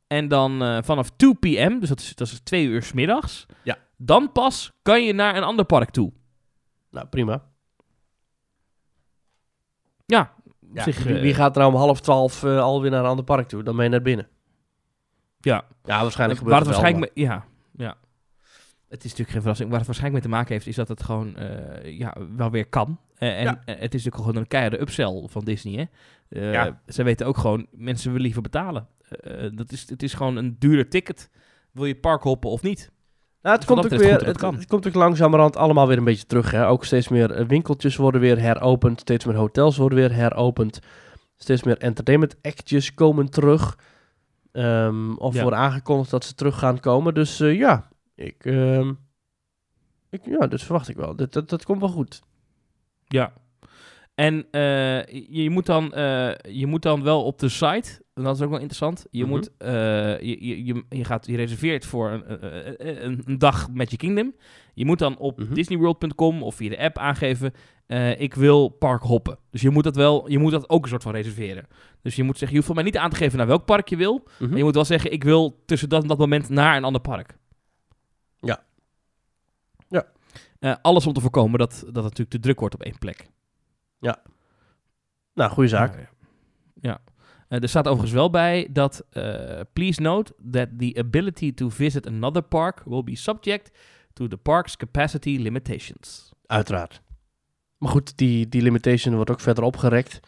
[0.06, 3.46] En dan vanaf 2 p.m., dus dat is, dat is 2 uur 's middags.
[3.64, 3.76] Ja.
[3.96, 6.12] Dan pas kan je naar een ander park toe.
[6.90, 7.50] Nou, prima.
[10.16, 10.34] Ja,
[10.74, 13.24] zich, wie, eh, wie gaat er nou om half twaalf eh, alweer naar een ander
[13.24, 13.62] park toe?
[13.62, 14.28] Dan ben je net binnen.
[15.40, 16.82] Ja, Ja, waarschijnlijk waar gebeurt het het wel.
[16.82, 17.44] waarschijnlijk mee- ja,
[17.76, 17.96] ja.
[18.88, 19.68] Het is natuurlijk geen verrassing.
[19.70, 22.66] Waar het waarschijnlijk mee te maken heeft, is dat het gewoon eh, ja, wel weer
[22.68, 22.98] kan.
[23.16, 23.62] En Ja.
[23.64, 25.88] het is natuurlijk gewoon een keiharde upsell van Disney.
[26.28, 26.50] Hè?
[26.52, 26.80] Ja.
[26.86, 28.88] Ze weten ook gewoon, mensen willen liever betalen.
[29.54, 31.30] Dat is, het is gewoon een duurder ticket.
[31.72, 32.90] Wil je park hoppen of niet?
[33.42, 36.50] Nou, het komt ook weer, het, het komt ook langzamerhand allemaal weer een beetje terug.
[36.50, 36.66] Hè?
[36.66, 39.00] Ook steeds meer eh, winkeltjes worden weer heropend.
[39.00, 40.78] Steeds meer hotels worden weer heropend.
[41.36, 43.78] Steeds meer entertainment actjes komen terug.
[44.52, 45.42] Ehm, of Ja.
[45.42, 47.14] worden aangekondigd dat ze terug gaan komen.
[47.14, 48.92] Dus eh, ja, ik, ehm,
[50.10, 51.16] ik, ja, dat verwacht ik wel.
[51.16, 52.22] Dat, dat, dat komt wel goed.
[53.06, 53.32] Ja.
[54.22, 58.22] En eh, je, je moet dan, eh, je moet dan wel op de site, en
[58.22, 59.30] dat is ook wel interessant, je, Mhm.
[59.30, 59.70] moet, eh,
[60.20, 64.34] je, je, je, je, gaat, je reserveert voor een, een, dag Magic Kingdom.
[64.74, 65.54] Je moet dan op Mhm.
[65.54, 67.52] disneyworld.com of via de app aangeven,
[68.18, 69.38] ik wil park hoppen.
[69.50, 71.66] Dus je moet dat wel, je moet dat ook een soort van reserveren.
[72.02, 73.96] Dus je moet zeggen, je hoeft mij niet aan te geven naar welk park je
[73.96, 74.48] wil, Mhm.
[74.48, 77.00] maar je moet wel zeggen, ik wil tussen dat en dat moment naar een ander
[77.00, 77.36] park.
[78.40, 78.62] Ja.
[80.60, 80.78] Ja.
[80.82, 83.30] Alles om te voorkomen dat, dat het natuurlijk te druk wordt op één plek.
[85.34, 85.94] Nou, goede zaak.
[85.94, 86.08] Ja, ja.
[86.80, 87.00] Ja.
[87.48, 92.06] Eh, er staat overigens wel bij dat, eh, please note that the ability to visit
[92.06, 93.78] another park will be subject
[94.12, 96.32] to the park's capacity limitations.
[96.46, 97.02] Uiteraard.
[97.78, 100.20] Maar goed, die, die limitation wordt ook verder opgerekt.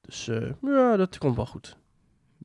[0.00, 1.76] Dus eh, ja, dat komt wel goed.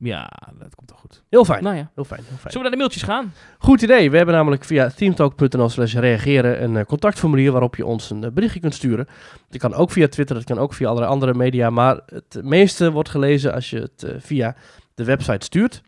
[0.02, 1.22] Ja, dat komt wel goed.
[1.28, 1.62] Heel fijn.
[1.62, 2.52] Nou ja, Heel fijn, heel fijn.
[2.52, 3.32] zullen we naar de mailtjes gaan?
[3.58, 4.10] Goed idee.
[4.10, 8.30] We hebben namelijk via themetalk.nl slash reageren een eh, contactformulier waarop je ons een eh,
[8.30, 9.06] berichtje kunt sturen.
[9.48, 11.70] Dat kan ook via Twitter, dat kan ook via allerlei andere media.
[11.70, 14.56] Maar het meeste wordt gelezen als je het eh, via
[14.94, 15.82] de website stuurt.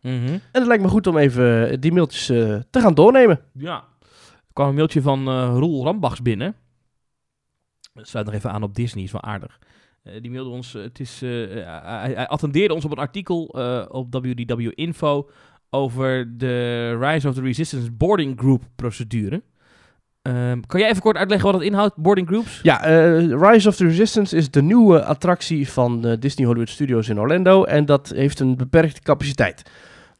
[0.00, 0.14] Mhm.
[0.26, 2.26] En het lijkt me goed om even die mailtjes
[2.70, 3.40] te gaan doornemen.
[3.52, 3.84] Ja.
[4.32, 6.54] Er kwam een mailtje van Roel Rambachs binnen.
[7.94, 9.58] Dat sluit nog even aan op Disney, is wel aardig.
[10.06, 11.30] Eh, die mailde ons, eh, het is, eh,
[11.82, 13.44] hij, hij attendeerde ons op een artikel
[13.90, 15.30] op WDW Info
[15.70, 19.42] over de Rise of the Resistance Boarding Group procedure.
[20.22, 22.60] Ehm, kan jij even kort uitleggen wat het inhoudt, boarding groups?
[22.62, 22.76] Ja,
[23.16, 27.64] Rise of the Resistance is de nieuwe attractie van eh, Disney Hollywood Studios in Orlando.
[27.64, 29.70] En dat heeft een beperkte capaciteit.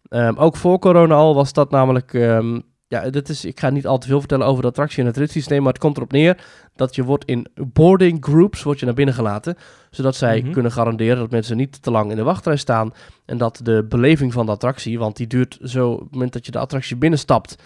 [0.08, 2.14] Ehm, ook voor corona al was dat namelijk...
[2.14, 5.06] ehm, ja, dat is, ik ga niet al te veel vertellen over de attractie en
[5.06, 6.36] het ritssysteem, maar het komt erop neer
[6.76, 9.56] dat je wordt in boarding groups wordt je naar binnen gelaten,
[9.90, 10.52] zodat zij Mhm.
[10.52, 12.92] kunnen garanderen dat mensen niet te lang in de wachtrij staan
[13.24, 16.46] en dat de beleving van de attractie, want die duurt zo op het moment dat
[16.46, 17.56] je de attractie binnenstapt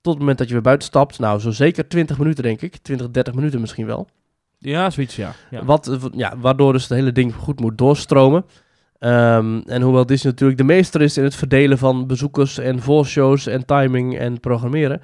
[0.00, 2.76] tot het moment dat je weer buiten stapt, nou zo zeker 20 minuten denk ik,
[2.76, 4.08] 20, 30 minuten misschien wel.
[4.58, 5.32] Ja, zoiets, ja.
[5.50, 5.64] ja.
[5.64, 8.44] Wat, eh, ja, waardoor dus het hele ding goed moet doorstromen.
[8.98, 13.46] Ehm, en hoewel Disney natuurlijk de meester is in het verdelen van bezoekers en voorshows
[13.46, 15.00] en timing en programmeren,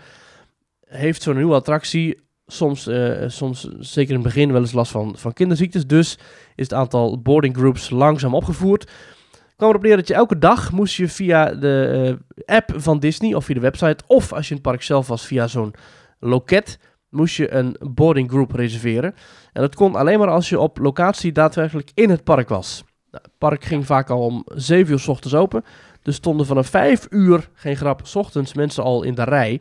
[0.87, 5.15] heeft zo'n nieuwe attractie soms, eh, soms zeker in het begin wel eens last van,
[5.17, 5.87] van kinderziektes.
[5.87, 6.19] Dus
[6.55, 8.91] is het aantal boarding groups langzaam opgevoerd.
[9.57, 12.17] kwam erop neer dat je elke dag moest je via de
[12.47, 15.07] eh, app van Disney of via de website of als je in het park zelf
[15.07, 15.75] was via zo'n
[16.21, 16.79] loket
[17.09, 19.15] moest je een boarding group reserveren.
[19.53, 22.85] En dat kon alleen maar als je op locatie daadwerkelijk in het park was.
[23.11, 25.65] Nou, het park ging vaak al om 7 uur s ochtends open.
[26.03, 29.61] Dus stonden vanaf 5 uur, geen grap, s ochtends mensen al in de rij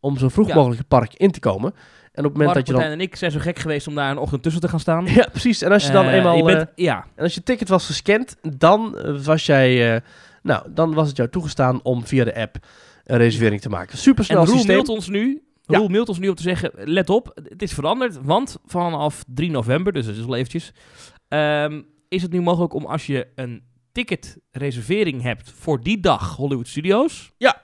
[0.00, 0.54] om zo vroeg Ja.
[0.54, 1.74] mogelijk het park in te komen.
[2.20, 2.80] En op het moment Mark, dat je dan...
[2.80, 5.04] Martijn en ik zijn zo gek geweest om daar een ochtend tussen te gaan staan.
[5.06, 5.62] Ja, precies.
[5.62, 6.36] En als je dan Eh, eenmaal...
[6.36, 10.02] je bent, eh, ja, en als je ticket was gescand, dan eh, was jij...
[10.42, 12.56] nou, dan was het jou toegestaan om via de app
[13.04, 13.98] een reservering te maken.
[13.98, 14.74] Supersnel en Roel systeem.
[14.74, 15.42] mailt ons nu.
[15.62, 15.78] Ja.
[15.78, 19.50] Roel mailt ons nu om te zeggen, let op, het is veranderd, want vanaf 3
[19.50, 20.72] november, dus dat is wel eventjes,
[21.28, 23.62] ehm, is het nu mogelijk om als je een
[23.92, 27.62] ticketreservering hebt voor die dag Hollywood Studios, Ja.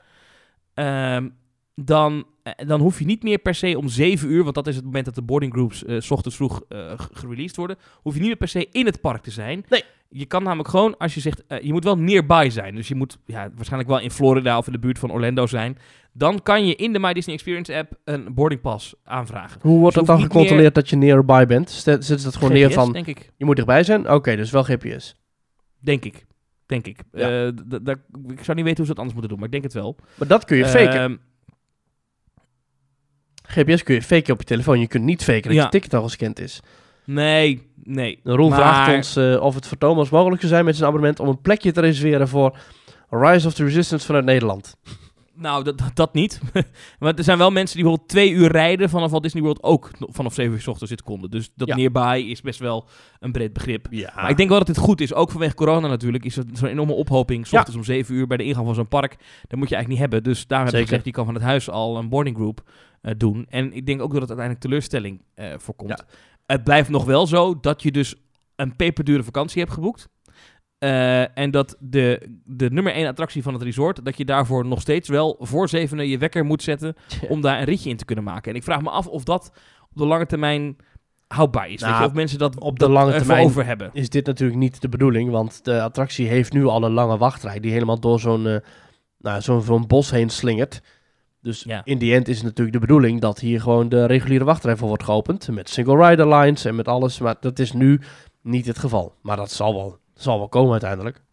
[0.74, 1.28] ehm,
[1.74, 2.26] dan,
[2.66, 5.04] dan hoef je niet meer per se om 7 uur, want dat is het moment
[5.04, 8.28] dat de boarding groups eh, s ochtends vroeg eh, g- gereleased worden, hoef je niet
[8.28, 9.64] meer per se in het park te zijn.
[9.68, 9.82] Nee.
[10.08, 12.74] Je kan namelijk gewoon, als je zegt, eh, je moet wel nearby zijn.
[12.74, 15.78] Dus je moet ja, waarschijnlijk wel in Florida of in de buurt van Orlando zijn.
[16.12, 19.60] Dan kan je in de My Disney Experience app een boarding pass aanvragen.
[19.62, 21.70] Hoe wordt dat dan gecontroleerd dat je nearby bent?
[21.70, 23.32] Zet- Zetten ze dat gewoon neer van, denk ik.
[23.36, 24.10] je moet dichtbij zijn?
[24.10, 25.14] Oké, dus wel GPS.
[25.80, 26.26] Denk ik.
[26.66, 26.98] Denk ik.
[27.12, 27.28] Ja.
[27.28, 29.72] Eh, ik zou niet weten hoe ze het anders moeten doen, maar ik denk het
[29.72, 29.96] wel.
[30.18, 31.20] Maar dat kun je faken.
[33.46, 34.80] GPS kun je faken op je telefoon.
[34.80, 35.62] Je kunt niet faken dat Ja.
[35.62, 36.60] je ticket al gescand is.
[37.04, 38.20] nee, nee.
[38.24, 41.20] Roel Maar- vraagt ons eh, of het voor Thomas mogelijk zou zijn met zijn abonnement
[41.20, 42.58] om een plekje te reserveren voor
[43.10, 44.76] Rise of the Resistance vanuit Nederland.
[45.38, 46.40] Nou, dat, dat- dat niet.
[46.98, 49.90] maar er zijn wel mensen die bijvoorbeeld twee uur rijden vanaf Walt Disney World ook
[49.98, 51.30] vanaf 7 uur s ochtends zit konden.
[51.30, 51.76] Dus dat Ja.
[51.76, 52.88] nearby is best wel
[53.20, 53.86] een breed begrip.
[53.90, 54.12] Ja.
[54.14, 55.14] Maar ik denk wel dat dit goed is.
[55.14, 56.24] Ook vanwege corona natuurlijk.
[56.24, 57.46] Is het zo'n enorme ophoping.
[57.46, 57.58] S Ja.
[57.58, 59.10] ochtends om 7 uur bij de ingang van zo'n park.
[59.48, 60.22] Dat moet je eigenlijk niet hebben.
[60.22, 62.62] Dus daar heb ik gezegd, je kan van het huis al een boarding group
[63.00, 63.46] eh, doen.
[63.48, 66.04] En ik denk ook dat het uiteindelijk teleurstelling eh, voorkomt.
[66.46, 68.14] Het blijft nog wel zo dat je dus
[68.56, 70.08] een peperdure vakantie hebt geboekt.
[70.78, 74.80] Eh, en dat de, de nummer 1 attractie van het resort, dat je daarvoor nog
[74.80, 76.94] steeds wel voor zevenen je wekker moet zetten
[77.28, 78.50] om daar een ritje in te kunnen maken.
[78.50, 79.50] En ik vraag me af of dat
[79.90, 80.76] op de lange termijn
[81.26, 81.80] houdbaar is.
[81.80, 82.06] Nou, weet je?
[82.08, 83.90] Of mensen dat op de lange termijn over hebben.
[83.92, 87.60] is dit natuurlijk niet de bedoeling, want de attractie heeft nu al een lange wachtrij
[87.60, 88.56] die helemaal door zo'n eh,
[89.18, 90.80] nou, zo'n zo'n bos heen slingert.
[91.40, 91.80] Dus Ja.
[91.84, 94.88] in die end is het natuurlijk de bedoeling dat hier gewoon de reguliere wachtrij voor
[94.88, 95.48] wordt geopend.
[95.50, 97.18] Met single rider lines en met alles.
[97.18, 98.00] Maar dat is nu
[98.42, 99.14] niet het geval.
[99.22, 101.24] Maar dat zal wel, zal wel komen uiteindelijk.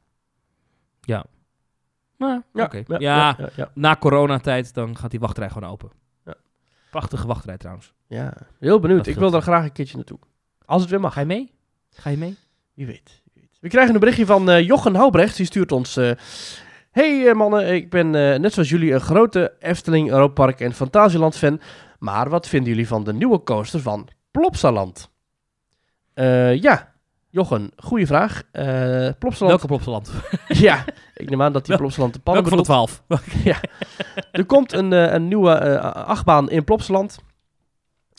[2.18, 2.84] Maar, oké.
[2.88, 3.72] Ja, ja, ja, ja.
[3.74, 5.90] na coronatijd dan gaat die wachtrij gewoon open.
[6.26, 6.34] Ja.
[6.92, 7.94] Prachtige wachtrij trouwens.
[8.08, 9.08] Ja, heel benieuwd.
[9.08, 10.20] Ik wil daar graag een keertje naartoe.
[10.66, 11.14] Als het weer mag.
[11.14, 11.52] Ga je mee?
[11.90, 12.38] Ga je mee?
[12.74, 13.22] Wie weet.
[13.34, 13.58] wie weet.
[13.60, 15.38] We krijgen een berichtje van eh Jochen Houbrecht.
[15.38, 15.98] Die stuurt ons...
[15.98, 16.12] eh,
[16.92, 20.74] hey eh, mannen, ik ben eh, net zoals jullie een grote Efteling, Europa Park en
[20.74, 21.62] Fantasieland fan.
[22.00, 25.12] Maar wat vinden jullie van de nieuwe coaster van Plopsaland?
[26.14, 26.93] Eh, ja,
[27.34, 28.44] Jochen, goede vraag.
[28.52, 29.40] Eh Plopsaland...
[29.40, 30.12] Welke Plopsaland?
[30.68, 33.04] Ja, ik neem aan dat die Plopsaland de pannen Welke van de twaalf?
[33.52, 33.58] ja.
[34.32, 37.20] Er komt een, eh, een nieuwe eh, achtbaan in Plopsaland.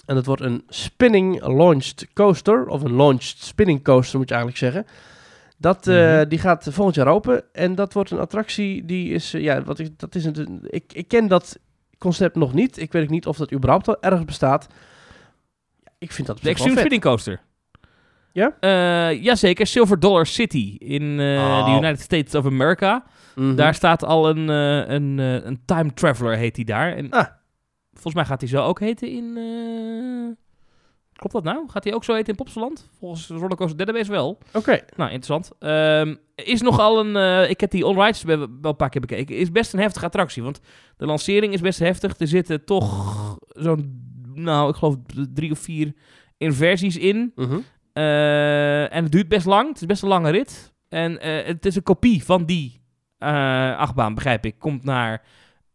[0.06, 2.66] En dat wordt een spinning launched coaster.
[2.66, 4.86] Of een launched spinning coaster moet je eigenlijk zeggen.
[5.56, 6.28] Dat, Mhm.
[6.28, 7.44] Die gaat volgend jaar open.
[7.52, 9.30] En dat wordt een attractie die is...
[9.30, 11.58] ja, wat ik, dat is een, ik, ik ken dat
[11.98, 12.78] concept nog niet.
[12.78, 14.66] Ik weet niet of dat überhaupt al ergens bestaat.
[15.98, 16.76] Ik vind dat De Extreme.
[16.76, 17.40] Spinning Coaster.
[18.34, 18.56] Ja?
[18.60, 21.64] Eh, jazeker, Silver Dollar City in eh, Oh.
[21.64, 23.04] de United States of America.
[23.34, 23.54] Mhm.
[23.54, 26.92] Daar staat al een, eh, een, een time traveler, heet hij daar.
[26.92, 27.26] En Ah.
[27.92, 29.38] Volgens mij gaat hij zo ook heten in...
[31.12, 31.68] Klopt dat nou?
[31.70, 32.88] Gaat hij ook zo heten in Popsland?
[32.98, 34.38] Volgens Rollercoaster Database wel.
[34.52, 34.70] Oké.
[34.96, 35.50] Nou, interessant.
[35.58, 37.48] Ehm, is nogal een...
[37.50, 39.36] ik heb die on-rides wel een paar keer bekeken.
[39.36, 40.60] Is best een heftige attractie, want
[40.96, 42.18] de lancering is best heftig.
[42.18, 44.02] Er zitten toch zo'n...
[44.34, 44.96] Nou, ik geloof
[45.34, 45.92] drie of vier
[46.38, 47.32] inversies in.
[47.34, 47.58] Mhm.
[48.02, 49.68] En het duurt best lang.
[49.68, 50.72] Het is best een lange rit.
[50.88, 52.82] En eh, het is een kopie van die
[53.18, 54.58] eh, achtbaan, begrijp ik.
[54.58, 55.22] Komt naar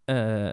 [0.05, 0.49] eh,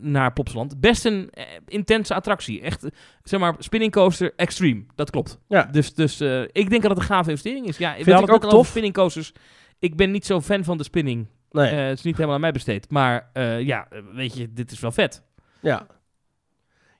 [0.00, 0.80] naar Plopsaland.
[0.80, 2.60] Best een eh, intense attractie.
[2.60, 2.90] Echt, eh,
[3.22, 4.84] zeg maar, spinning coaster extreme.
[4.94, 5.38] Dat klopt.
[5.48, 5.62] Ja.
[5.62, 7.76] Dus, dus eh, ik denk dat het een gave investering is.
[7.78, 8.66] Ja, we ik ook over tof.
[8.66, 9.32] spinning coasters.
[9.78, 11.26] Ik ben niet zo fan van de spinning.
[11.50, 12.90] Nee, Eh, het is niet helemaal aan mij besteed.
[12.90, 15.22] Maar eh, ja, eh, weet je, dit is wel vet.
[15.60, 15.86] ja.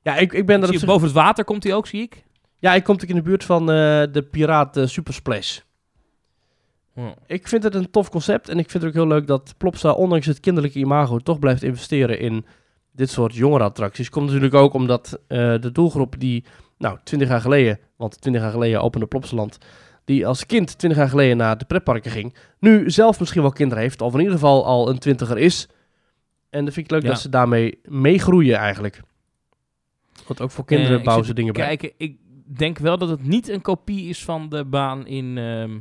[0.02, 2.02] Ja, ik, ik ben er op je, zich- boven het water komt hij ook, zie
[2.02, 2.23] ik.
[2.64, 5.58] Ja, ik kom natuurlijk in de buurt van eh, de Piraat eh, Super Splash.
[7.26, 9.92] Ik vind het een tof concept en ik vind het ook heel leuk dat Plopsa,
[9.92, 12.44] ondanks het kinderlijke imago, toch blijft investeren in
[12.92, 14.08] dit soort jongere attracties.
[14.08, 16.44] Komt natuurlijk ook omdat eh, de doelgroep die,
[16.78, 19.58] nou, 20 jaar geleden, want 20 jaar geleden opende Plopsaland,
[20.04, 23.82] die als kind 20 jaar geleden naar de pretparken ging, nu zelf misschien wel kinderen
[23.82, 25.68] heeft, of in ieder geval al een twintiger is.
[26.50, 27.08] En dat vind ik leuk Ja.
[27.08, 29.00] dat ze daarmee meegroeien eigenlijk.
[30.26, 31.66] Want ook voor kinderen ik bouwen ze dingen bij.
[31.66, 35.78] Kijken, ik denk wel dat het niet een kopie is van de baan in, ehm,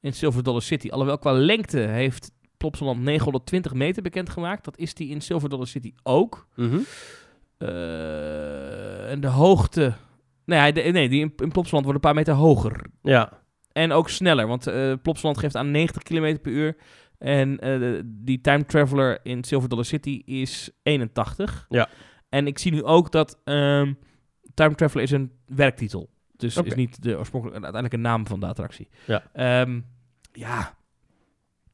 [0.00, 0.88] in Silver Dollar City.
[0.90, 4.64] Alhoewel qua lengte heeft Plopsaland 920 meter bekendgemaakt.
[4.64, 6.46] Dat is die in Silver Dollar City ook.
[6.56, 6.78] Mhm.
[7.58, 9.94] Eh, en de hoogte...
[10.44, 12.84] Nee, de- nee die in, in Plopsaland wordt een paar meter hoger.
[13.02, 13.32] Ja,
[13.72, 16.76] En ook sneller, want eh Plopsaland geeft aan 90 km per uur.
[17.18, 21.66] En eh, die Time Traveler in Silver Dollar City is 81.
[21.68, 21.88] Ja.
[22.28, 23.92] En ik zie nu ook dat ehm,
[24.54, 26.08] Time Traveler is een werktitel.
[26.36, 28.88] Dus is niet de oorspronkelijke, uiteindelijke naam van de attractie.
[29.06, 29.22] Ja.
[29.32, 29.80] Ehm,
[30.32, 30.74] ja.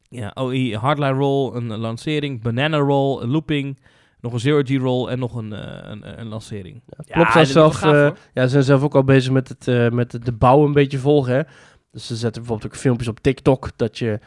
[0.09, 3.79] Ja, OE, Hardline Roll, een lancering, Banana Roll, een looping,
[4.21, 6.83] nog een Zero G Roll en nog een, eh, een, een lancering.
[6.87, 9.69] Ja, Ja, Klopt zelf, gaaf, eh, ja, ze zijn zelf ook al bezig met het,
[9.69, 11.35] eh, met het de bouw een beetje volgen.
[11.35, 11.43] Hè?
[11.91, 13.71] Dus ze zetten bijvoorbeeld ook filmpjes op TikTok.
[13.77, 14.19] Dat je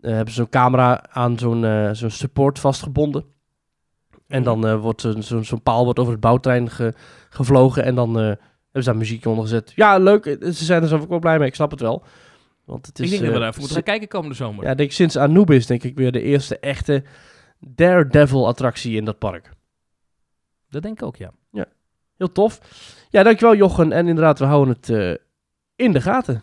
[0.00, 3.24] eh, hebben zo'n camera aan zo'n eh, zo'n support vastgebonden.
[4.26, 6.94] En dan eh, wordt zo'n paal wordt over het bouwtrein ge-
[7.28, 7.84] gevlogen.
[7.84, 8.38] En dan eh, hebben
[8.72, 9.72] ze daar muziekje onder gezet.
[9.74, 10.26] Ja, leuk.
[10.26, 11.48] eh, Ze zijn er zelf ook wel blij mee.
[11.48, 12.04] Ik snap het wel.
[12.64, 14.64] Want het is, ik denk dat we daar even moeten gaan kijken komende zomer.
[14.64, 17.04] Ja, ik denk sinds Anubis denk ik weer de eerste echte
[17.60, 19.50] Daredevil attractie in dat park.
[20.70, 21.32] Dat denk ik ook, ja.
[22.16, 22.60] Heel tof.
[23.10, 23.92] Ja, dankjewel Jochen.
[23.92, 25.18] En inderdaad, we houden het
[25.76, 26.42] in de gaten.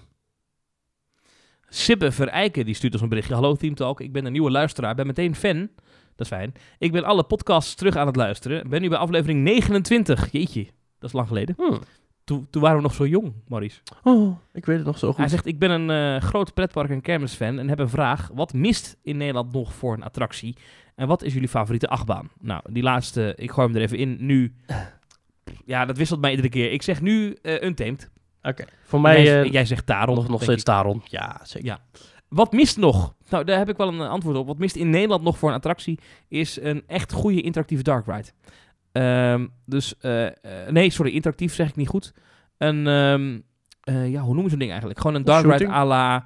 [1.67, 3.33] Sibbe Verijken die stuurt ons een berichtje.
[3.33, 4.95] Hallo Team Talk, ik ben een nieuwe luisteraar.
[4.95, 5.69] Ben meteen fan.
[6.15, 6.53] Dat is fijn.
[6.77, 8.69] Ik ben alle podcasts terug aan het luisteren.
[8.69, 10.31] Ben nu bij aflevering 29.
[10.31, 10.63] Jeetje,
[10.99, 11.55] dat is lang geleden.
[11.57, 11.79] Hmm.
[12.23, 13.79] Toen, toen waren we nog zo jong, Maurice.
[14.03, 15.17] Oh, ik weet het nog zo goed.
[15.17, 18.29] Hij zegt, ik ben een eh groot pretpark- en kermisfan en heb een vraag.
[18.33, 20.55] Wat mist in Nederland nog voor een attractie?
[20.95, 22.29] En wat is jullie favoriete achtbaan?
[22.39, 24.17] Nou, die laatste, ik gooi hem er even in.
[24.19, 24.53] Nu,
[25.65, 26.71] ja, dat wisselt mij iedere keer.
[26.71, 28.09] Ik zeg nu eh Untamed.
[28.41, 28.65] Oké.
[28.83, 30.15] Voor mij jij, eh, jij zegt Taron.
[30.15, 31.01] nog, nog steeds daarom.
[31.05, 31.67] Ja, zeker.
[31.67, 31.79] Ja.
[32.33, 33.13] Wat mist nog?
[33.29, 34.47] Nou, daar heb ik wel een antwoord op.
[34.47, 38.27] Wat mist in Nederland nog voor een attractie is een echt goede interactieve dark ride.
[38.91, 40.33] Ehm, dus, eh, eh,
[40.69, 42.13] nee, sorry, interactief zeg ik niet goed.
[42.57, 43.39] Een, ehm,
[43.83, 44.99] eh, ja, hoe noemen ze zo'n ding eigenlijk?
[44.99, 46.25] Gewoon een dark ride à la...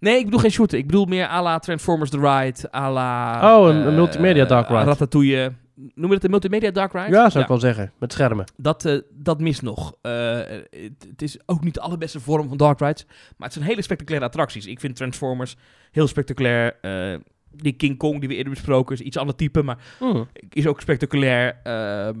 [0.00, 0.78] Nee, ik bedoel geen shooter.
[0.78, 3.40] Ik bedoel meer à la Transformers The Ride, à la...
[3.58, 4.82] Oh, een- eh, multimedia dark ride.
[4.82, 5.52] Ratatouille.
[5.94, 7.10] Noem je dat een multimedia dark ride?
[7.10, 7.92] Ja, zou ik wel zeggen.
[7.98, 8.44] Met schermen.
[8.56, 9.94] Dat, eh, dat mist nog.
[10.02, 10.38] Eh,
[10.70, 13.04] het, het is ook niet de allerbeste vorm van dark rides.
[13.06, 14.66] Maar het zijn hele spectaculaire attracties.
[14.66, 15.56] Ik vind Transformers
[15.90, 16.76] heel spectaculair.
[16.80, 17.18] Eh,
[17.50, 20.28] die King Kong die we eerder besproken is iets ander type, maar Hmm.
[20.48, 21.60] is ook spectaculair.
[21.62, 22.18] Ehm,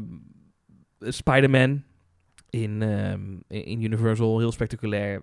[1.00, 1.82] Spider-Man
[2.50, 5.22] in, ehm, in Universal, heel spectaculair.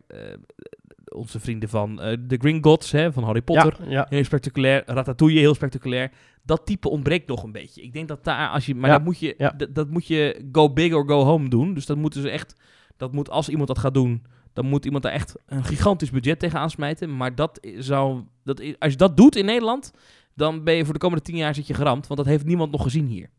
[1.14, 1.96] Onze vrienden van
[2.28, 3.76] The Green Gods, hè, van Harry Potter.
[3.84, 4.06] Ja, ja.
[4.10, 4.84] Heel spectaculair.
[4.86, 6.12] Ratatouille, heel spectaculair.
[6.48, 7.82] Dat type ontbreekt nog een beetje.
[7.82, 9.50] Ik denk dat daar, als je, maar Ja, dat, moet je, ja.
[9.58, 11.74] dat, dat moet je go big or go home doen.
[11.74, 12.56] Dus dat moeten ze echt,
[12.98, 14.24] dat moet als iemand dat gaat doen,
[14.54, 17.18] dan moet iemand daar echt een gigantisch budget tegen aansmijten.
[17.18, 19.92] Maar dat zou, dat, als je dat doet in Nederland,
[20.36, 22.08] dan ben je voor de komende tien jaar zit je geramd.
[22.08, 23.30] Want dat heeft niemand nog gezien hier.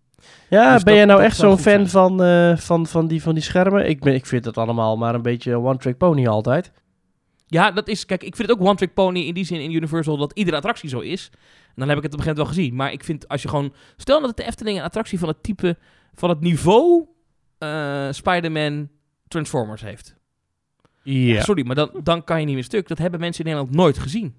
[0.51, 3.23] Ja, Dus ben dat- jij nou dat echt zo'n fan van, eh, van, van, die,
[3.23, 3.89] van die schermen?
[3.89, 6.73] Ik, ben, ik vind het allemaal maar een beetje one-trick pony altijd.
[7.51, 9.73] Ja, dat is, kijk, ik vind het ook One Trick Pony in die zin in
[9.73, 11.31] Universal dat iedere attractie zo is.
[11.33, 12.75] En dan heb ik het op een gegeven moment wel gezien.
[12.75, 15.77] Maar ik vind als je gewoon, stel dat de Efteling een attractie van het type,
[16.15, 17.07] van het niveau
[17.59, 18.89] eh, Spider-Man
[19.29, 20.17] Transformers heeft.
[21.03, 21.43] Ja.
[21.43, 22.89] Sorry, maar dan, dan kan je niet meer stuk.
[22.89, 24.35] Dat hebben mensen in Nederland nooit gezien.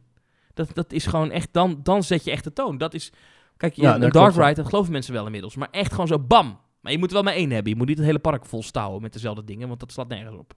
[0.53, 2.78] Dat, dat is gewoon echt, dan, dan zet je echt de toon.
[2.78, 3.12] Dat is,
[3.57, 4.36] kijk, Ja, een Dark.
[4.36, 5.55] Ride, dat geloven mensen wel inmiddels.
[5.55, 6.60] Maar echt gewoon zo bam.
[6.82, 7.72] Maar je moet er wel maar één hebben.
[7.72, 10.38] Je moet niet het hele park vol stouwen met dezelfde dingen, want dat slaat nergens
[10.38, 10.53] op.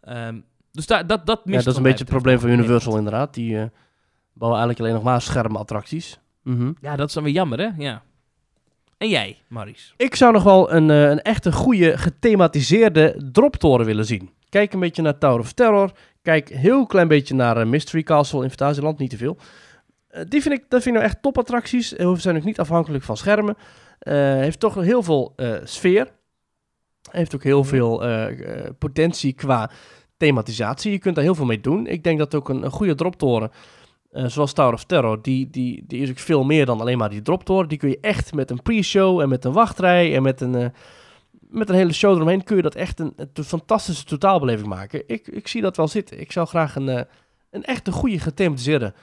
[0.00, 0.40] Ehm,
[0.76, 3.34] dus dat, dat Ja, mist dat is een beetje het probleem van in Universal inderdaad.
[3.34, 3.64] Die eh,
[4.32, 6.18] bouwen eigenlijk alleen nog maar schermattracties.
[6.42, 6.72] Mhm.
[6.80, 7.68] Ja, dat is dan weer jammer, hè?
[7.78, 8.02] Ja.
[8.98, 9.92] En jij, Maurice?
[9.96, 14.30] Ik zou nog wel een, eh, een echte goede gethematiseerde droptoren willen zien.
[14.48, 15.92] Kijk een beetje naar Tower of Terror.
[16.22, 19.38] Kijk heel klein beetje naar eh, Mystery Castle in Fantasieland, niet te veel.
[20.28, 21.88] Die vind ik, dat vind ik nou echt topattracties.
[21.88, 23.56] Ze zijn ook niet afhankelijk van schermen.
[23.98, 26.12] Heeft toch heel veel sfeer.
[27.10, 28.02] Heeft ook heel veel
[28.78, 29.70] potentie qua
[30.16, 30.92] thematisatie.
[30.92, 31.86] Je kunt daar heel veel mee doen.
[31.86, 33.50] Ik denk dat ook een, een goede droptoren
[34.16, 37.10] eh, zoals Tower of Terror, die, die, die is ook veel meer dan alleen maar
[37.10, 37.68] die droptoren.
[37.68, 40.68] Die kun je echt met een pre-show en met een wachtrij en met een, eh,
[41.30, 42.44] met een hele show eromheen...
[42.44, 45.02] kun je dat echt een, een fantastische totaalbeleving maken.
[45.06, 46.20] Ik, ik zie dat wel zitten.
[46.20, 47.04] Ik zou graag een, eh,
[47.50, 48.94] een echt een goede gethematiseerde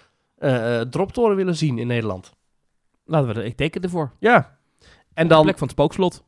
[0.90, 2.34] droptoren willen zien in Nederland.
[3.06, 4.12] Laten we er, ik teken ervoor.
[4.20, 4.58] Ja.
[5.14, 6.24] En de dan, plek van het spookslot.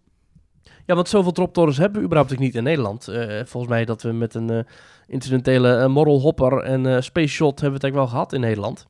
[0.85, 3.07] Ja, want zoveel droptorens hebben we überhaupt ook niet in Nederland.
[3.07, 4.59] Eh, volgens mij dat we met een eh,
[5.07, 8.87] incidentele eh, Moral Hopper en Space Shot hebben we het eigenlijk wel gehad in Nederland.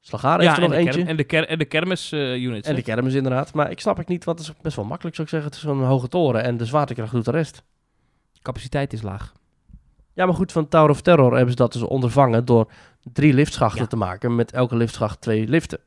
[0.00, 1.04] Slagaar heeft er nog eentje.
[1.04, 2.68] en de, ker- en de kermis units.
[2.68, 2.80] En hè?
[2.80, 3.54] de kermis inderdaad.
[3.54, 5.50] Maar ik snap het niet, want het is best wel makkelijk zou ik zeggen.
[5.50, 7.62] Het is zo'n hoge toren en de zwaartekracht doet de rest.
[8.42, 9.32] capaciteit is laag.
[10.12, 12.70] Ja, maar goed, van Tower of Terror hebben ze dat dus ondervangen door
[13.12, 13.86] drie liftschachten Ja.
[13.86, 14.34] te maken.
[14.34, 15.78] Met elke liftschacht twee liften.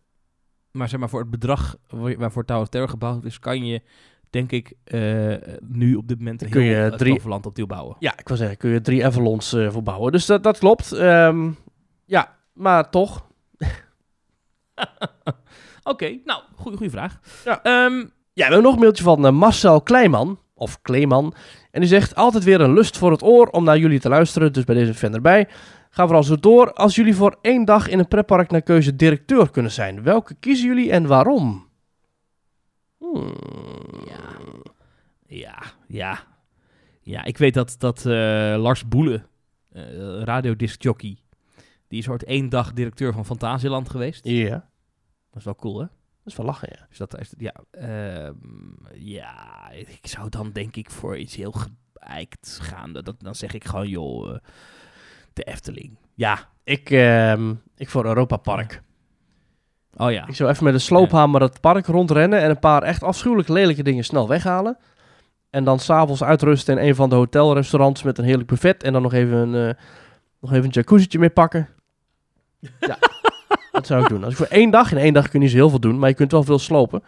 [0.72, 3.82] Maar zeg maar, voor het bedrag wa- waarvoor Tower of Terror gebouwd is, kan je,
[4.30, 7.96] denk ik, eh, nu op dit moment heel Kun je het drie- Toverland opnieuw bouwen.
[8.00, 10.12] Ja, ik wil zeggen, kun je drie Avalons voor bouwen.
[10.12, 10.92] Dus dat, dat klopt.
[10.92, 11.50] Ehm,
[12.06, 13.28] ja, maar toch.
[15.84, 17.20] Oké, nou, goede goede vraag.
[17.46, 17.64] Ja.
[17.64, 17.98] Ehm,
[18.34, 20.40] Ja, we hebben nog een mailtje van eh, Marcel Kleiman.
[20.54, 21.34] Of Kleeman.
[21.72, 24.54] En die zegt altijd weer een lust voor het oor om naar jullie te luisteren.
[24.54, 25.48] Dus bij deze fan erbij.
[25.90, 26.74] Ga vooral zo door.
[26.74, 30.04] Als jullie voor één dag in een pretpark naar keuze directeur kunnen zijn.
[30.04, 31.68] Welke kiezen jullie en waarom?
[33.00, 34.40] Ja.
[35.28, 36.28] ja, ja.
[37.02, 39.24] Ja, ik weet dat, dat eh, Lars Boele,
[39.72, 41.18] eh radiodiscjockey,
[41.88, 44.26] die is ooit één dag directeur van Fantasieland geweest.
[44.26, 44.70] Ja,
[45.30, 45.86] Dat is wel cool, hè?
[46.24, 46.86] dat is wel lachen, ja.
[46.90, 48.34] Dus dat is, ja, ehm,
[48.94, 51.54] ja, ik zou dan denk ik voor iets heel
[51.94, 52.94] geëikt gaan.
[52.94, 54.40] Dat, dan zeg ik gewoon, joh, eh,
[55.34, 55.98] de Efteling.
[56.16, 58.84] Ja, Ik, ehm, ik voor Europa Park.
[59.98, 60.28] Oh ja.
[60.28, 63.84] Ik zou even met een sloophamer het park rondrennen en een paar echt afschuwelijk lelijke
[63.84, 64.78] dingen snel weghalen.
[65.50, 68.84] En dan s'avonds uitrusten in een van de hotelrestaurants met een heerlijk buffet.
[68.84, 69.76] En dan nog even een, eh,
[70.42, 71.70] nog even een jacuzzietje mee pakken.
[72.80, 72.98] Ja,
[73.72, 74.24] dat zou ik doen.
[74.24, 76.00] Als ik voor één dag, in één dag kun je niet zo heel veel doen,
[76.00, 77.04] maar je kunt wel veel slopen.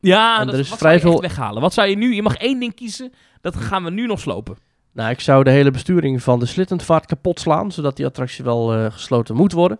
[0.00, 1.62] Ja, En dat, er is vrij veel- weghalen.
[1.62, 4.56] Wat zou je nu, je mag één ding kiezen, dat gaan we nu nog slopen.
[4.92, 8.74] Nou, ik zou de hele besturing van de Slittenvaart kapot slaan, zodat die attractie wel
[8.74, 9.78] eh, gesloten moet worden.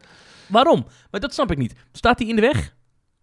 [0.49, 0.87] Waarom?
[1.11, 1.75] Maar dat snap ik niet.
[1.93, 2.75] Staat die in de weg?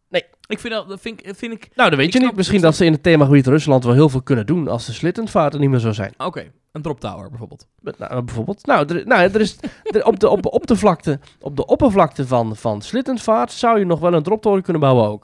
[0.10, 0.24] Nee.
[0.48, 2.38] Ik vind dat, dat vind ik, vind ik Nou, dat weet Ik je snap- niet.
[2.38, 5.54] Misschien dat ze in het themagebied Rusland wel heel veel kunnen doen als de Slittenvaart
[5.54, 6.14] er niet meer zou zijn.
[6.18, 7.68] oké, een drop tower bijvoorbeeld.
[7.80, 8.66] Met, Nou, bijvoorbeeld.
[8.66, 12.28] Nou, er, nou er is, er, op, de, op, op, de vlakte, op de oppervlakte
[12.28, 15.24] van, van Slittenvaart zou je nog wel een droptoren kunnen bouwen ook.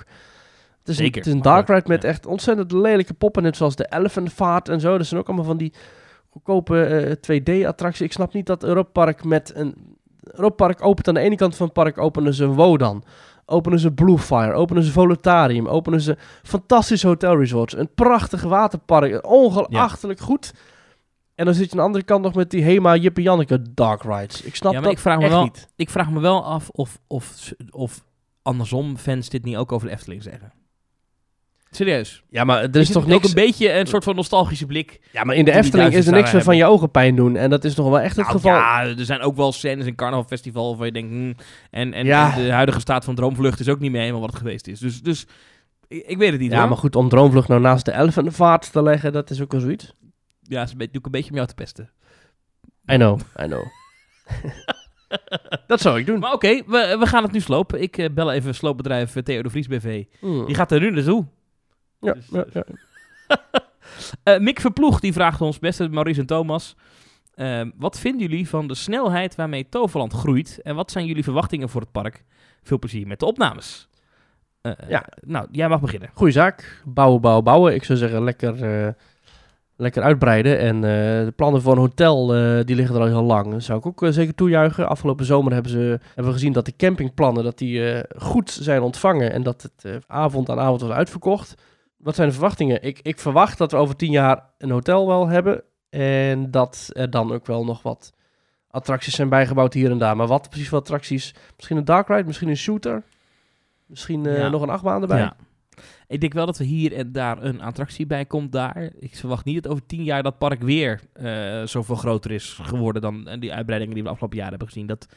[0.80, 2.10] Het is een, Zeker, het is een dark ride met ja.
[2.10, 4.98] echt ontzettend lelijke poppen, net zoals de Elephantvaart en zo.
[4.98, 5.74] Dat zijn ook allemaal van die
[6.30, 8.02] goedkope eh, 2D-attracties.
[8.06, 9.98] Ik snap niet dat Europa Park met een...
[10.56, 13.04] Park opent aan de ene kant van het park openen ze Wodan.
[13.46, 17.78] Openen ze Bluefire, openen ze Volutarium, openen ze fantastische hotelresorts.
[17.78, 20.54] Een prachtig waterpark, ongeachtelijk goed.
[21.36, 24.04] En dan zit je aan de andere kant nog met die Hema Jippe Janneke Dark
[24.04, 24.42] Rides.
[24.42, 25.68] Ik snap Ja, dat ik vraag me echt wel- niet.
[25.76, 28.04] Ik vraag me wel af of, of, of
[28.42, 30.52] andersom fans dit niet ook over de Efteling zeggen.
[31.72, 32.24] Serieus.
[32.30, 33.28] Ja, maar er Is toch ook niks...
[33.28, 35.00] een beetje een soort van nostalgische blik.
[35.12, 37.36] Ja, maar in de Efteling is er niks meer van je ogen pijn doen.
[37.36, 38.52] En dat is nog wel echt het Nou, geval.
[38.52, 41.10] Ja, er zijn ook wel scènes in Carnaval Festival waar je denkt...
[41.10, 41.36] hmm,
[41.72, 42.36] en, en, Ja.
[42.36, 44.80] en de huidige staat van Droomvlucht is ook niet meer helemaal wat het geweest is.
[44.80, 45.26] Dus, dus
[45.88, 46.68] ik, ik weet het niet Ja, hoor.
[46.68, 49.94] maar goed, om Droomvlucht nou naast de Elephantvaart te leggen, dat is ook wel zoiets.
[50.42, 51.90] Ja, ze doe ik een beetje om jou te pesten.
[52.92, 53.64] I know, I know.
[55.68, 56.20] dat zou ik doen.
[56.20, 57.82] Maar oké, we, we gaan het nu slopen.
[57.82, 60.04] Ik eh, bel even sloopbedrijf Theo de Vries BV.
[60.20, 60.46] Hmm.
[60.46, 61.26] Die gaat er nu naartoe.
[62.00, 62.64] Ja, dus- ja, ja.
[64.24, 66.76] Eh, Mick Verploeg die vraagt ons, beste Maurice en Thomas...
[67.34, 70.60] eh, wat vinden jullie van de snelheid waarmee Toverland groeit?
[70.64, 72.24] En wat zijn jullie verwachtingen voor het park?
[72.64, 73.88] Veel plezier met de opnames.
[74.62, 75.06] Eh, Ja.
[75.22, 76.10] Nou, jij mag beginnen.
[76.14, 76.82] Goeie zaak.
[76.86, 77.74] Bouwen, bouwen, bouwen.
[77.74, 78.94] Ik zou zeggen, lekker, eh,
[79.76, 80.60] lekker uitbreiden.
[80.60, 80.82] En eh,
[81.26, 83.52] de plannen voor een hotel, eh, die liggen er al heel lang.
[83.52, 84.88] Dat zou ik ook eh, zeker toejuichen.
[84.90, 88.82] Afgelopen zomer hebben, ze, hebben we gezien dat de campingplannen dat die, eh, goed zijn
[88.82, 89.32] ontvangen.
[89.32, 91.56] En dat het eh, avond aan avond was uitverkocht.
[92.00, 92.84] Wat zijn de verwachtingen?
[92.84, 95.64] Ik, ik verwacht dat we over tien jaar een hotel wel hebben.
[95.90, 98.14] En dat er dan ook wel nog wat
[98.68, 100.16] attracties zijn bijgebouwd hier en daar.
[100.16, 101.34] Maar wat precies voor attracties?
[101.56, 103.04] Misschien een dark ride, misschien een shooter.
[103.86, 104.50] Misschien eh, Ja.
[104.50, 105.20] nog een achtbaan erbij.
[105.20, 105.36] Ja.
[106.08, 108.90] Ik denk wel dat er hier en daar een attractie bij komt daar.
[109.00, 113.02] Ik verwacht niet dat over tien jaar dat park weer eh, zoveel groter is geworden
[113.02, 114.88] dan eh, die uitbreidingen die we de afgelopen jaren hebben gezien.
[114.88, 115.08] Dat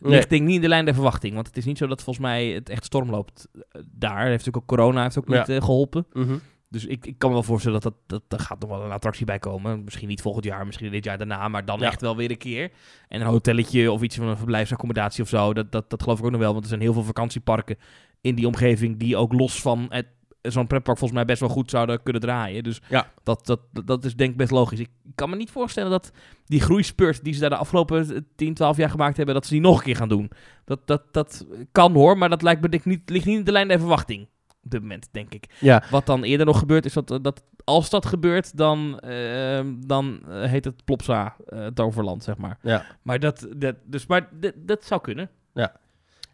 [0.00, 0.12] Nee.
[0.12, 1.34] ligt denk niet in de lijn der verwachting.
[1.34, 4.26] Want het is niet zo dat volgens mij het echt storm loopt eh, daar.
[4.26, 6.06] Heeft ook, ook corona heeft ook niet eh, geholpen.
[6.12, 6.36] Mhm.
[6.70, 8.90] Dus ik, ik kan me wel voorstellen dat, dat, dat er gaat nog wel een
[8.90, 9.84] attractie bij komen.
[9.84, 11.86] Misschien niet volgend jaar, misschien dit jaar daarna, maar dan Ja.
[11.86, 12.70] echt wel weer een keer.
[13.08, 16.24] En een hotelletje of iets van een verblijfsaccommodatie of zo, dat, dat, dat geloof ik
[16.24, 16.50] ook nog wel.
[16.52, 17.76] Want er zijn heel veel vakantieparken
[18.20, 20.06] in die omgeving die ook los van het,
[20.50, 22.62] zo'n pretpark volgens mij best wel goed zouden kunnen draaien.
[22.62, 23.10] Dus Ja.
[23.22, 24.78] dat, dat, dat, is denk ik best logisch.
[24.80, 26.12] Ik kan me niet voorstellen dat
[26.46, 29.60] die groeispurt die ze daar de afgelopen 10, 12 jaar gemaakt hebben, dat ze die
[29.60, 30.30] nog een keer gaan doen.
[30.64, 33.44] Dat, dat, dat kan hoor, maar dat lijkt me denk ik niet, ligt niet in
[33.44, 34.28] de lijn der verwachting.
[34.64, 35.56] Op dit moment, denk ik.
[35.60, 35.82] Ja.
[35.90, 40.42] Wat dan eerder nog gebeurt, is dat, dat als dat gebeurt, dan, eh, dan eh,
[40.42, 42.58] heet het Plopsa, eh Toverland, zeg maar.
[42.62, 42.84] Ja.
[43.02, 45.30] Maar dat, dat, dus, maar dat, dat zou kunnen.
[45.54, 45.72] Ja.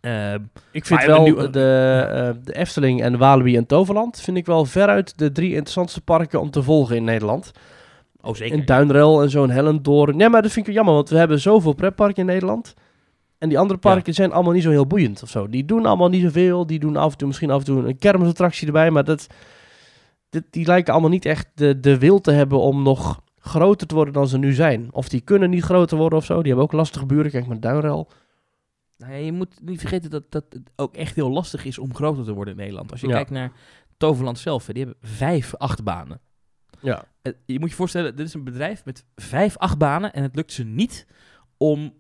[0.04, 0.34] Eh,
[0.70, 5.18] Ik vind wel de, eh, de Efteling en Walibi en Toverland vind ik wel veruit
[5.18, 7.50] de drie interessantste parken om te volgen in Nederland.
[8.20, 8.58] oh, zeker.
[8.58, 10.16] In Duinrel en zo'n Hellendoorn.
[10.16, 12.74] Nee, maar dat vind ik jammer, want we hebben zoveel pretparken in Nederland.
[13.38, 15.48] En die andere parken zijn allemaal niet zo heel boeiend of zo.
[15.48, 16.66] Die doen allemaal niet zoveel.
[16.66, 18.90] Die doen af en toe misschien af en toe een kermisattractie erbij.
[18.90, 19.26] Maar dat,
[20.50, 24.14] die lijken allemaal niet echt de, de wil te hebben om nog groter te worden
[24.14, 24.88] dan ze nu zijn.
[24.90, 26.34] Of die kunnen niet groter worden of zo.
[26.36, 27.30] Die hebben ook lastige buren.
[27.30, 28.08] Kijk maar Duinrel.
[28.96, 31.94] Nou ja, je moet niet vergeten dat, dat het ook echt heel lastig is om
[31.94, 32.90] groter te worden in Nederland.
[32.90, 33.12] Als je Ja.
[33.14, 33.52] kijkt naar
[33.96, 36.20] Toverland zelf, die hebben vijf achtbanen.
[36.80, 37.04] Ja.
[37.46, 40.64] Je moet je voorstellen, dit is een bedrijf met vijf achtbanen en het lukt ze
[40.64, 41.06] niet
[41.56, 41.94] om,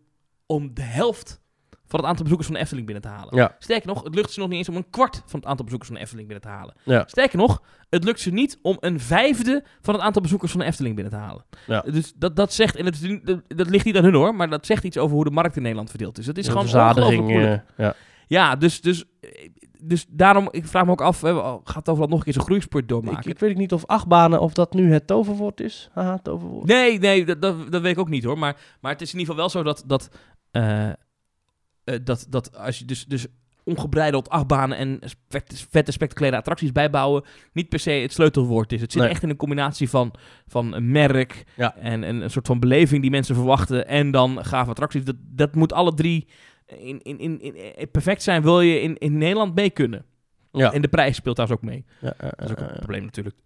[0.46, 1.40] om de helft
[1.86, 3.36] van het aantal bezoekers van de Efteling binnen te halen.
[3.36, 3.54] Ja.
[3.58, 5.90] Sterker nog, het lukt ze nog niet eens om een kwart van het aantal bezoekers
[5.90, 6.74] van de Efteling binnen te halen.
[6.82, 7.04] Ja.
[7.06, 10.66] Sterker nog, het lukt ze niet om een vijfde van het aantal bezoekers van de
[10.66, 11.44] Efteling binnen te halen.
[11.66, 11.80] Ja.
[11.80, 14.50] Dus dat, dat zegt, en dat, niet- dat, dat ligt niet aan hun hoor, maar
[14.50, 16.26] dat zegt iets over hoe de markt in Nederland verdeeld is.
[16.26, 17.62] Het is Een gewoon ongelooflijk moeilijk.
[17.76, 17.88] eh,
[18.26, 18.56] ja.
[18.56, 19.04] Dus, dus,
[19.80, 21.20] dus daarom, ik vraag me ook af,
[21.64, 23.30] gaat Toverland nog een keer zo'n groeispurt doormaken?
[23.30, 25.90] ik weet niet of achtbanen, of dat nu het toverwoord is.
[25.92, 26.66] Haha, toverwoord.
[26.66, 28.38] Nee, nee, dat, dat, dat weet ik ook niet hoor.
[28.38, 30.16] Maar, maar het is in ieder geval wel zo dat, dat,
[30.50, 30.90] eh,
[31.84, 33.26] eh, dat, dat als je dus, dus
[33.64, 38.80] ongebreideld achtbanen en spect- vette spectaculaire attracties bijbouwen, niet per se het sleutelwoord is.
[38.80, 39.10] Het zit Nee.
[39.10, 40.14] echt in een combinatie van,
[40.46, 41.76] van een merk Ja.
[41.76, 45.04] en, en een soort van beleving die mensen verwachten en dan gave attracties.
[45.04, 46.26] Dat, dat moet alle drie
[46.66, 50.04] in, in, in, in- in- perfect zijn, wil je in, in Nederland mee kunnen.
[50.52, 50.72] Ja.
[50.72, 51.84] En de prijs speelt daar ook mee.
[52.00, 52.76] Ja, eh, Dat is ook eh, een eh.
[52.78, 53.36] probleem natuurlijk.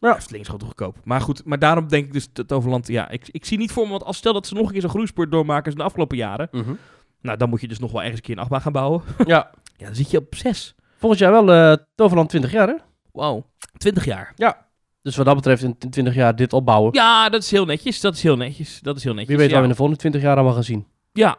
[0.00, 0.16] Ja.
[0.16, 0.96] Efteling is gewoon goedkoop.
[1.04, 2.86] Maar goed, maar daarom denk ik dus dat Toverland...
[2.88, 4.80] Ja, ik, ik zie niet voor me, want als stel dat ze nog een keer
[4.80, 6.48] zo'n groeispurt doormaken als in de afgelopen jaren...
[6.50, 6.72] Mhm.
[7.24, 9.02] Nou, dan moet je dus nog wel ergens een keer een achtbaan gaan bouwen.
[9.26, 10.74] Ja, Ja, dan zit je op zes.
[10.96, 12.74] volgend jaar wel eh, Toverland 20 jaar, hè?
[13.12, 13.46] Wauw,
[13.76, 14.32] 20 jaar.
[15.02, 16.92] Dus wat dat betreft in, in 20 jaar dit opbouwen.
[16.94, 18.00] Ja, dat is heel netjes.
[18.00, 18.80] Dat is heel netjes.
[18.80, 19.28] Dat is heel netjes.
[19.28, 19.52] Wie weet ja.
[19.52, 20.86] wat we in de volgende 20 jaar allemaal gaan zien.
[21.12, 21.36] Ja.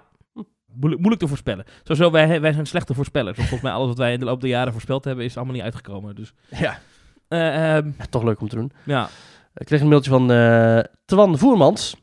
[0.74, 1.66] Moeilijk, moeilijk te voorspellen.
[1.84, 3.38] Sowieso, wij, wij zijn slechte voorspellers.
[3.38, 5.54] Want volgens mij alles wat wij in de loop der jaren voorspeld hebben, is allemaal
[5.56, 6.16] niet uitgekomen.
[6.16, 6.80] Dus, Ja.
[7.28, 8.72] eh, ehm, Toch leuk om te doen.
[8.84, 9.10] ja.
[9.54, 11.96] Ik kreeg een mailtje van eh Twan Voermans.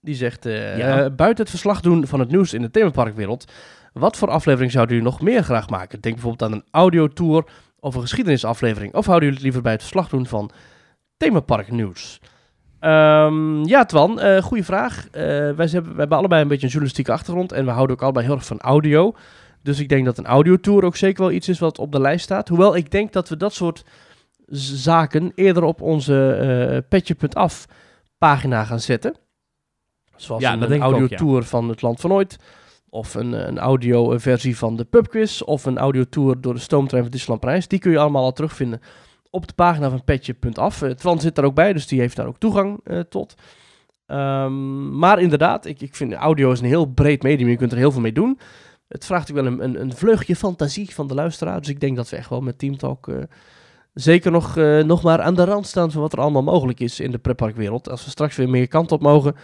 [0.00, 1.04] Die zegt, eh, Ja.
[1.04, 3.52] eh, buiten het verslag doen van het nieuws in de themaparkwereld,
[3.92, 6.00] wat voor aflevering zouden jullie nog meer graag maken?
[6.00, 7.44] Denk bijvoorbeeld aan een audiotour
[7.80, 8.94] of een geschiedenisaflevering.
[8.94, 10.50] Of houden jullie het liever bij het verslag doen van
[11.16, 12.20] themaparknieuws?
[12.80, 15.08] Ehm ja, Twan, eh goede vraag.
[15.12, 15.22] Wij,
[15.56, 18.34] hebben, wij hebben allebei een beetje een journalistieke achtergrond en we houden ook allebei heel
[18.34, 19.14] erg van audio.
[19.62, 22.24] Dus ik denk dat een audiotour ook zeker wel iets is wat op de lijst
[22.24, 22.48] staat.
[22.48, 23.84] Hoewel ik denk dat we dat soort
[24.46, 27.66] zaken eerder op onze petje.af
[28.18, 29.14] pagina gaan zetten.
[30.20, 32.38] Zoals Ja, een, een audiotour van het Land van Ooit.
[32.88, 35.40] Of een, een audio versie van de pubquiz.
[35.40, 37.68] Of een audiotour door de stoomtrein van Disneyland Parijs.
[37.68, 38.80] Die kun je allemaal al terugvinden
[39.30, 40.82] op de pagina van petje.af.
[40.82, 43.34] Uh, Twan zit daar ook bij, dus die heeft daar ook toegang eh, tot.
[44.06, 47.48] Ehm, maar inderdaad, ik, ik vind audio is een heel breed medium.
[47.48, 48.38] Je kunt er heel veel mee doen.
[48.88, 51.58] Het vraagt ook wel een, een, een vleugje fantasie van de luisteraar.
[51.58, 53.16] Dus ik denk dat we echt wel met Teamtalk eh,
[53.94, 57.00] zeker nog, eh, nog maar aan de rand staan van wat er allemaal mogelijk is
[57.00, 57.90] in de pretparkwereld.
[57.90, 59.34] Als we straks weer meer kant op mogen,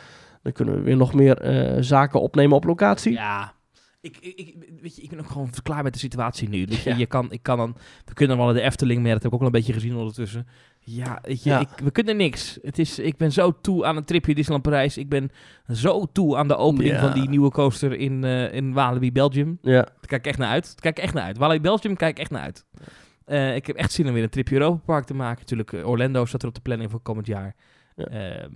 [0.46, 3.12] dan kunnen we weer nog meer eh, zaken opnemen op locatie.
[3.12, 3.54] Ja.
[4.00, 6.66] Ik, ik, weet je, ik ben ook gewoon klaar met de situatie nu.
[6.66, 6.96] Weet je, Ja.
[6.96, 9.38] je kan, ik kan dan, we kunnen wel de Efteling, maar dat heb ik ook
[9.38, 10.46] wel een beetje gezien ondertussen.
[10.80, 11.60] Ja, weet je, Ja.
[11.60, 12.58] Ik, we kunnen niks.
[12.62, 14.98] Het is, ik ben zo toe aan een tripje Disneyland Parijs.
[14.98, 15.30] Ik ben
[15.72, 17.00] zo toe aan de opening Ja.
[17.00, 19.58] van die nieuwe coaster in, eh, in Walibi, Belgium.
[19.62, 20.64] Ja, Daar kijk ik echt naar uit.
[20.64, 21.38] Daar kijk ik echt naar uit.
[21.38, 22.64] Walibi, Belgium kijk ik echt naar uit.
[23.24, 25.38] Eh, ik heb echt zin om weer een tripje Europa Park te maken.
[25.40, 27.54] Natuurlijk, Orlando staat er op de planning voor komend jaar.
[27.96, 28.48] Ja.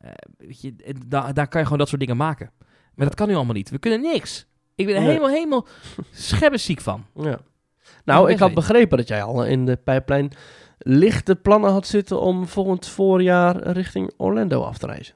[0.00, 2.50] Eh, weet je, en da- daar kan je gewoon dat soort dingen maken.
[2.94, 3.70] Maar dat kan nu allemaal niet.
[3.70, 4.46] We kunnen niks.
[4.74, 5.08] Ik ben er Nee.
[5.10, 5.66] helemaal, helemaal
[6.10, 7.04] schebbesziek van.
[7.14, 7.38] ja.
[8.04, 10.30] Nou, ik had begrepen dat jij al in de pijplijn
[10.78, 15.14] lichte plannen had zitten om volgend voorjaar richting Orlando af te reizen.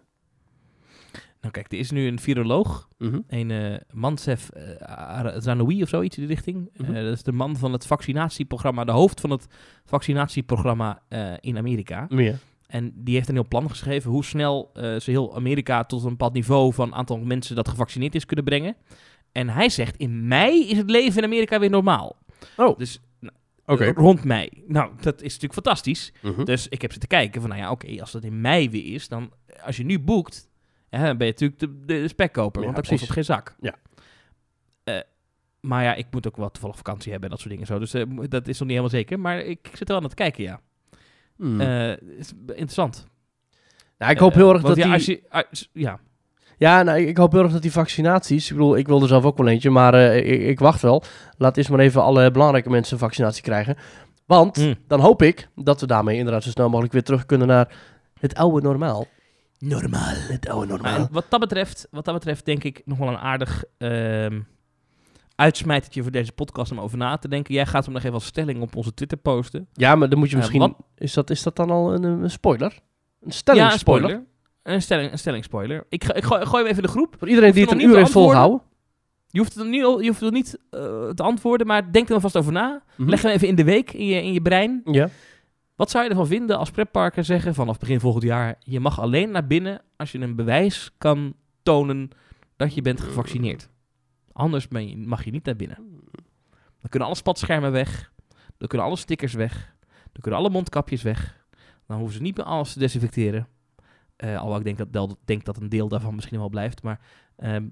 [1.41, 2.89] Nou kijk, er is nu een viroloog.
[2.99, 3.20] Mhm.
[3.28, 6.70] Een eh Mansef uh, Zanoui of zoiets in die richting.
[6.76, 6.95] Mhm.
[6.95, 8.85] Eh, dat is de man van het vaccinatieprogramma.
[8.85, 9.47] De hoofd van het
[9.85, 12.07] vaccinatieprogramma eh, in Amerika.
[12.09, 12.39] Meer.
[12.75, 16.09] En die heeft een heel plan geschreven hoe snel eh, ze heel Amerika tot een
[16.09, 18.77] bepaald niveau van aantal mensen dat gevaccineerd is kunnen brengen.
[19.33, 22.16] En hij zegt, in mei is het leven in Amerika weer normaal.
[22.57, 22.79] Oh.
[22.79, 23.35] Dus nou,
[23.66, 23.93] Oké.
[23.93, 24.49] rond mei.
[24.66, 26.12] Nou, dat is natuurlijk fantastisch.
[26.22, 26.45] Mhm.
[26.45, 29.09] Dus ik heb zitten kijken van, nou ja, oké, als dat in mei weer is,
[29.09, 29.33] dan
[29.64, 30.49] als je nu boekt,
[30.89, 33.57] hè, dan ben je natuurlijk de, de, spekkoper, Ja, want dan kost het geen zak.
[33.61, 33.75] Ja.
[34.85, 35.01] Eh,
[35.61, 37.79] maar ja, ik moet ook wel toevallig vakantie hebben en dat soort dingen zo.
[37.79, 39.20] Dus eh, dat is nog niet helemaal zeker.
[39.20, 40.61] Maar ik zit er wel aan het kijken, ja.
[41.37, 41.61] Hmm.
[41.61, 43.07] Eh, is interessant.
[43.99, 44.93] nou, ik hoop Eh, heel erg dat ja, die...
[44.93, 45.99] als je, als- ja,
[46.59, 48.51] Ja, nou, ik hoop heel erg dat die vaccinaties...
[48.51, 51.03] Ik bedoel, ik wil er zelf ook wel eentje, maar eh, ik, ik wacht wel.
[51.39, 53.76] Laat eerst maar even alle belangrijke mensen een vaccinatie krijgen.
[54.26, 54.74] Want Hm.
[54.87, 57.74] dan hoop ik dat we daarmee inderdaad zo snel mogelijk weer terug kunnen naar
[58.20, 59.07] het oude normaal.
[59.59, 60.12] normaal.
[60.14, 60.97] Het oude normaal.
[60.97, 64.41] en wat, dat betreft, wat dat betreft denk ik nog wel een aardig ehm
[65.35, 67.55] uitsmijtertje voor deze podcast om over na te denken.
[67.55, 69.68] Jij gaat hem nog even als stelling op onze Twitter posten.
[69.72, 70.76] Ja, maar dan moet je Eh, misschien...
[70.97, 72.78] is, dat, is dat dan al een, een spoiler?
[73.20, 74.09] Een stelling ja, een spoiler?
[74.11, 74.28] spoiler.
[74.62, 75.85] Een stelling, een stelling spoiler.
[75.89, 77.14] Ik, ga, ik gooi, gooi hem even de groep.
[77.18, 78.62] Voor iedereen die het een uur heeft volgehouden.
[79.28, 82.37] Je hoeft het niet, je hoeft het niet eh, te antwoorden, maar denk er alvast
[82.37, 82.82] over na.
[82.97, 83.09] Mhm.
[83.09, 84.80] Leg hem even in de week in je, in je brein.
[84.85, 85.09] Ja.
[85.76, 88.55] Wat zou je ervan vinden als pretparken zeggen vanaf begin volgend jaar...
[88.59, 92.11] je mag alleen naar binnen als je een bewijs kan tonen
[92.57, 93.68] dat je bent gevaccineerd.
[94.35, 95.76] Anders je, mag je niet naar binnen.
[96.80, 98.12] Dan kunnen alle spatschermen weg.
[98.59, 99.74] Dan kunnen alle stickers weg.
[100.12, 101.45] Dan kunnen alle mondkapjes weg.
[101.87, 103.49] Dan hoeven ze niet meer alles te desinfecteren.
[104.16, 106.82] Eh alhoewel ik denk dat, del- denk dat een deel daarvan misschien wel blijft.
[106.82, 107.01] Maar
[107.37, 107.66] ehm,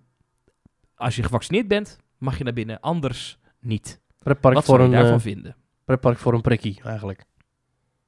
[0.95, 2.81] als je gevaccineerd bent, mag je naar binnen.
[2.81, 4.01] Anders niet.
[4.19, 5.57] Pretpark Wat voor zou je een, daarvan eh, vinden?
[5.85, 7.25] pretpark voor een prikkie, eigenlijk.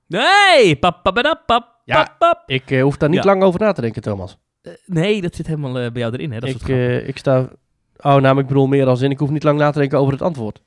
[0.07, 0.77] Nee!
[0.77, 2.17] Pap, pap, pap, pap, Ja.
[2.47, 3.31] Ik eh, hoef daar niet Ja.
[3.31, 4.39] lang over na te denken, Thomas.
[4.87, 6.33] Nee, dat zit helemaal bij jou erin.
[6.33, 6.41] Hè?
[6.41, 6.69] Dat ik,
[7.07, 7.49] ik sta...
[8.03, 10.13] Oh, nou, ik bedoel meer als in, ik hoef niet lang na te denken over
[10.13, 10.63] het antwoord.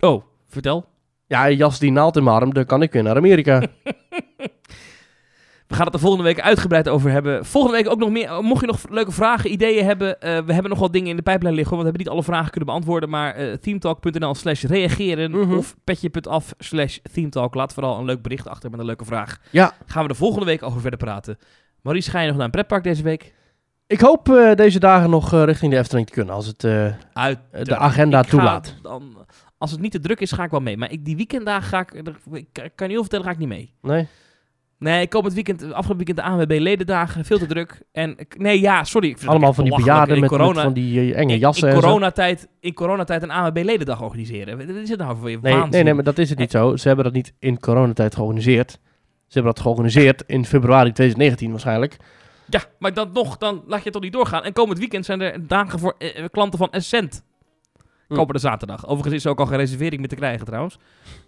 [0.00, 0.86] Oh, vertel.
[1.26, 3.60] Ja, jas die naald in mijn arm, dan kan ik weer naar Amerika.
[5.66, 7.44] We gaan het er volgende week uitgebreid over hebben.
[7.44, 8.42] Volgende week ook nog meer.
[8.42, 10.20] Mocht je nog leuke vragen, ideeën hebben.
[10.20, 11.76] eh, we hebben nog wat dingen in de pijplijn liggen.
[11.76, 13.08] Want we hebben niet alle vragen kunnen beantwoorden.
[13.08, 15.30] Maar eh themetalk.nl slash reageren.
[15.30, 15.54] Mhm.
[15.56, 17.54] Of petje.af slash themetalk.
[17.54, 19.38] Laat vooral een leuk bericht achter met een leuke vraag.
[19.50, 19.72] Ja.
[19.86, 21.38] Gaan we de volgende week over verder praten.
[21.82, 23.34] Maurice, ga je nog naar een pretpark deze week?
[23.86, 26.86] Ik hoop eh, deze dagen nog eh, richting de Efteling te kunnen, als het eh,
[27.12, 27.38] Uit.
[27.62, 28.74] de agenda toelaat.
[28.82, 29.16] Dan,
[29.58, 30.76] als het niet te druk is, ga ik wel mee.
[30.76, 31.92] Maar ik, die weekenddagen ga ik...
[32.32, 33.72] Ik kan je heel vertellen, ga ik niet mee.
[33.82, 34.06] Nee?
[34.78, 37.82] Nee, ik kom het weekend, afgelopen weekend de ANWB ledendagen, veel te druk.
[37.92, 39.08] En nee, ja, sorry.
[39.08, 41.74] Ik Allemaal van die bejaarden in met, met corona, van die enge in- jassen In,
[41.74, 41.80] zo.
[41.80, 44.56] coronatijd, in coronatijd een ANWB ledendag organiseren.
[44.58, 45.70] Wat is het nou voor je Nee, waanzin?
[45.70, 46.76] nee, nee, maar dat is het niet zo.
[46.76, 48.70] Ze hebben dat niet in coronatijd georganiseerd.
[48.70, 48.78] Ze
[49.40, 51.96] hebben dat georganiseerd in februari 2019 waarschijnlijk.
[52.48, 54.42] Ja, maar dan nog, dan laat je het toch niet doorgaan.
[54.44, 57.22] En komend weekend zijn er dagen voor eh, eh, klanten van Essent.
[58.08, 58.14] Hm.
[58.14, 58.86] Komende zaterdag.
[58.86, 60.78] Overigens is er ook al geen reservering meer te krijgen trouwens.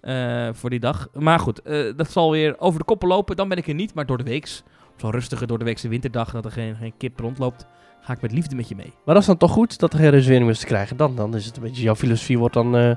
[0.01, 1.09] eh, voor die dag.
[1.13, 1.61] Maar goed,
[1.97, 3.37] dat zal weer over de koppen lopen.
[3.37, 4.63] Dan ben ik er niet, maar door de weeks.
[4.93, 7.67] Op zo'n rustige door de weekse winterdag, dat er geen, geen kip rondloopt.
[8.01, 8.93] Ga ik met liefde met je mee.
[9.05, 10.97] Maar dat is dan toch goed dat er geen reservering meer is te krijgen.
[10.97, 12.91] Dan, dan is het een beetje, jouw filosofie wordt dan eh,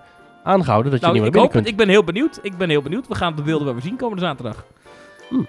[0.43, 1.63] aangehouden dat je Nou, niet meer ik binnen hoop kunt.
[1.63, 1.67] het.
[1.67, 2.39] Ik ben heel benieuwd.
[2.41, 3.07] Ik ben heel benieuwd.
[3.07, 4.65] We gaan de beelden wel weer zien komende zaterdag.
[5.29, 5.43] Hm.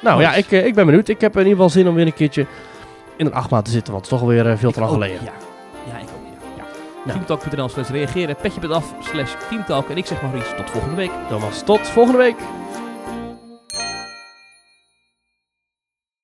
[0.00, 1.08] Nou ja, ik, eh, ik ben benieuwd.
[1.08, 2.46] Ik heb in ieder geval zin om weer een keertje
[3.16, 5.24] in een achtmaat te zitten, want het is toch alweer eh, veel te lang geleden.
[5.24, 5.32] Ja,
[5.92, 6.24] ja ik ook.
[6.24, 6.62] Ja.
[6.62, 6.64] ja.
[7.04, 7.24] Nou.
[7.24, 8.36] Teamtalk.nl slash reageren.
[8.36, 9.88] Petje.af slash teamtalk.
[9.88, 11.10] En ik zeg Maurice, tot volgende week.
[11.28, 12.36] Thomas, tot volgende week.